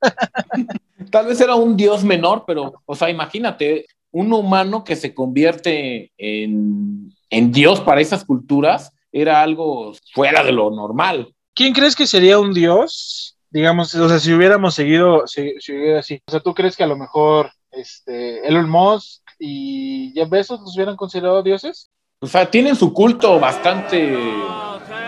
Tal 1.11 1.27
vez 1.27 1.41
era 1.41 1.55
un 1.55 1.77
dios 1.77 2.05
menor, 2.05 2.45
pero, 2.47 2.83
o 2.85 2.95
sea, 2.95 3.09
imagínate, 3.09 3.87
un 4.11 4.33
humano 4.33 4.85
que 4.85 4.97
se 4.97 5.15
convierte 5.15 6.13
en, 6.19 7.15
en 7.31 7.53
dios 7.53 7.81
para 7.81 8.01
esas 8.01 8.25
culturas 8.25 8.93
era 9.13 9.43
algo 9.43 9.93
fuera 10.13 10.43
de 10.45 10.53
lo 10.53 10.71
normal. 10.71 11.35
¿Quién 11.55 11.73
crees 11.73 11.97
que 11.97 12.07
sería 12.07 12.39
un 12.39 12.53
dios? 12.53 13.37
Digamos, 13.51 13.95
o 13.95 14.09
sea, 14.09 14.19
si 14.19 14.33
hubiéramos 14.33 14.75
seguido, 14.75 15.27
si, 15.27 15.55
si 15.59 15.73
hubiera 15.73 16.01
así. 16.01 16.21
O 16.27 16.31
sea, 16.31 16.41
¿tú 16.41 16.55
crees 16.55 16.77
que 16.77 16.85
a 16.85 16.89
lo 16.89 16.97
mejor 16.97 17.51
este, 17.71 18.47
Elon 18.47 18.69
Musk 18.69 19.23
y 19.39 20.13
Jeff 20.15 20.29
Bezos 20.29 20.61
los 20.61 20.75
hubieran 20.77 20.97
considerado 20.97 21.43
dioses? 21.43 21.91
O 22.21 22.27
sea, 22.27 22.51
tienen 22.51 22.75
su 22.75 22.93
culto 22.93 23.39
bastante, 23.39 24.19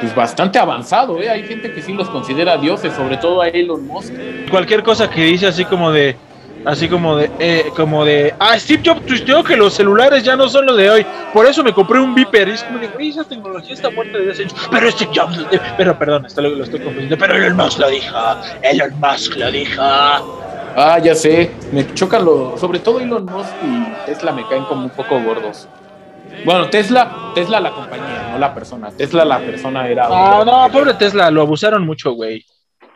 pues 0.01 0.15
bastante 0.15 0.61
avanzado, 0.61 1.19
¿eh? 1.21 1.29
Hay 1.29 1.43
gente 1.43 1.73
que 1.73 1.83
sí 1.83 1.93
los 1.93 2.09
considera 2.09 2.57
dioses, 2.57 2.93
sobre 2.95 3.17
todo 3.17 3.43
a 3.43 3.49
Elon 3.49 3.85
Musk. 3.85 4.13
Cualquier 4.49 4.85
cosa 4.85 5.11
que 5.11 5.25
dice 5.25 5.49
así 5.49 5.65
como 5.65 5.91
de, 5.91 6.15
así 6.65 6.89
como 6.89 7.17
de, 7.17 7.29
eh, 7.41 7.65
como 7.75 8.05
de, 8.05 8.33
ah, 8.39 8.57
Steve 8.57 8.81
Jobs 8.87 9.05
tuiteó 9.07 9.43
que 9.43 9.57
los 9.57 9.75
celulares 9.75 10.23
ya 10.23 10.37
no 10.37 10.49
son 10.49 10.67
los 10.67 10.77
de 10.77 10.89
hoy, 10.89 11.07
por 11.35 11.47
eso 11.47 11.65
me 11.65 11.73
compré 11.73 11.99
un 11.99 12.15
Viper. 12.15 12.47
Y 12.47 12.53
es 12.53 12.63
como 12.63 12.79
de, 12.79 12.87
"Güey, 12.87 13.09
esa 13.09 13.25
tecnología 13.25 13.75
está 13.75 13.91
muerta 13.91 14.17
desde 14.17 14.31
hace 14.31 14.43
años. 14.45 14.55
Pero 14.71 14.91
Steve 14.93 15.11
Jobs, 15.13 15.37
lo- 15.37 15.47
pero 15.77 15.99
perdón, 15.99 16.27
esto 16.27 16.41
lo, 16.43 16.51
lo 16.51 16.63
estoy 16.63 16.79
confundiendo, 16.79 17.19
pero 17.19 17.35
Elon 17.35 17.57
Musk 17.57 17.81
lo 17.81 17.89
dijo, 17.91 18.17
Elon 18.63 18.95
Musk 19.01 19.35
lo 19.35 19.51
dijo. 19.51 19.83
Ah, 19.83 21.01
ya 21.03 21.17
sé, 21.17 21.51
me 21.73 21.93
chocan 21.93 22.25
los, 22.25 22.61
sobre 22.61 22.79
todo 22.79 23.01
Elon 23.01 23.25
Musk 23.25 23.51
y 23.65 24.07
Tesla 24.07 24.31
me 24.31 24.47
caen 24.47 24.63
como 24.67 24.85
un 24.85 24.91
poco 24.91 25.21
gordos. 25.21 25.67
Bueno, 26.45 26.71
Tesla, 26.71 27.33
Tesla 27.35 27.61
la 27.61 27.71
compañía, 27.73 28.29
no 28.33 28.39
la 28.39 28.55
persona. 28.55 28.91
Tesla 28.91 29.25
la 29.25 29.39
persona 29.41 29.89
era. 29.89 30.07
Ah, 30.09 30.43
no, 30.45 30.69
pobre 30.73 30.95
Tesla, 30.95 31.31
lo 31.31 31.43
abusaron 31.43 31.85
mucho, 31.85 32.13
güey. 32.13 32.45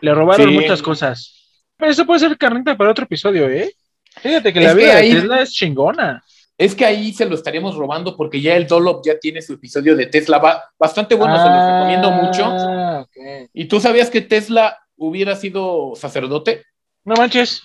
Le 0.00 0.14
robaron 0.14 0.48
Sí. 0.48 0.54
muchas 0.54 0.82
cosas. 0.82 1.30
Pero 1.76 1.90
eso 1.90 2.06
puede 2.06 2.20
ser 2.20 2.36
carnita 2.38 2.76
para 2.76 2.90
otro 2.90 3.04
episodio, 3.04 3.48
¿eh? 3.48 3.72
Fíjate 4.20 4.52
que 4.52 4.58
Es 4.60 4.64
la 4.64 4.70
que 4.74 4.76
vida 4.80 4.96
ahí- 4.96 5.12
de 5.14 5.20
Tesla 5.20 5.40
es 5.40 5.52
chingona. 5.52 6.22
Es 6.56 6.74
que 6.74 6.84
ahí 6.84 7.12
se 7.12 7.26
lo 7.26 7.34
estaríamos 7.34 7.74
robando 7.74 8.16
porque 8.16 8.40
ya 8.40 8.54
el 8.56 8.66
Dolop 8.68 9.04
ya 9.04 9.18
tiene 9.18 9.42
su 9.42 9.54
episodio 9.54 9.96
de 9.96 10.06
Tesla. 10.06 10.38
Va 10.38 10.62
bastante 10.78 11.16
bueno, 11.16 11.36
se 11.36 11.48
los 11.50 11.66
recomiendo 11.66 12.10
mucho. 12.12 12.44
Ah, 12.46 13.00
ok. 13.02 13.50
¿Y 13.52 13.64
tú 13.64 13.80
sabías 13.80 14.08
que 14.08 14.20
Tesla 14.20 14.78
hubiera 14.96 15.34
sido 15.34 15.94
sacerdote? 15.96 16.62
No 17.04 17.16
manches. 17.16 17.62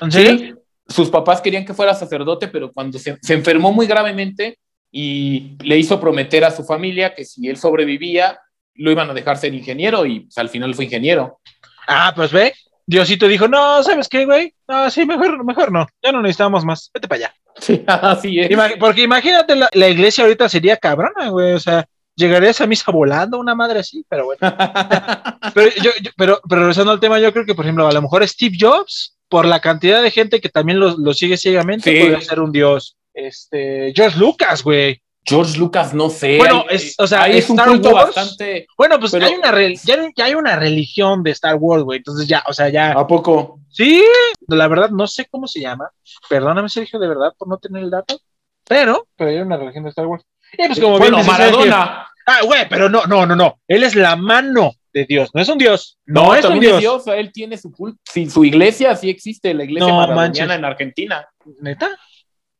¿En 0.00 0.10
serio? 0.10 0.38
Sí. 0.38 0.54
Sus 0.88 1.10
papás 1.10 1.40
querían 1.42 1.64
que 1.66 1.74
fuera 1.74 1.92
sacerdote, 1.94 2.48
pero 2.48 2.72
cuando 2.72 2.98
se, 2.98 3.18
se 3.20 3.34
enfermó 3.34 3.72
muy 3.72 3.86
gravemente 3.86 4.58
y 4.96 5.56
le 5.64 5.76
hizo 5.76 5.98
prometer 6.00 6.44
a 6.44 6.52
su 6.52 6.62
familia 6.64 7.12
que 7.16 7.24
si 7.24 7.48
él 7.48 7.56
sobrevivía, 7.56 8.38
lo 8.76 8.92
iban 8.92 9.10
a 9.10 9.14
dejar 9.14 9.36
ser 9.36 9.52
ingeniero 9.52 10.06
y 10.06 10.20
pues, 10.20 10.38
al 10.38 10.48
final 10.48 10.72
fue 10.72 10.84
ingeniero. 10.84 11.40
Ah, 11.88 12.12
pues 12.14 12.30
ve. 12.30 12.54
Diosito 12.86 13.26
dijo, 13.26 13.48
no, 13.48 13.82
¿sabes 13.82 14.08
qué, 14.08 14.24
güey? 14.24 14.54
No, 14.68 14.88
sí, 14.90 15.04
mejor, 15.04 15.44
mejor 15.44 15.72
no. 15.72 15.88
Ya 16.00 16.12
no 16.12 16.22
necesitamos 16.22 16.64
más. 16.64 16.90
Vete 16.94 17.08
para 17.08 17.26
allá. 17.26 17.34
Sí, 17.58 17.82
así 17.88 18.38
es. 18.38 18.48
Porque 18.78 19.02
imagínate, 19.02 19.56
la, 19.56 19.68
la 19.72 19.88
iglesia 19.88 20.22
ahorita 20.22 20.48
sería 20.48 20.76
cabrona, 20.76 21.28
güey. 21.30 21.54
O 21.54 21.58
sea, 21.60 21.84
llegarías 22.14 22.60
a 22.60 22.66
misa 22.68 22.92
volando, 22.92 23.40
una 23.40 23.56
madre 23.56 23.80
así, 23.80 24.04
pero 24.08 24.26
bueno. 24.26 24.38
pero, 25.54 25.70
yo, 25.82 25.90
yo- 26.02 26.10
pero, 26.16 26.40
pero 26.48 26.60
regresando 26.60 26.92
al 26.92 27.00
tema, 27.00 27.18
yo 27.18 27.32
creo 27.32 27.44
que, 27.44 27.54
por 27.56 27.64
ejemplo, 27.64 27.88
a 27.88 27.92
lo 27.92 28.02
mejor 28.02 28.26
Steve 28.28 28.56
Jobs, 28.60 29.16
por 29.28 29.44
la 29.44 29.58
cantidad 29.60 30.02
de 30.02 30.12
gente 30.12 30.40
que 30.40 30.50
también 30.50 30.78
lo, 30.78 30.96
lo 30.96 31.14
sigue 31.14 31.36
ciegamente, 31.36 31.90
Sí. 31.90 31.98
podría 32.00 32.20
ser 32.20 32.38
un 32.38 32.52
dios. 32.52 32.96
Este, 33.14 33.92
George 33.94 34.18
Lucas, 34.18 34.62
güey. 34.62 35.00
George 35.26 35.56
Lucas, 35.58 35.94
no 35.94 36.10
sé. 36.10 36.36
Bueno, 36.36 36.66
Hay- 36.68 36.76
es- 36.76 36.96
o 36.98 37.06
sea, 37.06 37.26
es 37.28 37.48
un 37.48 37.58
Wars- 37.58 37.80
bastante. 38.14 38.66
Bueno, 38.76 39.00
pues 39.00 39.10
Pero- 39.12 39.24
hay 39.24 39.32
una 39.34 39.50
re- 39.52 39.74
ya, 39.82 39.96
ya 40.14 40.24
hay 40.26 40.34
una 40.34 40.56
religión 40.56 41.22
de 41.22 41.30
Star 41.30 41.54
Wars, 41.56 41.82
güey. 41.82 41.96
Entonces 41.98 42.28
ya, 42.28 42.44
o 42.46 42.52
sea, 42.52 42.68
ya. 42.68 42.92
¿A 42.92 43.06
poco? 43.06 43.58
Sí, 43.70 44.04
la 44.48 44.68
verdad 44.68 44.90
no 44.90 45.06
sé 45.06 45.24
cómo 45.30 45.46
se 45.46 45.60
llama. 45.60 45.88
Perdóname, 46.28 46.68
Sergio, 46.68 46.98
de 46.98 47.08
verdad, 47.08 47.32
por 47.38 47.48
no 47.48 47.56
tener 47.56 47.82
el 47.84 47.90
dato. 47.90 48.20
Pero, 48.68 49.06
pero 49.16 49.30
hay 49.30 49.38
una 49.38 49.56
religión 49.56 49.84
de 49.84 49.90
Star 49.90 50.06
Wars. 50.06 50.24
Y 50.58 50.66
pues 50.66 50.78
como 50.78 50.98
bueno, 50.98 51.22
Maradona. 51.24 52.06
ah, 52.26 52.38
güey, 52.44 52.68
pero 52.68 52.88
no, 52.90 53.06
no, 53.06 53.24
no, 53.24 53.34
no. 53.34 53.60
Él 53.66 53.82
es 53.82 53.94
la 53.94 54.16
mano 54.16 54.72
de 54.92 55.06
Dios. 55.06 55.30
No 55.32 55.40
es 55.40 55.48
un 55.48 55.56
Dios. 55.58 55.98
No, 56.04 56.26
No, 56.26 56.34
es 56.34 56.44
un 56.44 56.60
Dios. 56.60 56.74
es 56.74 56.80
Dios. 56.80 57.06
Él 57.08 57.32
tiene 57.32 57.56
su 57.56 57.72
culto. 57.72 57.98
Sí, 58.04 58.28
su 58.28 58.44
iglesia 58.44 58.94
sí 58.94 59.08
existe, 59.08 59.54
la 59.54 59.64
iglesia 59.64 59.88
No 59.88 59.96
maradoniana 59.96 60.22
manches. 60.22 60.58
en 60.58 60.64
Argentina. 60.66 61.28
¿Neta? 61.60 61.98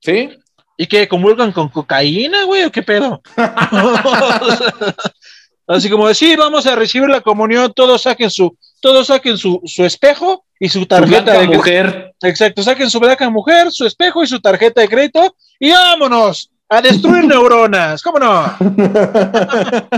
Sí. 0.01 0.31
¿Y 0.77 0.87
que 0.87 1.07
comulgan 1.09 1.53
con 1.53 1.69
cocaína, 1.69 2.45
güey? 2.45 2.65
¿O 2.65 2.73
qué 2.73 2.83
pedo? 2.83 3.23
Así 5.67 5.89
como 5.89 6.09
de, 6.09 6.15
sí, 6.15 6.37
vamos 6.37 6.67
a 6.67 6.77
recibir 6.77 7.09
la 7.09 7.23
comunión, 7.23 7.73
todos 7.75 8.03
saquen 8.03 8.31
su, 8.31 8.57
todos 8.81 9.07
saquen 9.07 9.39
su, 9.39 9.63
su 9.65 9.85
espejo 9.85 10.45
y 10.61 10.69
su 10.69 10.81
Su 10.81 10.87
tarjeta 10.87 11.23
blanca 11.33 11.41
de 11.41 11.49
mujer. 11.57 12.15
Exacto, 12.23 12.63
saquen 12.63 12.91
su 12.91 13.01
blanca 13.01 13.31
mujer, 13.31 13.73
su 13.73 13.87
espejo 13.87 14.23
y 14.23 14.27
su 14.27 14.41
tarjeta 14.41 14.83
de 14.83 14.89
crédito 14.89 15.35
y 15.59 15.71
vámonos 15.71 16.51
a 16.69 16.83
destruir 16.83 17.25
neuronas. 17.27 18.03
¿Cómo 18.03 18.19
no? 18.19 18.55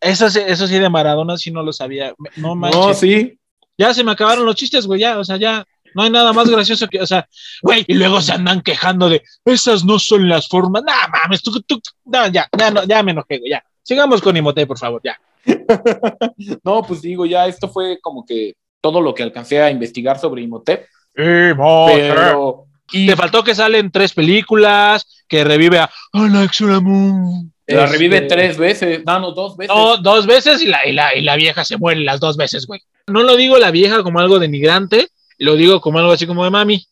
Eso, 0.00 0.30
sí- 0.30 0.40
eso 0.46 0.66
sí 0.68 0.78
de 0.78 0.88
Maradona 0.90 1.36
sí 1.36 1.50
no 1.50 1.62
lo 1.62 1.72
sabía. 1.72 2.14
No 2.36 2.54
manches. 2.54 2.80
No, 2.80 2.94
sí. 2.94 3.38
Ya 3.78 3.92
se 3.92 4.04
me 4.04 4.12
acabaron 4.12 4.46
los 4.46 4.54
chistes, 4.54 4.86
güey, 4.86 5.00
ya, 5.00 5.18
o 5.18 5.24
sea, 5.24 5.36
ya 5.36 5.66
no 5.96 6.02
hay 6.02 6.10
nada 6.10 6.34
más 6.34 6.48
gracioso 6.50 6.86
que, 6.88 7.00
o 7.00 7.06
sea, 7.06 7.26
güey, 7.62 7.82
y 7.88 7.94
luego 7.94 8.20
se 8.20 8.32
andan 8.32 8.60
quejando 8.60 9.08
de 9.08 9.22
esas 9.46 9.82
no 9.82 9.98
son 9.98 10.28
las 10.28 10.46
formas. 10.46 10.82
No 10.86 10.92
mames, 11.10 11.42
tú, 11.42 11.58
tú, 11.62 11.80
no, 12.04 12.26
ya, 12.28 12.46
ya, 12.56 12.70
no, 12.70 12.84
ya 12.84 13.02
me 13.02 13.12
enojé, 13.12 13.38
güey, 13.38 13.50
ya. 13.50 13.64
Sigamos 13.82 14.20
con 14.20 14.36
Imhotep, 14.36 14.68
por 14.68 14.78
favor, 14.78 15.00
ya. 15.02 15.18
No, 16.62 16.82
pues 16.82 17.00
digo, 17.00 17.24
ya 17.24 17.46
esto 17.46 17.68
fue 17.68 17.98
como 18.02 18.26
que 18.26 18.54
todo 18.82 19.00
lo 19.00 19.14
que 19.14 19.22
alcancé 19.22 19.62
a 19.62 19.70
investigar 19.70 20.18
sobre 20.18 20.42
Imhotep. 20.42 20.86
Pero. 21.14 22.66
Y 22.92 23.06
Te 23.06 23.16
faltó 23.16 23.42
que 23.42 23.54
salen 23.54 23.90
tres 23.90 24.12
películas, 24.12 25.24
que 25.26 25.44
revive 25.44 25.78
a 25.78 25.90
Alex 26.12 26.60
Moon. 26.60 27.52
la 27.66 27.86
revive 27.86 28.18
Este, 28.18 28.28
tres 28.28 28.58
veces. 28.58 29.02
No, 29.06 29.18
no, 29.18 29.32
dos 29.32 29.56
veces. 29.56 29.74
No, 29.74 29.96
dos 29.96 30.26
veces 30.26 30.60
y 30.62 30.66
la, 30.66 30.86
y, 30.86 30.92
la, 30.92 31.14
y 31.16 31.22
la 31.22 31.36
vieja 31.36 31.64
se 31.64 31.78
muere 31.78 32.00
las 32.02 32.20
dos 32.20 32.36
veces, 32.36 32.66
güey. 32.66 32.82
No 33.08 33.22
lo 33.22 33.36
digo 33.36 33.58
la 33.58 33.70
vieja 33.70 34.02
como 34.02 34.20
algo 34.20 34.38
denigrante, 34.38 35.08
lo 35.38 35.56
digo 35.56 35.80
como 35.80 35.98
algo 35.98 36.12
así 36.12 36.26
como 36.26 36.44
de 36.44 36.50
mami. 36.50 36.86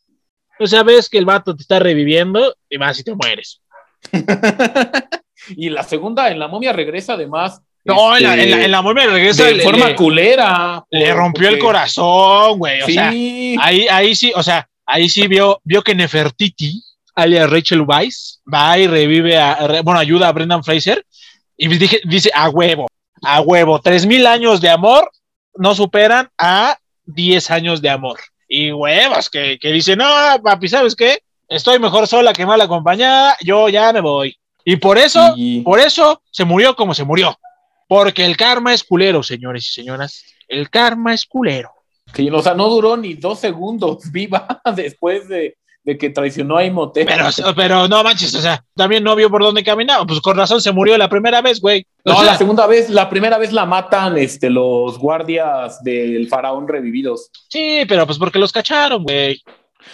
O 0.60 0.66
sea, 0.66 0.82
ves 0.82 1.08
que 1.08 1.18
el 1.18 1.24
vato 1.24 1.54
te 1.56 1.62
está 1.62 1.78
reviviendo 1.78 2.54
y 2.70 2.78
más 2.78 2.96
si 2.96 3.04
te 3.04 3.14
mueres. 3.14 3.60
y 5.56 5.68
la 5.70 5.82
segunda, 5.82 6.30
en 6.30 6.38
la 6.38 6.48
momia 6.48 6.72
regresa 6.72 7.14
además. 7.14 7.60
No, 7.84 8.16
en, 8.16 8.22
la, 8.22 8.34
este, 8.34 8.44
en, 8.44 8.50
la, 8.58 8.64
en 8.64 8.70
la 8.70 8.82
momia 8.82 9.06
regresa. 9.06 9.44
de 9.44 9.54
le- 9.54 9.62
forma 9.62 9.88
le, 9.88 9.94
culera. 9.94 10.84
le 10.90 11.12
rompió 11.12 11.48
el 11.48 11.58
corazón, 11.58 12.58
güey. 12.58 12.80
O 12.82 12.86
sea, 12.86 13.10
Sí. 13.10 13.56
ahí, 13.60 13.86
ahí 13.90 14.14
sí, 14.14 14.32
o 14.34 14.42
sea, 14.42 14.68
ahí 14.86 15.08
sí 15.08 15.26
vio, 15.28 15.60
vio 15.64 15.82
que 15.82 15.94
Nefertiti, 15.94 16.82
alias 17.14 17.50
Rachel 17.50 17.82
Weisz, 17.82 18.40
va 18.52 18.78
y 18.78 18.86
revive 18.86 19.36
a, 19.36 19.66
re- 19.66 19.80
bueno, 19.82 20.00
ayuda 20.00 20.28
a 20.28 20.32
Brendan 20.32 20.64
Fraser 20.64 21.04
y 21.56 21.68
dije, 21.68 22.00
dice, 22.04 22.30
a 22.34 22.48
huevo, 22.48 22.86
a 23.22 23.40
huevo, 23.42 23.80
tres 23.80 24.06
mil 24.06 24.26
años 24.26 24.60
de 24.62 24.70
amor 24.70 25.10
no 25.56 25.74
superan 25.74 26.30
a 26.38 26.78
10 27.04 27.50
años 27.50 27.82
de 27.82 27.90
amor. 27.90 28.18
Y 28.48 28.72
huevos, 28.72 29.30
que, 29.30 29.58
que 29.58 29.72
dicen, 29.72 29.98
no, 29.98 30.06
papi, 30.42 30.68
¿sabes 30.68 30.94
qué? 30.94 31.18
Estoy 31.48 31.78
mejor 31.78 32.06
sola 32.06 32.32
que 32.32 32.46
mal 32.46 32.60
acompañada, 32.60 33.36
yo 33.42 33.68
ya 33.68 33.92
me 33.92 34.00
voy. 34.00 34.36
Y 34.64 34.76
por 34.76 34.98
eso, 34.98 35.34
Y- 35.36 35.60
por 35.60 35.78
eso 35.80 36.22
se 36.30 36.44
murió 36.44 36.74
como 36.76 36.94
se 36.94 37.04
murió. 37.04 37.36
Porque 37.86 38.24
el 38.24 38.36
karma 38.36 38.72
es 38.72 38.82
culero, 38.82 39.22
señores 39.22 39.66
y 39.68 39.72
señoras. 39.72 40.24
El 40.48 40.70
karma 40.70 41.12
es 41.12 41.26
culero. 41.26 41.70
Que, 42.12 42.30
o 42.30 42.42
sea, 42.42 42.54
no 42.54 42.68
duró 42.68 42.96
ni 42.96 43.14
dos 43.14 43.40
segundos 43.40 43.98
viva 44.12 44.60
después 44.74 45.28
de, 45.28 45.56
de 45.84 45.98
que 45.98 46.10
traicionó 46.10 46.56
a 46.56 46.64
Imhotep. 46.64 47.06
Pero, 47.06 47.54
pero 47.54 47.88
no 47.88 48.02
manches, 48.02 48.34
o 48.34 48.40
sea, 48.40 48.64
también 48.74 49.04
no 49.04 49.14
vio 49.14 49.28
por 49.30 49.42
dónde 49.42 49.62
caminaba. 49.62 50.06
Pues 50.06 50.20
con 50.20 50.36
razón 50.36 50.60
se 50.60 50.72
murió 50.72 50.96
la 50.96 51.08
primera 51.08 51.42
vez, 51.42 51.60
güey. 51.60 51.86
O 52.04 52.10
No, 52.10 52.16
sea, 52.16 52.24
la 52.32 52.38
segunda 52.38 52.66
vez, 52.66 52.88
la 52.90 53.08
primera 53.10 53.36
vez 53.38 53.52
la 53.52 53.66
matan 53.66 54.16
este, 54.18 54.48
los 54.50 54.98
guardias 54.98 55.82
del 55.84 56.26
faraón 56.28 56.66
revividos. 56.66 57.30
Sí, 57.48 57.84
pero 57.86 58.06
pues 58.06 58.18
porque 58.18 58.38
los 58.38 58.50
cacharon, 58.52 59.02
güey. 59.04 59.42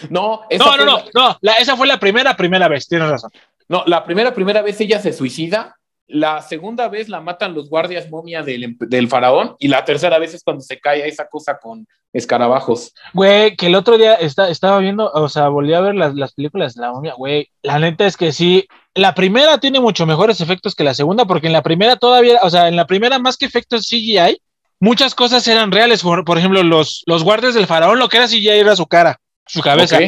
No, 0.08 0.42
esa 0.48 0.64
No, 0.64 0.76
no, 0.76 0.84
no, 0.84 0.96
la- 0.98 1.04
no. 1.14 1.38
la- 1.40 1.52
esa 1.54 1.76
fue 1.76 1.86
la 1.88 1.98
primera, 1.98 2.36
primera 2.36 2.68
vez, 2.68 2.86
tienes 2.86 3.08
razón. 3.10 3.30
no, 3.68 3.82
la 3.86 4.04
primera, 4.04 4.32
primera 4.32 4.62
vez 4.62 4.80
ella 4.80 5.00
se 5.00 5.12
suicida. 5.12 5.76
La 6.12 6.42
segunda 6.42 6.88
vez 6.88 7.08
la 7.08 7.20
matan 7.20 7.54
los 7.54 7.68
guardias 7.70 8.10
momia 8.10 8.42
del, 8.42 8.64
em- 8.64 8.76
del 8.78 9.08
faraón. 9.08 9.56
Y 9.58 9.68
la 9.68 9.84
tercera 9.84 10.18
vez 10.18 10.34
es 10.34 10.42
cuando 10.42 10.62
se 10.62 10.80
cae 10.80 11.06
esa 11.06 11.26
cosa 11.28 11.58
con 11.60 11.86
escarabajos. 12.12 12.92
Güey, 13.12 13.56
que 13.56 13.66
el 13.66 13.74
otro 13.74 13.96
día 13.96 14.14
está, 14.14 14.48
estaba 14.48 14.78
viendo, 14.78 15.10
o 15.12 15.28
sea, 15.28 15.48
volví 15.48 15.72
a 15.74 15.80
ver 15.80 15.94
las, 15.94 16.14
las 16.14 16.32
películas 16.34 16.74
de 16.74 16.82
la 16.82 16.92
momia, 16.92 17.14
güey. 17.14 17.48
La 17.62 17.78
neta 17.78 18.06
es 18.06 18.16
que 18.16 18.32
sí, 18.32 18.66
la 18.94 19.14
primera 19.14 19.58
tiene 19.58 19.80
mucho 19.80 20.06
mejores 20.06 20.40
efectos 20.40 20.74
que 20.74 20.84
la 20.84 20.94
segunda, 20.94 21.24
porque 21.24 21.46
en 21.46 21.52
la 21.52 21.62
primera 21.62 21.96
todavía, 21.96 22.40
o 22.42 22.50
sea, 22.50 22.68
en 22.68 22.76
la 22.76 22.86
primera 22.86 23.18
más 23.18 23.36
que 23.36 23.46
efectos 23.46 23.86
CGI, 23.86 24.42
muchas 24.80 25.14
cosas 25.14 25.46
eran 25.46 25.70
reales. 25.70 26.02
Por, 26.02 26.24
por 26.24 26.38
ejemplo, 26.38 26.62
los, 26.62 27.02
los 27.06 27.22
guardias 27.22 27.54
del 27.54 27.66
faraón, 27.66 27.98
lo 27.98 28.08
que 28.08 28.16
era 28.16 28.26
CGI 28.26 28.48
era 28.48 28.74
su 28.74 28.86
cara, 28.86 29.20
su 29.46 29.60
cabeza. 29.60 29.98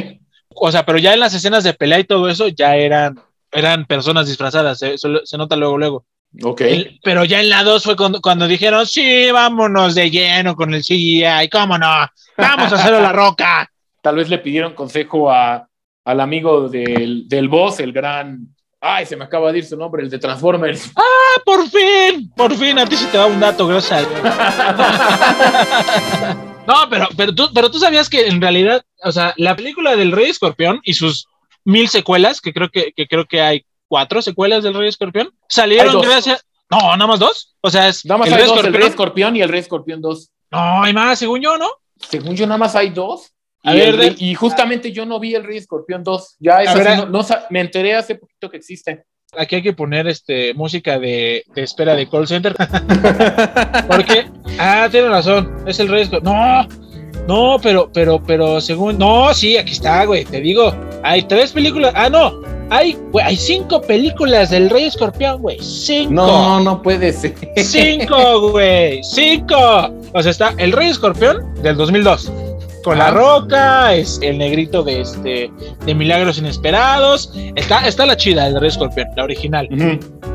O 0.55 0.71
sea, 0.71 0.85
pero 0.85 0.99
ya 0.99 1.15
en 1.15 1.21
las 1.21 1.35
escenas 1.35 1.65
de 1.65 1.73
pelea 1.73 2.01
y 2.01 2.05
todo 2.05 2.29
eso, 2.29 2.49
ya 2.49 2.77
eran, 2.77 3.19
eran 3.53 3.85
personas 3.87 4.27
disfrazadas, 4.27 4.79
se, 4.79 4.99
se- 4.99 5.21
se 5.25 5.39
nota 5.39 5.57
luego, 5.57 5.79
luego. 5.79 6.05
Ok. 6.43 6.61
El- 6.63 6.99
pero 7.03 7.25
ya 7.25 7.41
en 7.41 7.51
la 7.51 7.63
2 7.63 7.83
fue 7.85 7.97
cuando, 7.97 8.21
cuando 8.21 8.49
dijeron, 8.49 8.87
sí, 8.87 9.31
vámonos 9.31 9.95
de 9.95 10.11
lleno 10.11 10.55
con 10.57 10.73
el 10.75 10.83
CGI, 10.83 11.49
cómo 11.51 11.77
no, 11.79 11.87
vamos 12.39 12.73
a 12.73 12.77
hacerlo 12.77 13.01
la 13.01 13.13
roca. 13.13 13.69
Tal 14.01 14.17
vez 14.17 14.29
le 14.29 14.39
pidieron 14.39 14.75
consejo 14.75 15.31
a, 15.31 15.69
al 16.05 16.21
amigo 16.21 16.69
del, 16.69 17.29
del 17.29 17.49
boss, 17.49 17.81
el 17.81 17.93
gran. 17.93 18.49
Ay, 18.85 19.07
se 19.07 19.15
me 19.15 19.25
acaba 19.25 19.53
de 19.53 19.59
ir 19.59 19.65
su 19.65 19.77
nombre, 19.77 20.03
el 20.03 20.11
de 20.11 20.19
Transformers. 20.19 20.91
¡Ah, 20.97 21.41
por 21.45 21.69
fin! 21.69 22.33
Por 22.37 22.53
fin, 22.57 22.79
a 22.81 22.87
ti 22.87 22.97
se 22.97 23.07
te 23.07 23.17
da 23.19 23.27
un 23.27 23.39
dato, 23.39 23.67
gracias. 23.69 24.09
No, 26.67 26.75
pero, 26.89 27.09
pero, 27.17 27.35
tú, 27.35 27.51
pero 27.53 27.71
tú 27.73 27.79
sabías 27.81 28.09
que 28.09 28.29
en 28.29 28.41
realidad, 28.41 28.83
o 29.03 29.11
sea, 29.11 29.35
la 29.37 29.57
película 29.57 29.97
del 29.97 30.13
Rey 30.13 30.31
Escorpión 30.31 30.81
y 30.85 30.95
sus 30.95 31.27
mil 31.65 31.89
secuelas, 31.89 32.41
que 32.41 32.53
creo 32.53 32.71
que, 32.71 32.93
que 32.93 33.07
creo 33.07 33.27
que 33.27 33.41
hay 33.41 33.65
cuatro 33.89 34.23
secuelas 34.23 34.63
del 34.65 34.75
Rey 34.75 34.89
Escorpión, 34.89 35.31
salieron 35.49 36.01
gracias. 36.01 36.45
No, 36.71 36.79
nada 36.97 37.07
más 37.07 37.19
dos. 37.21 37.55
O 37.61 37.71
sea, 37.71 37.89
es 37.89 38.05
Nada 38.07 38.19
más 38.19 38.29
el 38.29 38.35
hay 38.35 38.39
Rey 38.41 38.47
dos, 38.49 38.53
el 38.55 38.59
Escorpión. 38.61 38.81
Rey 38.83 38.91
Escorpión 38.91 39.37
y 39.37 39.43
el 39.43 39.49
Rey 39.51 39.61
Escorpión 39.61 40.01
2. 40.01 40.31
No, 40.53 40.83
hay 40.83 40.93
más, 40.95 41.19
según 41.19 41.41
yo, 41.43 41.59
¿no? 41.59 41.69
Según 41.99 42.35
yo, 42.35 42.47
nada 42.47 42.57
más 42.59 42.75
hay 42.75 42.89
dos. 42.91 43.31
A 43.63 43.75
y, 43.75 43.79
ver, 43.79 43.89
el 43.91 43.97
Rey- 43.99 44.11
de- 44.15 44.25
y 44.25 44.35
justamente 44.35 44.91
yo 44.91 45.05
no 45.05 45.21
vi 45.21 45.35
el 45.35 45.45
Rey 45.45 45.59
Escorpión 45.59 46.03
2. 46.03 46.37
Ya 46.41 46.59
ver, 46.75 46.89
a- 46.89 47.05
no- 47.05 47.25
me 47.51 47.61
enteré 47.61 47.95
hace 47.95 48.15
poquito 48.15 48.51
que 48.51 48.57
existe. 48.57 49.05
Aquí 49.37 49.57
hay 49.57 49.63
que 49.63 49.73
poner 49.75 50.07
este 50.09 50.53
música 50.55 50.99
de, 50.99 51.45
de 51.55 51.63
espera 51.63 51.95
de 51.95 52.09
call 52.09 52.27
center. 52.27 52.55
Porque, 53.89 54.27
ah, 54.59 54.89
tiene 54.91 55.09
razón, 55.09 55.65
es 55.67 55.79
el 55.81 55.89
Rey 55.89 56.03
Escorpión. 56.03 56.35
No, 56.35 56.69
no, 57.27 57.59
pero, 57.62 57.91
pero, 57.93 58.23
pero 58.23 58.61
según, 58.61 58.99
no, 58.99 59.33
sí, 59.35 59.57
aquí 59.57 59.73
está, 59.73 60.05
güey, 60.05 60.25
te 60.25 60.41
digo, 60.41 60.75
hay 61.03 61.23
tres 61.23 61.53
películas, 61.53 61.93
ah, 61.97 62.09
no, 62.09 62.41
hay, 62.70 62.97
güey, 63.11 63.25
hay 63.25 63.37
cinco 63.37 63.83
películas 63.83 64.51
del 64.51 64.70
Rey 64.70 64.85
Escorpión, 64.85 65.43
güey, 65.43 65.59
cinco. 65.61 66.12
No, 66.12 66.61
no 66.61 66.81
puede 66.81 67.12
ser. 67.12 67.35
Cinco, 67.57 68.51
güey, 68.51 69.03
cinco. 69.05 69.57
O 70.14 70.23
sea, 70.23 70.31
está 70.31 70.55
el 70.57 70.73
Rey 70.73 70.89
Escorpión 70.89 71.55
del 71.62 71.77
2002. 71.77 72.33
Con 72.83 72.99
la 72.99 73.09
Ah. 73.09 73.11
roca, 73.12 73.95
es 73.95 74.18
el 74.22 74.39
negrito 74.39 74.83
de 74.83 75.01
este 75.03 75.51
de 75.87 75.95
Milagros 75.95 76.39
Inesperados. 76.39 77.33
Está, 77.55 77.87
está 77.87 78.07
la 78.07 78.16
chida, 78.16 78.47
el 78.49 78.59
Rey 78.61 78.68
Escorpión, 78.68 79.07
la 79.16 79.24
original. 79.24 79.68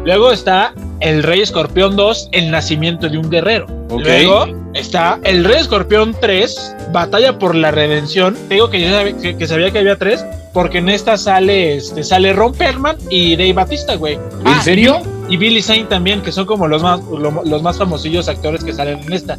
Luego 0.05 0.31
está 0.31 0.73
el 1.01 1.23
Rey 1.23 1.41
Escorpión 1.41 1.95
2, 1.97 2.29
El 2.31 2.49
Nacimiento 2.51 3.09
de 3.09 3.17
un 3.17 3.29
Guerrero. 3.29 3.67
Luego 3.89 4.47
está 4.73 5.19
el 5.23 5.43
Rey 5.43 5.59
Escorpión 5.59 6.15
3, 6.21 6.75
Batalla 6.93 7.37
por 7.37 7.53
la 7.55 7.71
Redención. 7.71 8.35
Te 8.47 8.55
digo 8.55 8.69
que 8.69 8.79
yo 8.81 8.89
sabía 8.91 9.17
que, 9.17 9.37
que 9.37 9.47
sabía 9.47 9.71
que 9.71 9.79
había 9.79 9.97
tres, 9.97 10.25
porque 10.53 10.77
en 10.77 10.87
esta 10.89 11.17
sale, 11.17 11.75
este, 11.75 12.03
sale 12.03 12.31
Ron 12.33 12.53
Perlman 12.53 12.95
y 13.09 13.35
Dave 13.35 13.53
Batista, 13.53 13.95
güey. 13.95 14.13
¿En 14.15 14.21
Ah, 14.45 14.61
serio? 14.63 15.01
y 15.29 15.35
Billy 15.35 15.61
Zane 15.61 15.83
también, 15.85 16.21
que 16.21 16.31
son 16.31 16.45
como 16.45 16.67
los 16.67 16.81
más, 16.81 17.01
lo- 17.03 17.43
los 17.43 17.61
más 17.61 17.77
famosillos 17.77 18.29
actores 18.29 18.63
que 18.63 18.71
salen 18.71 18.99
en 18.99 19.11
esta. 19.11 19.37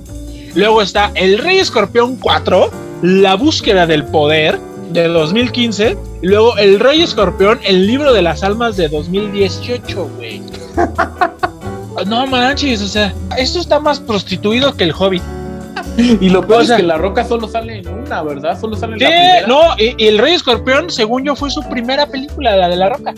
Luego 0.55 0.83
está 0.83 1.11
El 1.15 1.39
Rey 1.39 1.59
Escorpión 1.59 2.17
4, 2.17 2.71
La 3.03 3.35
búsqueda 3.37 3.87
del 3.87 4.05
poder 4.05 4.59
de 4.91 5.09
2015. 5.09 5.97
Y 6.23 6.27
luego 6.27 6.57
El 6.57 6.81
Rey 6.81 7.03
Escorpión, 7.03 7.59
El 7.65 7.87
libro 7.87 8.13
de 8.13 8.23
las 8.23 8.43
almas 8.43 8.77
de 8.77 8.89
2018, 8.89 10.09
güey. 10.17 10.43
No 12.07 12.27
manches, 12.29 12.81
o 12.81 12.87
sea, 12.87 13.13
esto 13.37 13.59
está 13.59 13.81
más 13.81 13.99
prostituido 13.99 14.77
que 14.77 14.85
el 14.85 14.93
Hobbit. 14.93 15.23
Y 16.21 16.29
lo 16.29 16.47
peor 16.47 16.61
O 16.63 16.65
sea- 16.65 16.77
es 16.77 16.83
que 16.83 16.87
la 16.87 16.97
roca 16.97 17.25
solo 17.25 17.49
sale 17.49 17.79
en 17.79 17.89
una, 17.89 18.23
¿verdad? 18.23 18.59
Solo 18.61 18.77
sale 18.77 18.93
en 18.93 18.99
Sí, 19.01 19.05
la 19.05 19.11
primera. 19.11 19.47
no, 19.49 19.61
y, 19.79 19.95
y 20.05 20.07
El 20.07 20.19
Rey 20.19 20.35
Escorpión, 20.35 20.91
según 20.91 21.25
yo, 21.25 21.35
fue 21.35 21.51
su 21.51 21.61
primera 21.69 22.07
película, 22.07 22.57
la 22.57 22.69
de 22.69 22.77
La 22.77 22.89
Roca. 22.91 23.15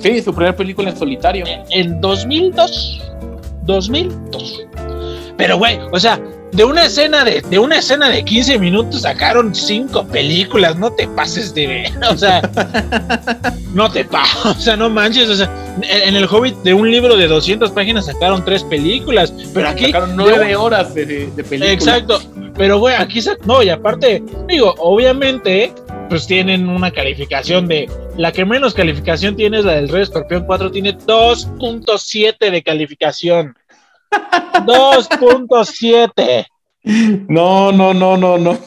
Sí, 0.00 0.22
su 0.22 0.32
primera 0.34 0.56
película 0.56 0.88
en 0.90 0.96
solitario. 0.96 1.44
en 1.70 2.00
2002. 2.00 3.02
2002. 3.64 4.62
Pero, 5.36 5.58
güey, 5.58 5.78
o 5.92 5.98
sea, 6.00 6.18
de 6.54 6.64
una 6.64 6.84
escena 6.84 7.24
de, 7.24 7.40
de 7.42 7.58
una 7.58 7.78
escena 7.78 8.08
de 8.08 8.24
15 8.24 8.58
minutos 8.58 9.02
sacaron 9.02 9.54
cinco 9.54 10.06
películas, 10.06 10.76
no 10.76 10.92
te 10.92 11.08
pases 11.08 11.52
de 11.52 11.66
ver, 11.66 11.92
o 12.10 12.16
sea, 12.16 12.40
no 13.72 13.90
te 13.90 14.04
pases, 14.04 14.44
o 14.46 14.54
sea, 14.54 14.76
no 14.76 14.88
manches, 14.88 15.28
o 15.28 15.34
sea, 15.34 15.50
en, 15.82 16.14
el 16.14 16.24
Hobbit 16.24 16.54
de 16.62 16.72
un 16.72 16.90
libro 16.90 17.16
de 17.16 17.26
200 17.26 17.72
páginas 17.72 18.06
sacaron 18.06 18.44
tres 18.44 18.62
películas, 18.62 19.32
pero 19.52 19.68
aquí 19.68 19.86
Sacaron 19.86 20.16
nueve 20.16 20.54
horas 20.54 20.94
de, 20.94 21.04
de, 21.04 21.26
de 21.26 21.44
película. 21.44 21.72
Exacto, 21.72 22.20
pero 22.56 22.78
güey, 22.78 22.94
aquí 22.94 23.20
no, 23.46 23.62
y 23.62 23.68
aparte, 23.68 24.22
digo, 24.48 24.74
obviamente, 24.78 25.72
pues 26.08 26.26
tienen 26.26 26.68
una 26.68 26.90
calificación 26.90 27.66
de. 27.66 27.90
La 28.16 28.30
que 28.30 28.44
menos 28.44 28.74
calificación 28.74 29.34
tiene 29.34 29.58
es 29.58 29.64
la 29.64 29.74
del 29.74 29.88
Rey 29.88 30.02
Escorpión 30.02 30.44
4, 30.46 30.70
tiene 30.70 30.96
2.7 30.96 32.50
de 32.50 32.62
calificación. 32.62 33.56
2.7. 34.66 36.46
No, 37.28 37.72
no, 37.72 37.94
no, 37.94 38.16
no, 38.16 38.38
no. 38.38 38.58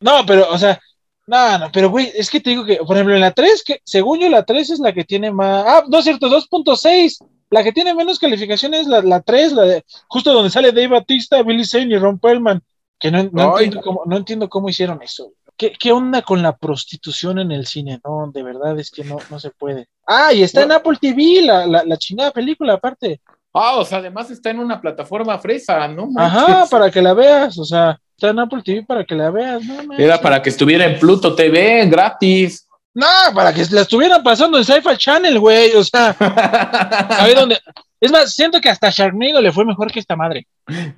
No, 0.00 0.26
pero, 0.26 0.50
o 0.50 0.58
sea, 0.58 0.80
no, 1.26 1.58
no, 1.58 1.70
pero 1.72 1.90
güey, 1.90 2.10
es 2.14 2.28
que 2.28 2.40
te 2.40 2.50
digo 2.50 2.64
que, 2.64 2.76
por 2.76 2.96
ejemplo, 2.96 3.14
en 3.14 3.20
la 3.20 3.32
3, 3.32 3.62
que 3.64 3.80
según 3.84 4.20
yo, 4.20 4.28
la 4.28 4.44
3 4.44 4.70
es 4.70 4.80
la 4.80 4.92
que 4.92 5.04
tiene 5.04 5.30
más. 5.30 5.64
Ah, 5.66 5.84
no 5.88 5.98
es 5.98 6.04
cierto, 6.04 6.28
2.6. 6.28 7.24
La 7.50 7.62
que 7.62 7.72
tiene 7.72 7.94
menos 7.94 8.18
calificación 8.18 8.74
es 8.74 8.86
la, 8.86 9.02
la 9.02 9.20
3, 9.20 9.52
la 9.52 9.62
de, 9.62 9.84
justo 10.08 10.32
donde 10.32 10.50
sale 10.50 10.72
Dave 10.72 10.88
Batista, 10.88 11.42
Billy 11.42 11.64
Zane 11.64 11.94
y 11.94 11.98
Ron 11.98 12.18
Perlman. 12.18 12.62
Que 12.98 13.10
no, 13.10 13.20
entiendo 13.20 13.80
cómo, 13.82 14.02
no 14.06 14.16
entiendo 14.16 14.48
cómo 14.48 14.68
hicieron 14.68 15.02
eso. 15.02 15.32
¿Qué, 15.56 15.72
¿Qué 15.78 15.92
onda 15.92 16.22
con 16.22 16.40
la 16.40 16.56
prostitución 16.56 17.38
en 17.38 17.52
el 17.52 17.66
cine? 17.66 18.00
No, 18.04 18.30
de 18.32 18.42
verdad 18.42 18.78
es 18.78 18.90
que 18.90 19.04
no, 19.04 19.18
no 19.28 19.38
se 19.38 19.50
puede. 19.50 19.86
Ah, 20.06 20.32
y 20.32 20.42
está 20.42 20.62
en 20.62 20.72
Apple 20.72 20.98
TV, 21.00 21.42
la, 21.42 21.66
la, 21.66 21.84
la 21.84 21.96
chingada 21.98 22.30
película 22.30 22.74
aparte. 22.74 23.20
Ah, 23.54 23.76
o 23.76 23.84
sea, 23.84 23.98
además 23.98 24.30
está 24.30 24.50
en 24.50 24.58
una 24.60 24.80
plataforma 24.80 25.38
fresa, 25.38 25.86
¿no? 25.88 26.08
Ajá, 26.16 26.48
manches. 26.48 26.70
para 26.70 26.90
que 26.90 27.02
la 27.02 27.12
veas, 27.14 27.58
o 27.58 27.64
sea, 27.64 27.98
está 28.16 28.30
en 28.30 28.38
Apple 28.38 28.62
TV 28.64 28.82
para 28.84 29.04
que 29.04 29.14
la 29.14 29.30
veas, 29.30 29.62
no 29.64 29.74
manches. 29.84 29.98
Era 29.98 30.20
para 30.20 30.40
que 30.40 30.48
estuviera 30.50 30.86
en 30.86 30.98
Pluto 30.98 31.34
TV, 31.34 31.86
gratis. 31.86 32.66
No, 32.94 33.06
para 33.34 33.52
que 33.54 33.64
la 33.70 33.82
estuvieran 33.82 34.22
pasando 34.22 34.58
en 34.58 34.64
Sci-Fi 34.64 34.96
Channel, 34.96 35.38
güey, 35.38 35.72
o 35.74 35.84
sea, 35.84 36.14
a 36.18 37.26
ver 37.26 37.36
dónde. 37.36 37.58
Es 38.00 38.10
más, 38.10 38.34
siento 38.34 38.60
que 38.60 38.68
hasta 38.68 38.90
Sharknado 38.90 39.40
le 39.40 39.52
fue 39.52 39.64
mejor 39.64 39.92
que 39.92 40.00
esta 40.00 40.16
madre. 40.16 40.46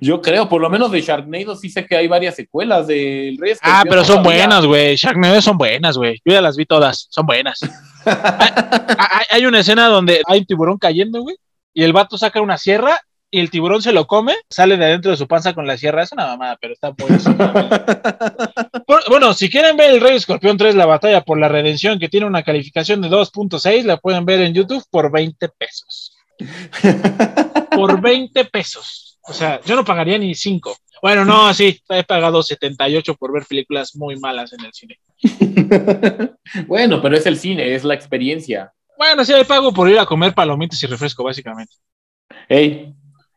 Yo 0.01 0.21
creo, 0.21 0.49
por 0.49 0.59
lo 0.59 0.69
menos 0.71 0.91
de 0.91 1.01
Sharknado 1.01 1.55
sí 1.55 1.69
sé 1.69 1.85
que 1.85 1.95
hay 1.95 2.07
varias 2.07 2.35
secuelas 2.35 2.87
del 2.87 3.37
Rey 3.37 3.53
Ah, 3.61 3.83
pero 3.87 4.03
son 4.03 4.23
todavía. 4.23 4.41
buenas, 4.47 4.65
güey. 4.65 4.95
Sharknado 4.95 5.39
son 5.41 5.57
buenas, 5.57 5.97
güey. 5.97 6.15
Yo 6.25 6.33
ya 6.33 6.41
las 6.41 6.57
vi 6.57 6.65
todas, 6.65 7.05
son 7.11 7.25
buenas. 7.27 7.59
hay, 8.05 8.49
hay- 8.97 9.25
hay 9.29 9.45
una 9.45 9.59
escena 9.59 9.87
donde 9.87 10.21
hay 10.27 10.39
un 10.39 10.45
tiburón 10.45 10.77
cayendo, 10.79 11.21
güey, 11.21 11.35
y 11.75 11.83
el 11.83 11.93
vato 11.93 12.17
saca 12.17 12.41
una 12.41 12.57
sierra 12.57 12.99
y 13.29 13.39
el 13.41 13.51
tiburón 13.51 13.81
se 13.81 13.91
lo 13.91 14.07
come, 14.07 14.33
sale 14.49 14.77
de 14.77 14.85
adentro 14.85 15.11
de 15.11 15.17
su 15.17 15.27
panza 15.27 15.53
con 15.53 15.67
la 15.67 15.77
sierra. 15.77 16.03
Es 16.03 16.13
una 16.13 16.25
mamada, 16.25 16.57
pero 16.59 16.73
está 16.73 16.89
buenísimo. 16.89 17.35
Bueno, 19.09 19.33
si 19.33 19.49
quieren 19.49 19.77
ver 19.77 19.91
el 19.91 20.01
Rey 20.01 20.15
Escorpión 20.15 20.57
3, 20.57 20.75
la 20.75 20.85
batalla 20.85 21.21
por 21.21 21.39
la 21.39 21.47
redención, 21.47 21.99
que 21.99 22.07
tiene 22.07 22.25
una 22.27 22.43
calificación 22.43 23.01
de 23.01 23.09
2.6, 23.09 23.83
la 23.83 23.97
pueden 23.97 24.25
ver 24.25 24.41
en 24.41 24.53
YouTube 24.53 24.83
por 24.89 25.11
20 25.11 25.49
pesos. 25.49 26.15
Por 27.71 27.99
20 27.99 28.45
pesos. 28.45 29.19
O 29.23 29.33
sea, 29.33 29.59
yo 29.65 29.75
no 29.75 29.83
pagaría 29.83 30.17
ni 30.17 30.33
5. 30.33 30.77
Bueno, 31.01 31.25
no, 31.25 31.53
sí, 31.53 31.81
he 31.89 32.03
pagado 32.03 32.41
78 32.41 33.15
por 33.15 33.33
ver 33.33 33.43
películas 33.45 33.95
muy 33.95 34.17
malas 34.17 34.53
en 34.53 34.65
el 34.65 34.73
cine. 34.73 34.99
bueno, 36.67 37.01
pero 37.01 37.17
es 37.17 37.25
el 37.25 37.37
cine, 37.37 37.75
es 37.75 37.83
la 37.83 37.95
experiencia. 37.95 38.71
Bueno, 38.97 39.25
sí, 39.25 39.33
hay 39.33 39.43
pago 39.43 39.73
por 39.73 39.89
ir 39.89 39.99
a 39.99 40.05
comer 40.05 40.33
palomitas 40.33 40.81
y 40.83 40.87
refresco, 40.87 41.23
básicamente. 41.23 41.75
Ey. 42.47 42.93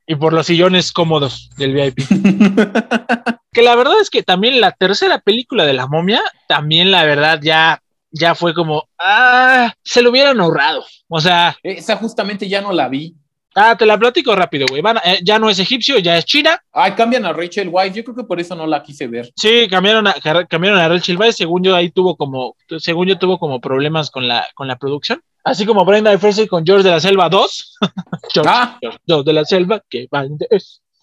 Y 0.07 0.15
por 0.15 0.33
los 0.33 0.47
sillones 0.47 0.93
cómodos 0.93 1.51
del 1.57 1.75
VIP. 1.75 1.99
que 3.53 3.63
la 3.63 3.75
verdad 3.75 4.01
es 4.01 4.09
que 4.09 4.23
también 4.23 4.61
la 4.61 4.73
tercera 4.73 5.19
película 5.19 5.67
de 5.67 5.75
la 5.75 5.87
momia, 5.87 6.23
también 6.47 6.91
la 6.91 7.05
verdad 7.05 7.41
ya, 7.43 7.83
ya 8.11 8.35
fue 8.35 8.55
como, 8.55 8.89
ah, 8.99 9.75
se 9.83 10.01
lo 10.01 10.11
hubieran 10.11 10.41
ahorrado. 10.41 10.85
O 11.09 11.21
sea. 11.21 11.57
Esa 11.63 11.97
justamente 11.97 12.49
ya 12.49 12.61
no 12.61 12.73
la 12.73 12.89
vi. 12.89 13.17
Ah, 13.55 13.77
te 13.77 13.85
la 13.85 13.99
platico 13.99 14.37
rápido, 14.37 14.67
güey. 14.69 14.83
Eh, 15.05 15.19
ya 15.25 15.39
no 15.39 15.51
es 15.51 15.59
egipcio, 15.59 15.99
ya 15.99 16.17
es 16.17 16.25
China. 16.25 16.63
Ay, 16.73 16.93
cambian 16.93 17.25
a 17.25 17.33
Rachel 17.33 17.69
Weisz. 17.69 17.95
Yo 17.95 18.05
creo 18.05 18.15
que 18.15 18.25
por 18.25 18.39
eso 18.39 18.55
no 18.55 18.67
la 18.67 18.83
quise 18.83 19.09
ver. 19.09 19.33
Sí, 19.35 19.67
cambiaron 19.69 20.07
a, 20.07 20.15
cambiaron 20.49 20.79
a 20.79 20.89
Rachel 20.89 21.17
Weisz. 21.19 21.37
Según 21.37 21.65
yo, 21.65 21.75
ahí 21.75 21.91
tuvo 21.91 22.17
como, 22.17 22.55
según 22.79 23.09
yo, 23.09 23.19
tuvo 23.19 23.39
como 23.39 23.61
problemas 23.61 24.11
con 24.11 24.29
la, 24.29 24.47
con 24.55 24.69
la 24.69 24.77
producción. 24.77 25.21
Así 25.45 25.65
como 25.65 25.85
Brenda 25.85 26.17
Fraser 26.19 26.49
con 26.49 26.65
George 26.65 26.85
de 26.85 26.91
la 26.91 27.01
Selva 27.01 27.29
2. 27.29 27.79
George, 28.33 28.51
ah. 28.53 28.79
George, 29.07 29.25
de 29.25 29.33
la 29.33 29.45
Selva, 29.45 29.83
que 29.89 30.07
van, 30.11 30.37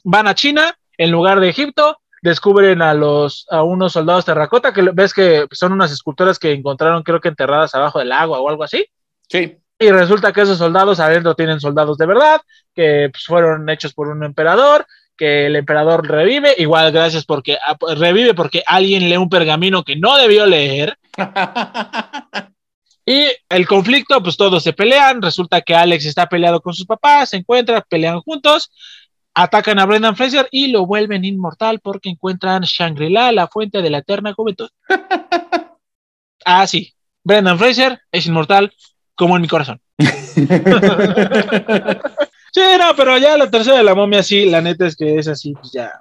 van 0.04 0.28
a 0.28 0.36
China 0.36 0.78
en 0.98 1.12
lugar 1.12 1.40
de 1.40 1.50
Egipto. 1.50 1.98
Descubren 2.22 2.82
a 2.82 2.94
los 2.94 3.46
a 3.52 3.64
unos 3.64 3.94
soldados 3.94 4.26
terracota 4.26 4.74
que 4.74 4.82
ves 4.94 5.14
que 5.14 5.46
son 5.52 5.74
unas 5.74 5.92
esculturas 5.92 6.40
que 6.40 6.54
encontraron, 6.54 7.04
creo 7.04 7.22
que 7.22 7.28
enterradas 7.28 7.76
abajo 7.76 8.00
del 8.00 8.12
agua 8.12 8.40
o 8.40 8.50
algo 8.50 8.64
así. 8.64 8.86
Sí. 9.30 9.58
Y 9.78 9.92
resulta 9.92 10.32
que 10.32 10.42
esos 10.42 10.58
soldados 10.58 11.00
adentro 11.00 11.36
tienen 11.36 11.60
soldados 11.60 11.98
de 11.98 12.06
verdad, 12.06 12.42
que 12.74 13.10
pues, 13.12 13.26
fueron 13.26 13.70
hechos 13.70 13.94
por 13.94 14.08
un 14.08 14.24
emperador, 14.24 14.88
que 15.18 15.48
el 15.48 15.56
emperador 15.56 16.08
revive, 16.08 16.56
igual 16.58 16.92
gracias 16.92 17.26
porque 17.26 17.58
ah, 17.64 17.78
revive 17.96 18.34
porque 18.34 18.64
alguien 18.66 19.10
lee 19.10 19.18
un 19.18 19.30
pergamino 19.30 19.84
que 19.84 19.96
no 19.96 20.18
debió 20.18 20.46
leer. 20.46 20.98
y 23.06 23.28
el 23.50 23.68
conflicto, 23.68 24.22
pues 24.24 24.36
todos 24.36 24.64
se 24.64 24.74
pelean, 24.74 25.22
resulta 25.22 25.62
que 25.62 25.76
Alex 25.76 26.06
está 26.06 26.28
peleado 26.28 26.60
con 26.60 26.74
sus 26.74 26.88
papás, 26.88 27.30
se 27.30 27.38
encuentran, 27.38 27.84
pelean 27.88 28.20
juntos, 28.22 28.72
atacan 29.36 29.78
a 29.78 29.86
Brendan 29.86 30.16
Fraser 30.16 30.48
y 30.50 30.70
lo 30.70 30.88
vuelven 30.88 31.24
inmortal 31.24 31.80
porque 31.82 32.10
encuentran 32.10 32.64
Shangri-La, 32.64 33.32
la 33.32 33.48
fuente 33.48 33.84
de 33.84 33.90
la 33.92 34.00
eterna 34.00 34.34
juventud. 34.34 34.70
ah, 36.46 36.66
sí, 36.66 36.94
Brendan 37.24 37.60
Fraser 37.60 38.00
es 38.12 38.26
inmortal 38.26 38.74
como 39.14 39.36
en 39.36 39.44
mi 39.44 39.48
corazón. 39.48 39.80
sí, 40.00 40.48
no, 42.80 42.96
pero 42.98 43.18
ya 43.20 43.38
la 43.38 43.52
tercera 43.52 43.78
de 43.78 43.84
la 43.84 43.94
momia, 43.94 44.24
sí, 44.24 44.46
la 44.50 44.62
neta 44.62 44.88
es 44.88 44.96
que 44.96 45.20
es 45.20 45.28
así, 45.28 45.54
pues 45.54 45.72
ya. 45.72 45.92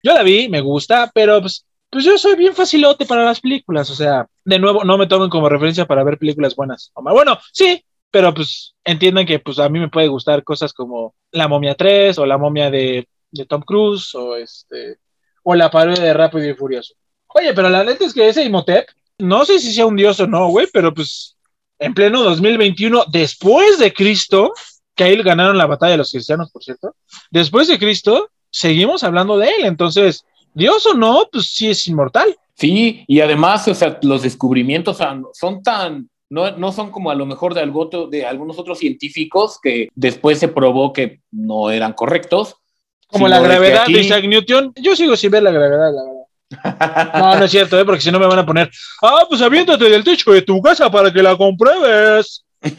Yo 0.00 0.14
la 0.14 0.22
vi, 0.22 0.48
me 0.48 0.60
gusta, 0.60 1.10
pero 1.12 1.40
pues, 1.40 1.66
pues 1.90 2.04
yo 2.04 2.16
soy 2.18 2.36
bien 2.36 2.54
facilote 2.54 3.04
para 3.04 3.24
las 3.24 3.40
películas, 3.40 3.90
o 3.90 3.96
sea, 3.96 4.28
de 4.46 4.60
nuevo, 4.60 4.84
no 4.84 4.96
me 4.96 5.08
tomen 5.08 5.28
como 5.28 5.48
referencia 5.48 5.86
para 5.86 6.04
ver 6.04 6.18
películas 6.18 6.54
buenas. 6.54 6.92
Bueno, 6.94 7.38
sí, 7.52 7.84
pero 8.12 8.32
pues 8.32 8.74
entiendan 8.84 9.26
que 9.26 9.40
pues 9.40 9.58
a 9.58 9.68
mí 9.68 9.80
me 9.80 9.88
puede 9.88 10.06
gustar 10.06 10.44
cosas 10.44 10.72
como 10.72 11.14
La 11.32 11.48
momia 11.48 11.74
3 11.74 12.16
o 12.18 12.26
La 12.26 12.38
momia 12.38 12.70
de, 12.70 13.08
de 13.32 13.44
Tom 13.44 13.62
Cruise 13.62 14.14
o 14.14 14.36
este 14.36 14.98
o 15.42 15.54
la 15.54 15.70
parodia 15.70 16.02
de 16.02 16.14
Rápido 16.14 16.48
y 16.48 16.54
Furioso. 16.54 16.94
Oye, 17.26 17.52
pero 17.54 17.68
la 17.68 17.84
neta 17.84 18.04
es 18.04 18.14
que 18.14 18.28
ese 18.28 18.44
Imhotep, 18.44 18.88
no 19.18 19.44
sé 19.44 19.58
si 19.58 19.72
sea 19.72 19.86
un 19.86 19.96
dios 19.96 20.18
o 20.20 20.26
no, 20.26 20.48
güey, 20.48 20.68
pero 20.72 20.94
pues 20.94 21.36
en 21.78 21.92
pleno 21.92 22.22
2021, 22.22 23.04
después 23.08 23.78
de 23.78 23.92
Cristo, 23.92 24.52
que 24.94 25.04
ahí 25.04 25.20
ganaron 25.22 25.58
la 25.58 25.66
batalla 25.66 25.92
de 25.92 25.98
los 25.98 26.10
cristianos, 26.12 26.50
por 26.50 26.62
cierto, 26.62 26.94
después 27.30 27.68
de 27.68 27.78
Cristo, 27.78 28.30
seguimos 28.50 29.04
hablando 29.04 29.38
de 29.38 29.48
él. 29.48 29.64
Entonces, 29.64 30.24
Dios 30.56 30.86
o 30.86 30.94
no, 30.94 31.28
pues 31.30 31.52
sí 31.52 31.68
es 31.68 31.86
inmortal. 31.86 32.34
Sí, 32.54 33.04
y 33.06 33.20
además, 33.20 33.68
o 33.68 33.74
sea, 33.74 33.98
los 34.02 34.22
descubrimientos 34.22 34.96
son 35.34 35.62
tan, 35.62 36.08
no, 36.30 36.50
no, 36.52 36.72
son 36.72 36.90
como 36.90 37.10
a 37.10 37.14
lo 37.14 37.26
mejor 37.26 37.52
de, 37.52 37.60
algo, 37.60 37.90
de 38.10 38.24
algunos 38.24 38.58
otros 38.58 38.78
científicos 38.78 39.60
que 39.62 39.88
después 39.94 40.38
se 40.38 40.48
probó 40.48 40.94
que 40.94 41.20
no 41.30 41.70
eran 41.70 41.92
correctos. 41.92 42.56
Como 43.06 43.28
la 43.28 43.40
gravedad 43.40 43.86
de 43.86 44.00
Isaac 44.00 44.24
Newton. 44.24 44.72
Yo 44.76 44.96
sigo 44.96 45.14
sin 45.14 45.30
ver 45.30 45.42
la 45.42 45.50
gravedad, 45.50 45.92
la 45.92 46.02
verdad. 46.02 46.22
No, 47.14 47.38
no 47.38 47.44
es 47.44 47.50
cierto, 47.50 47.78
¿eh? 47.78 47.84
porque 47.84 48.00
si 48.00 48.10
no 48.10 48.18
me 48.18 48.26
van 48.26 48.38
a 48.38 48.46
poner, 48.46 48.70
ah, 49.02 49.26
pues 49.28 49.42
aviéntate 49.42 49.90
del 49.90 50.04
techo 50.04 50.32
de 50.32 50.42
tu 50.42 50.62
casa 50.62 50.90
para 50.90 51.12
que 51.12 51.22
la 51.22 51.36
compruebes. 51.36 52.44
sí, 52.62 52.72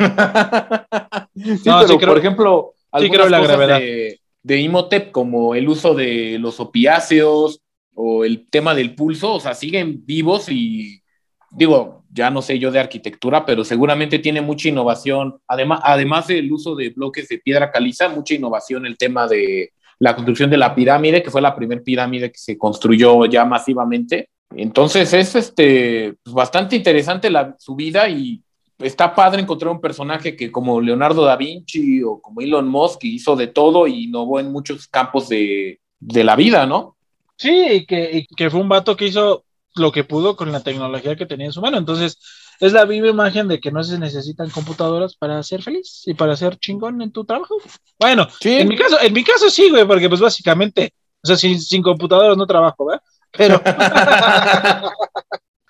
pero 1.64 2.00
por 2.00 2.18
ejemplo, 2.18 2.74
algunas 2.92 3.30
la 3.30 3.40
cosas 3.40 3.60
de, 3.68 4.20
de, 4.42 4.62
Imhotep, 4.62 5.12
como 5.12 5.54
el 5.54 5.70
uso 5.70 5.94
de 5.94 6.38
los 6.40 6.60
opiáceos 6.60 7.62
o 8.00 8.24
el 8.24 8.48
tema 8.48 8.76
del 8.76 8.94
pulso, 8.94 9.34
o 9.34 9.40
sea, 9.40 9.56
siguen 9.56 10.06
vivos 10.06 10.50
y 10.50 11.02
digo, 11.50 12.04
ya 12.12 12.30
no 12.30 12.44
sé 12.44 12.60
yo 12.60 12.72
de 12.72 12.80
arquitectura, 12.80 13.44
pero 13.44 13.64
seguramente 13.64 14.20
tiene 14.20 14.40
mucha 14.40 14.70
innovación. 14.70 15.40
Además, 15.48 15.82
además 15.84 16.28
del 16.28 16.52
uso 16.52 16.76
de 16.76 16.90
bloques 16.90 17.28
de 17.28 17.40
piedra 17.40 17.72
caliza, 17.72 18.08
mucha 18.10 18.36
innovación 18.36 18.86
el 18.86 19.00
tema 19.00 19.28
de 19.28 19.72
la 19.98 20.14
construcción 20.14 20.52
de 20.52 20.58
la 20.58 20.76
pirámide, 20.76 21.24
que 21.24 21.32
fue 21.32 21.42
la 21.42 21.56
primera 21.56 21.82
pirámide 21.82 22.32
que 22.32 22.38
se 22.38 22.56
construyó 22.56 23.26
ya 23.26 23.46
masivamente. 23.46 24.30
Entonces 24.56 25.12
es 25.14 25.34
este, 25.34 26.14
pues, 26.24 26.36
bastante 26.36 26.76
interesante 26.76 27.32
la, 27.32 27.56
su 27.58 27.76
vida 27.76 28.08
y 28.08 28.44
está 28.78 29.16
padre 29.16 29.42
encontrar 29.42 29.72
un 29.72 29.82
personaje 29.82 30.36
que 30.36 30.52
como 30.52 30.80
Leonardo 30.80 31.26
da 31.26 31.36
Vinci 31.36 32.04
o 32.04 32.22
como 32.22 32.42
Elon 32.42 32.68
Musk 32.68 33.06
hizo 33.06 33.36
de 33.36 33.48
todo 33.48 33.88
y 33.88 34.04
innovó 34.04 34.40
en 34.40 34.52
muchos 34.52 34.88
campos 34.88 35.30
de, 35.30 35.80
de 36.00 36.24
la 36.24 36.36
vida, 36.36 36.68
¿no? 36.68 36.97
Sí, 37.38 37.68
y 37.72 37.86
que, 37.86 38.18
y 38.18 38.36
que 38.36 38.50
fue 38.50 38.60
un 38.60 38.70
vato 38.70 38.98
que 38.98 39.06
hizo 39.06 39.46
lo 39.76 39.92
que 39.92 40.04
pudo 40.04 40.36
con 40.36 40.52
la 40.52 40.62
tecnología 40.62 41.16
que 41.16 41.26
tenía 41.26 41.48
en 41.48 41.54
su 41.54 41.62
mano. 41.62 41.78
Entonces, 41.78 42.18
es 42.60 42.74
la 42.74 42.86
viva 42.86 43.08
imagen 43.08 43.48
de 43.48 43.60
que 43.60 43.72
no 43.72 43.84
se 43.84 44.00
necesitan 44.00 44.50
computadoras 44.50 45.16
para 45.16 45.42
ser 45.44 45.62
feliz 45.62 46.04
y 46.06 46.14
para 46.14 46.36
ser 46.36 46.58
chingón 46.58 47.02
en 47.02 47.12
tu 47.12 47.24
trabajo. 47.26 47.58
Bueno, 48.00 48.28
en 48.42 48.68
mi 48.68 48.76
caso, 48.76 49.00
en 49.00 49.14
mi 49.14 49.24
caso 49.24 49.50
sí, 49.50 49.70
güey, 49.70 49.86
porque 49.86 50.10
pues 50.10 50.22
básicamente, 50.22 50.94
o 51.24 51.28
sea, 51.28 51.38
sin, 51.38 51.62
sin 51.62 51.84
computadoras 51.84 52.38
no 52.38 52.48
trabajo, 52.48 52.86
¿verdad? 52.86 53.04
Pero, 53.32 53.62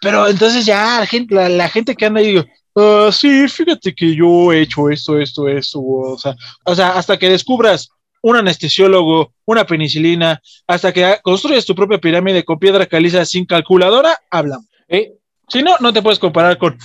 pero 0.02 0.28
entonces 0.28 0.66
ya 0.66 1.00
la 1.02 1.06
gente, 1.06 1.50
la, 1.50 1.70
gente 1.70 1.96
que 1.96 2.06
anda 2.06 2.22
ahí, 2.22 2.38
uh, 2.38 3.12
sí, 3.12 3.48
fíjate 3.50 3.94
que 3.94 4.16
yo 4.16 4.54
he 4.54 4.62
hecho 4.62 4.90
esto, 4.90 5.20
esto, 5.20 5.48
esto, 5.48 5.82
o 5.82 6.18
sea, 6.18 6.36
o 6.64 6.74
sea, 6.74 6.92
hasta 6.92 7.18
que 7.18 7.30
descubras 7.30 7.90
un 8.22 8.36
anestesiólogo, 8.36 9.34
una 9.46 9.66
penicilina, 9.66 10.42
hasta 10.68 10.92
que 10.92 11.18
construyes 11.22 11.66
tu 11.66 11.76
propia 11.76 12.00
pirámide 12.00 12.44
con 12.44 12.60
piedra 12.60 12.86
caliza 12.86 13.26
sin 13.26 13.46
calculadora, 13.46 14.18
hablamos. 14.30 14.68
¿Eh? 14.88 15.14
Si 15.48 15.64
no, 15.64 15.76
no 15.80 15.94
te 15.94 16.02
puedes 16.02 16.20
comparar 16.20 16.58
con 16.58 16.78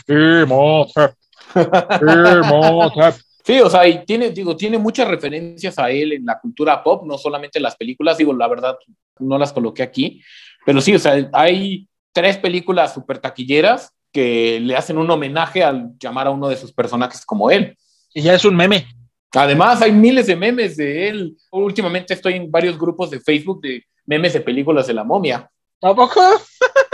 Sí, 3.45 3.59
o 3.59 3.69
sea, 3.69 3.89
y 3.89 4.05
tiene, 4.05 4.31
digo, 4.31 4.57
tiene 4.57 4.79
muchas 4.79 5.09
referencias 5.09 5.77
a 5.79 5.91
él 5.91 6.13
en 6.13 6.25
la 6.25 6.39
cultura 6.39 6.83
pop, 6.83 7.05
no 7.05 7.19
solamente 7.19 7.59
las 7.59 7.75
películas, 7.75 8.17
digo, 8.17 8.33
la 8.33 8.47
verdad, 8.47 8.77
no 9.19 9.37
las 9.37 9.53
coloqué 9.53 9.83
aquí, 9.83 10.23
pero 10.65 10.81
sí, 10.81 10.95
o 10.95 10.99
sea, 10.99 11.29
hay 11.33 11.89
tres 12.13 12.39
películas 12.39 12.95
súper 12.95 13.19
taquilleras 13.19 13.93
que 14.13 14.61
le 14.61 14.77
hacen 14.77 14.97
un 14.99 15.11
homenaje 15.11 15.65
al 15.65 15.99
llamar 15.99 16.29
a 16.29 16.31
uno 16.31 16.49
de 16.49 16.57
sus 16.57 16.73
personajes 16.73 17.27
como 17.27 17.51
él. 17.51 17.77
Y 18.15 18.23
ya 18.23 18.35
es 18.35 18.45
un 18.45 18.55
meme. 18.55 18.87
Además, 19.35 19.81
hay 19.83 19.93
miles 19.93 20.27
de 20.27 20.37
memes 20.37 20.77
de 20.77 21.09
él. 21.09 21.37
Últimamente 21.51 22.15
estoy 22.15 22.35
en 22.35 22.51
varios 22.51 22.79
grupos 22.79 23.11
de 23.11 23.21
Facebook 23.21 23.61
de 23.63 23.85
memes 24.07 24.33
de 24.35 24.41
películas 24.41 24.87
de 24.87 24.95
la 24.95 25.05
momia. 25.05 25.51
¿Tampoco? 25.81 26.21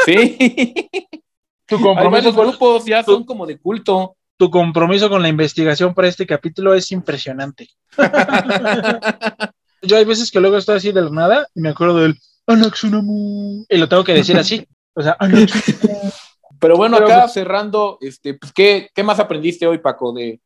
Sí. 0.06 0.88
Tu 1.66 1.78
compromiso 1.82 2.34
con 2.34 2.48
grupos 2.48 2.86
ya 2.86 3.02
son 3.02 3.24
como 3.24 3.44
de 3.44 3.58
culto. 3.58 4.16
Tu 4.38 4.50
compromiso 4.50 5.10
con 5.10 5.20
la 5.20 5.28
investigación 5.28 5.92
para 5.92 6.08
este 6.08 6.26
capítulo 6.26 6.72
es 6.72 6.90
impresionante. 6.92 7.68
Yo 9.82 9.96
hay 9.98 10.04
veces 10.06 10.30
que 10.30 10.40
luego 10.40 10.56
estoy 10.56 10.76
así 10.76 10.92
de 10.92 11.02
la 11.02 11.10
nada 11.10 11.46
y 11.54 11.60
me 11.60 11.68
acuerdo 11.68 11.98
del 11.98 12.18
Anaxunamu 12.46 13.66
y 13.68 13.76
lo 13.76 13.86
tengo 13.86 14.02
que 14.02 14.14
decir 14.14 14.38
así. 14.38 14.66
O 14.94 15.02
sea, 15.02 15.18
Pero 16.58 16.76
bueno, 16.76 16.96
acá 16.96 17.28
cerrando, 17.28 17.98
este, 18.00 18.32
pues, 18.34 18.50
¿qué, 18.52 18.88
¿qué, 18.94 19.02
más 19.02 19.20
aprendiste 19.20 19.66
hoy, 19.66 19.78
Paco, 19.78 20.12
de 20.12 20.40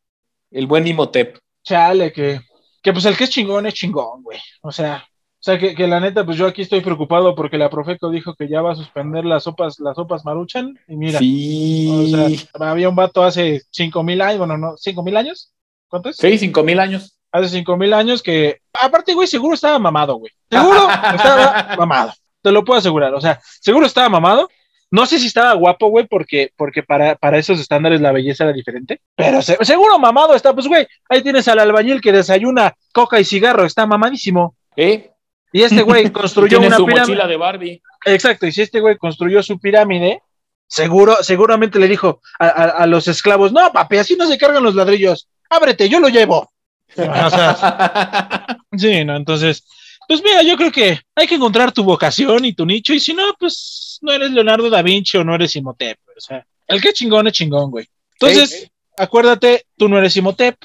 el 0.50 0.66
buen 0.66 0.86
Imhotep? 0.86 1.38
Chale, 1.62 2.12
que, 2.12 2.40
que 2.82 2.92
pues 2.92 3.04
el 3.04 3.16
que 3.16 3.24
es 3.24 3.30
chingón 3.30 3.66
es 3.66 3.74
chingón, 3.74 4.22
güey. 4.22 4.38
O 4.62 4.72
sea, 4.72 5.04
o 5.42 5.44
sea, 5.44 5.58
que, 5.58 5.74
que, 5.74 5.88
la 5.88 5.98
neta, 5.98 6.24
pues 6.24 6.36
yo 6.36 6.46
aquí 6.46 6.62
estoy 6.62 6.82
preocupado 6.82 7.34
porque 7.34 7.58
la 7.58 7.68
Profeco 7.68 8.10
dijo 8.10 8.36
que 8.36 8.48
ya 8.48 8.62
va 8.62 8.72
a 8.72 8.76
suspender 8.76 9.24
las 9.24 9.42
sopas, 9.42 9.80
las 9.80 9.96
sopas 9.96 10.24
maruchan. 10.24 10.78
Y 10.86 10.94
mira, 10.94 11.18
sí. 11.18 11.88
o 11.90 12.58
sea, 12.58 12.70
había 12.70 12.88
un 12.88 12.94
vato 12.94 13.24
hace 13.24 13.62
cinco 13.72 14.04
mil 14.04 14.22
años, 14.22 14.38
bueno, 14.38 14.56
no, 14.56 14.76
cinco 14.76 15.02
mil 15.02 15.16
años. 15.16 15.52
¿Cuántos? 15.88 16.16
Sí, 16.16 16.38
cinco 16.38 16.62
mil 16.62 16.78
años. 16.78 17.18
Hace 17.32 17.48
cinco 17.48 17.76
mil 17.76 17.92
años 17.92 18.22
que, 18.22 18.60
aparte, 18.72 19.14
güey, 19.14 19.26
seguro 19.26 19.54
estaba 19.54 19.80
mamado, 19.80 20.14
güey. 20.14 20.30
Seguro 20.48 20.88
estaba 21.16 21.74
mamado. 21.76 22.12
Te 22.40 22.52
lo 22.52 22.64
puedo 22.64 22.78
asegurar. 22.78 23.12
O 23.12 23.20
sea, 23.20 23.40
seguro 23.60 23.86
estaba 23.86 24.08
mamado. 24.08 24.48
No 24.92 25.06
sé 25.06 25.18
si 25.18 25.26
estaba 25.26 25.54
guapo, 25.54 25.88
güey, 25.88 26.06
porque, 26.06 26.52
porque 26.56 26.82
para, 26.84 27.16
para 27.16 27.38
esos 27.38 27.58
estándares 27.58 28.00
la 28.00 28.12
belleza 28.12 28.44
era 28.44 28.52
diferente. 28.52 29.00
Pero 29.16 29.42
seguro 29.42 29.98
mamado 29.98 30.34
está, 30.36 30.52
pues, 30.54 30.68
güey, 30.68 30.86
ahí 31.08 31.22
tienes 31.22 31.48
al 31.48 31.58
albañil 31.58 32.00
que 32.00 32.12
desayuna 32.12 32.74
coca 32.92 33.18
y 33.18 33.24
cigarro, 33.24 33.64
está 33.64 33.86
mamadísimo. 33.86 34.54
¿Eh? 34.76 35.10
Y 35.50 35.62
este 35.62 35.82
güey 35.82 36.10
construyó 36.12 36.60
una 36.60 36.76
su 36.76 36.84
pirámide. 36.86 37.06
mochila 37.08 37.26
de 37.26 37.36
Barbie. 37.36 37.82
Exacto, 38.04 38.46
y 38.46 38.52
si 38.52 38.62
este 38.62 38.80
güey 38.80 38.96
construyó 38.98 39.42
su 39.42 39.58
pirámide, 39.58 40.22
seguro, 40.66 41.16
seguramente 41.22 41.78
le 41.78 41.88
dijo 41.88 42.20
a, 42.38 42.46
a- 42.48 42.64
a 42.82 42.86
los 42.86 43.08
esclavos, 43.08 43.50
no, 43.52 43.72
papi, 43.72 43.96
así 43.96 44.14
no 44.16 44.26
se 44.26 44.36
cargan 44.38 44.62
los 44.62 44.74
ladrillos, 44.74 45.26
ábrete, 45.50 45.88
yo 45.88 45.98
lo 46.00 46.08
llevo. 46.08 46.52
O 46.96 47.30
sea, 47.30 48.58
sí, 48.76 49.04
¿no? 49.06 49.16
Entonces, 49.16 49.64
pues 50.12 50.22
mira, 50.22 50.42
yo 50.42 50.58
creo 50.58 50.70
que 50.70 50.98
hay 51.14 51.26
que 51.26 51.36
encontrar 51.36 51.72
tu 51.72 51.84
vocación 51.84 52.44
y 52.44 52.52
tu 52.52 52.66
nicho, 52.66 52.92
y 52.92 53.00
si 53.00 53.14
no, 53.14 53.22
pues 53.38 53.98
no 54.02 54.12
eres 54.12 54.30
Leonardo 54.30 54.68
da 54.68 54.82
Vinci 54.82 55.16
o 55.16 55.24
no 55.24 55.34
eres 55.34 55.56
Imhotep. 55.56 55.98
O 56.14 56.20
sea, 56.20 56.46
el 56.66 56.82
que 56.82 56.92
chingón 56.92 57.26
es 57.28 57.32
chingón, 57.32 57.70
güey. 57.70 57.86
Entonces, 58.20 58.70
acuérdate, 58.98 59.64
tú 59.78 59.88
no 59.88 59.96
eres 59.96 60.14
Imhotep, 60.14 60.56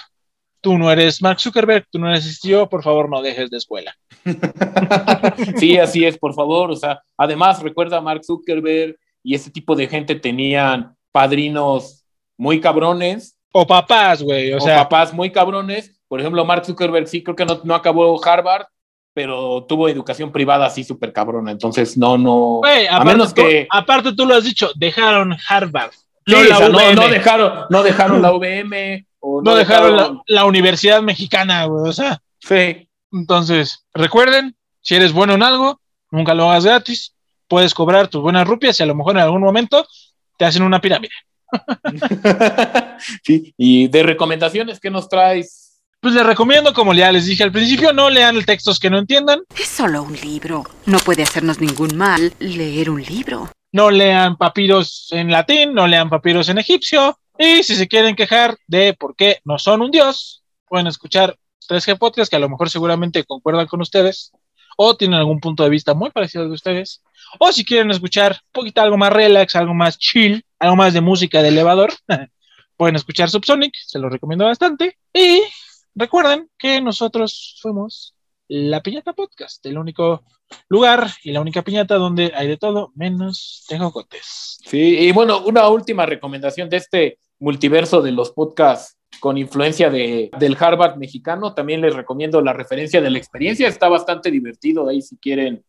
tú 0.59 0.77
no 0.77 0.91
eres 0.91 1.21
Mark 1.21 1.39
Zuckerberg, 1.39 1.87
tú 1.89 1.97
no 1.97 2.09
eres 2.09 2.41
yo, 2.41 2.67
por 2.67 2.83
favor, 2.83 3.09
no 3.09 3.21
dejes 3.21 3.49
de 3.49 3.55
escuela. 3.55 3.95
Sí, 5.57 5.77
así 5.77 6.03
es, 6.03 6.17
por 6.17 6.33
favor. 6.33 6.69
O 6.71 6.75
sea, 6.75 7.01
además, 7.15 7.61
recuerda 7.61 8.01
Mark 8.01 8.25
Zuckerberg 8.25 8.97
y 9.23 9.33
ese 9.33 9.49
tipo 9.49 9.77
de 9.77 9.87
gente 9.87 10.15
tenían 10.15 10.93
padrinos 11.13 12.03
muy 12.35 12.59
cabrones. 12.59 13.37
O 13.53 13.65
papás, 13.65 14.21
güey, 14.21 14.51
o 14.51 14.57
O, 14.57 14.59
sea. 14.59 14.83
papás 14.83 15.13
muy 15.13 15.31
cabrones. 15.31 15.97
Por 16.09 16.19
ejemplo, 16.19 16.43
Mark 16.43 16.65
Zuckerberg 16.65 17.07
sí 17.07 17.23
creo 17.23 17.37
que 17.37 17.45
no, 17.45 17.61
no 17.63 17.75
acabó 17.75 18.21
Harvard, 18.25 18.65
pero 19.17 19.65
tuvo 19.67 19.89
educación 19.89 20.31
privada 20.31 20.67
así 20.67 20.83
súper 20.83 21.11
cabrona. 21.11 21.49
Entonces, 21.49 21.97
no, 21.97 22.19
no. 22.19 22.61
A 22.63 22.97
aparte, 22.97 23.05
menos 23.05 23.33
tú, 23.33 23.41
que. 23.41 23.67
aparte 23.67 24.13
tú 24.13 24.27
lo 24.27 24.35
has 24.35 24.43
dicho, 24.43 24.69
dejaron 24.75 25.35
Harvard. 25.49 25.89
Sí, 26.23 26.33
no, 26.33 26.37
o 26.37 26.43
la 26.43 26.57
sea, 26.57 26.69
no, 26.93 27.07
dejaron, 27.07 27.53
no 27.71 27.81
dejaron 27.81 28.21
la 28.21 28.31
UVM. 28.31 29.07
O 29.19 29.41
no 29.41 29.55
dejaron 29.55 29.97
la, 29.97 30.21
la 30.27 30.45
Universidad 30.45 31.01
Mexicana, 31.01 31.65
güey. 31.65 31.89
O 31.89 31.93
sea, 31.93 32.21
Sí. 32.37 32.87
entonces, 33.11 33.87
recuerden, 33.91 34.55
si 34.81 34.93
eres 34.93 35.13
bueno 35.13 35.33
en 35.33 35.41
algo, 35.41 35.81
nunca 36.11 36.35
lo 36.35 36.51
hagas 36.51 36.65
gratis. 36.65 37.15
Puedes 37.47 37.73
cobrar 37.73 38.09
tus 38.09 38.21
buenas 38.21 38.47
rupias 38.47 38.79
y 38.79 38.83
a 38.83 38.85
lo 38.85 38.93
mejor 38.93 39.15
en 39.15 39.23
algún 39.23 39.41
momento 39.41 39.83
te 40.37 40.45
hacen 40.45 40.61
una 40.61 40.79
pirámide. 40.79 41.13
sí. 43.23 43.51
Y 43.57 43.87
de 43.87 44.03
recomendaciones, 44.03 44.79
¿qué 44.79 44.91
nos 44.91 45.09
traes? 45.09 45.66
Pues 45.99 46.13
les 46.13 46.25
recomiendo, 46.25 46.73
como 46.73 46.93
ya 46.93 47.11
les 47.11 47.25
dije 47.25 47.43
al 47.43 47.51
principio, 47.51 47.91
no 47.91 48.09
lean 48.09 48.43
textos 48.45 48.79
que 48.79 48.89
no 48.89 48.99
entiendan, 48.99 49.39
Es 49.57 49.67
solo 49.67 50.03
un 50.03 50.13
libro. 50.13 50.63
No 50.85 50.99
puede 50.99 51.23
hacernos 51.23 51.59
ningún 51.59 51.97
mal 51.97 52.33
leer 52.39 52.89
un 52.89 53.01
libro. 53.01 53.49
no 53.71 53.89
lean 53.91 54.37
papiros 54.37 55.07
en 55.11 55.31
latín, 55.31 55.73
no 55.73 55.87
lean 55.87 56.09
papiros 56.09 56.49
en 56.49 56.57
egipcio. 56.59 57.19
Y 57.37 57.63
si 57.63 57.75
se 57.75 57.87
quieren 57.87 58.15
quejar 58.15 58.57
de 58.67 58.93
por 58.93 59.15
qué 59.15 59.39
no 59.43 59.59
son 59.59 59.81
un 59.81 59.91
dios, 59.91 60.43
pueden 60.67 60.87
escuchar 60.87 61.35
3G 61.67 61.97
Podcast, 61.97 62.29
que 62.29 62.37
a 62.37 62.39
lo 62.39 62.49
mejor 62.49 62.69
seguramente 62.69 63.23
concuerdan 63.25 63.67
con 63.67 63.81
ustedes, 63.81 64.31
o 64.77 64.95
tienen 64.95 65.19
algún 65.19 65.39
punto 65.39 65.63
de 65.63 65.69
vista 65.69 65.93
muy 65.93 66.11
parecido 66.11 66.43
al 66.43 66.49
de 66.49 66.55
ustedes. 66.55 67.01
O 67.39 67.51
si 67.51 67.65
quieren 67.65 67.91
escuchar 67.91 68.33
un 68.33 68.51
poquito 68.51 68.81
algo 68.81 68.97
más 68.97 69.11
relax, 69.11 69.55
algo 69.55 69.73
más 69.73 69.97
chill, 69.97 70.43
algo 70.59 70.75
más 70.75 70.93
de 70.93 71.01
música 71.01 71.41
de 71.41 71.49
elevador, 71.49 71.91
pueden 72.77 72.95
escuchar 72.95 73.29
Subsonic, 73.29 73.73
se 73.85 73.99
lo 73.99 74.09
recomiendo 74.09 74.45
bastante. 74.45 74.97
Y 75.13 75.41
recuerden 75.97 76.49
que 76.57 76.79
nosotros 76.81 77.57
fuimos 77.61 78.15
La 78.47 78.81
Piñata 78.81 79.13
Podcast, 79.13 79.65
el 79.65 79.77
único 79.77 80.23
lugar 80.69 81.07
y 81.23 81.31
la 81.31 81.41
única 81.41 81.61
piñata 81.61 81.95
donde 81.95 82.31
hay 82.33 82.47
de 82.47 82.57
todo 82.57 82.91
menos 82.95 83.65
tejocotes. 83.67 84.59
Sí, 84.65 84.99
y 84.99 85.11
bueno, 85.11 85.43
una 85.45 85.67
última 85.67 86.05
recomendación 86.05 86.69
de 86.69 86.77
este 86.77 87.19
multiverso 87.39 88.01
de 88.01 88.11
los 88.11 88.31
podcasts 88.31 88.97
con 89.19 89.37
influencia 89.37 89.89
de, 89.89 90.29
del 90.37 90.57
Harvard 90.59 90.97
mexicano. 90.97 91.53
También 91.53 91.81
les 91.81 91.95
recomiendo 91.95 92.41
la 92.41 92.53
referencia 92.53 93.01
de 93.01 93.09
la 93.09 93.17
experiencia. 93.17 93.67
Está 93.67 93.89
bastante 93.89 94.31
divertido 94.31 94.87
ahí 94.87 95.01
si 95.01 95.17
quieren. 95.17 95.63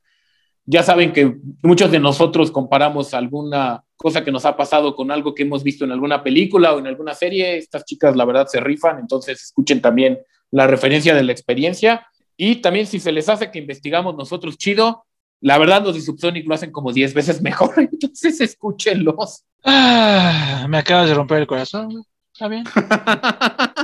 Ya 0.71 0.83
saben 0.83 1.15
que 1.15 1.35
muchos 1.63 1.91
de 1.91 1.99
nosotros 1.99 2.51
comparamos 2.51 3.15
alguna 3.15 3.83
cosa 3.97 4.23
que 4.23 4.31
nos 4.31 4.45
ha 4.45 4.55
pasado 4.55 4.95
con 4.95 5.11
algo 5.11 5.35
que 5.35 5.45
hemos 5.45 5.63
visto 5.63 5.87
en 5.87 5.93
alguna 5.93 6.23
película 6.23 6.75
o 6.75 6.79
en 6.79 6.87
alguna 6.87 7.15
serie. 7.15 7.57
Estas 7.57 7.87
chicas, 7.87 8.15
la 8.15 8.27
verdad, 8.27 8.47
se 8.49 8.61
rifan. 8.61 8.99
Entonces, 8.99 9.45
escuchen 9.45 9.81
también 9.81 10.19
la 10.51 10.67
referencia 10.67 11.15
de 11.15 11.23
la 11.23 11.33
experiencia. 11.33 12.07
Y 12.37 12.57
también, 12.57 12.87
si 12.87 13.01
se 13.01 13.13
les 13.13 13.31
hace 13.31 13.51
que 13.51 13.59
investigamos 13.59 14.15
nosotros 14.15 14.59
chido, 14.59 15.07
la 15.41 15.57
verdad, 15.57 15.83
los 15.83 15.95
de 15.95 16.03
Subsonic 16.03 16.47
lo 16.47 16.55
hacen 16.55 16.71
como 16.71 16.93
10 16.93 17.15
veces 17.15 17.41
mejor. 17.41 17.73
Entonces, 17.77 18.39
escúchenlos. 18.39 19.45
Ah, 19.65 20.67
me 20.69 20.77
acabas 20.77 21.09
de 21.09 21.15
romper 21.15 21.39
el 21.39 21.47
corazón. 21.47 22.05
Está 22.31 22.47
bien. 22.47 22.65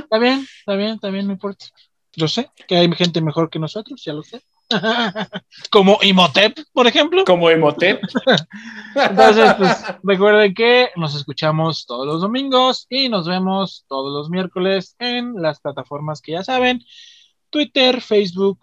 Está 0.05 0.19
bien, 0.19 0.47
está 0.59 0.75
bien, 0.75 0.89
está 0.91 1.09
bien, 1.09 1.25
no 1.25 1.33
importa. 1.33 1.65
Yo 2.13 2.27
sé 2.27 2.47
que 2.67 2.77
hay 2.77 2.89
gente 2.93 3.21
mejor 3.21 3.49
que 3.49 3.57
nosotros, 3.57 4.01
ya 4.05 4.13
lo 4.13 4.21
sé. 4.21 4.39
Como 5.71 5.99
Imhotep, 6.01 6.57
por 6.73 6.87
ejemplo. 6.87 7.23
Como 7.25 7.51
Imhotep. 7.51 8.01
Entonces, 8.95 9.53
pues 9.55 9.83
recuerden 10.03 10.53
que 10.53 10.89
nos 10.95 11.15
escuchamos 11.15 11.85
todos 11.85 12.05
los 12.05 12.21
domingos 12.21 12.87
y 12.89 13.09
nos 13.09 13.27
vemos 13.27 13.85
todos 13.87 14.13
los 14.13 14.29
miércoles 14.29 14.95
en 14.99 15.41
las 15.41 15.59
plataformas 15.59 16.21
que 16.21 16.33
ya 16.33 16.43
saben. 16.43 16.81
Twitter, 17.49 18.01
Facebook, 18.01 18.59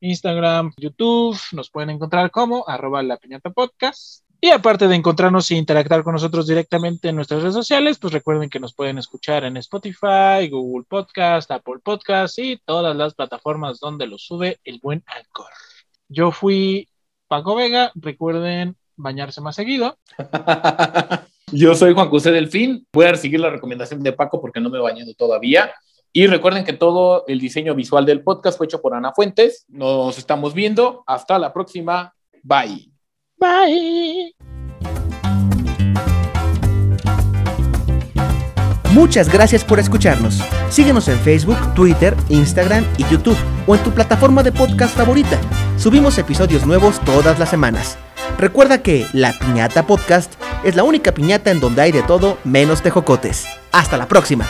Instagram, 0.00 0.72
YouTube. 0.76 1.38
Nos 1.52 1.70
pueden 1.70 1.90
encontrar 1.90 2.30
como 2.30 2.68
arroba 2.68 3.02
la 3.02 3.16
piñata 3.16 3.50
podcast. 3.50 4.24
Y 4.42 4.50
aparte 4.50 4.88
de 4.88 4.94
encontrarnos 4.94 5.50
e 5.50 5.56
interactuar 5.56 6.02
con 6.02 6.14
nosotros 6.14 6.46
directamente 6.46 7.08
en 7.08 7.16
nuestras 7.16 7.42
redes 7.42 7.54
sociales, 7.54 7.98
pues 7.98 8.14
recuerden 8.14 8.48
que 8.48 8.58
nos 8.58 8.72
pueden 8.72 8.96
escuchar 8.96 9.44
en 9.44 9.58
Spotify, 9.58 10.48
Google 10.50 10.86
Podcast, 10.88 11.50
Apple 11.50 11.80
Podcast 11.82 12.38
y 12.38 12.56
todas 12.64 12.96
las 12.96 13.14
plataformas 13.14 13.80
donde 13.80 14.06
lo 14.06 14.16
sube 14.16 14.58
el 14.64 14.80
buen 14.82 15.04
Anchor. 15.06 15.50
Yo 16.08 16.30
fui 16.30 16.88
Paco 17.28 17.54
Vega, 17.54 17.92
recuerden 17.94 18.76
bañarse 18.96 19.42
más 19.42 19.56
seguido. 19.56 19.98
Yo 21.52 21.74
soy 21.74 21.92
Juan 21.92 22.08
José 22.08 22.30
Delfín. 22.30 22.86
Voy 22.92 23.06
a 23.06 23.14
seguir 23.16 23.40
la 23.40 23.50
recomendación 23.50 24.02
de 24.02 24.12
Paco 24.12 24.40
porque 24.40 24.60
no 24.60 24.70
me 24.70 24.78
he 24.78 24.82
bañado 24.82 25.12
todavía. 25.14 25.70
Y 26.12 26.26
recuerden 26.26 26.64
que 26.64 26.72
todo 26.72 27.24
el 27.28 27.38
diseño 27.40 27.74
visual 27.74 28.06
del 28.06 28.22
podcast 28.22 28.56
fue 28.56 28.66
hecho 28.66 28.80
por 28.80 28.94
Ana 28.94 29.12
Fuentes. 29.12 29.66
Nos 29.68 30.16
estamos 30.16 30.54
viendo. 30.54 31.04
Hasta 31.06 31.38
la 31.38 31.52
próxima. 31.52 32.14
Bye. 32.42 32.89
Bye. 33.40 34.34
Muchas 38.92 39.32
gracias 39.32 39.64
por 39.64 39.78
escucharnos. 39.78 40.40
Síguenos 40.68 41.08
en 41.08 41.18
Facebook, 41.20 41.56
Twitter, 41.74 42.14
Instagram 42.28 42.84
y 42.98 43.04
YouTube 43.04 43.38
o 43.66 43.74
en 43.74 43.82
tu 43.82 43.92
plataforma 43.92 44.42
de 44.42 44.52
podcast 44.52 44.96
favorita. 44.96 45.38
Subimos 45.78 46.18
episodios 46.18 46.66
nuevos 46.66 47.00
todas 47.00 47.38
las 47.38 47.48
semanas. 47.48 47.96
Recuerda 48.38 48.82
que 48.82 49.06
La 49.12 49.32
Piñata 49.32 49.86
Podcast 49.86 50.34
es 50.64 50.76
la 50.76 50.82
única 50.82 51.12
piñata 51.12 51.50
en 51.50 51.60
donde 51.60 51.82
hay 51.82 51.92
de 51.92 52.02
todo 52.02 52.38
menos 52.44 52.82
tejocotes. 52.82 53.46
Hasta 53.72 53.96
la 53.96 54.08
próxima. 54.08 54.46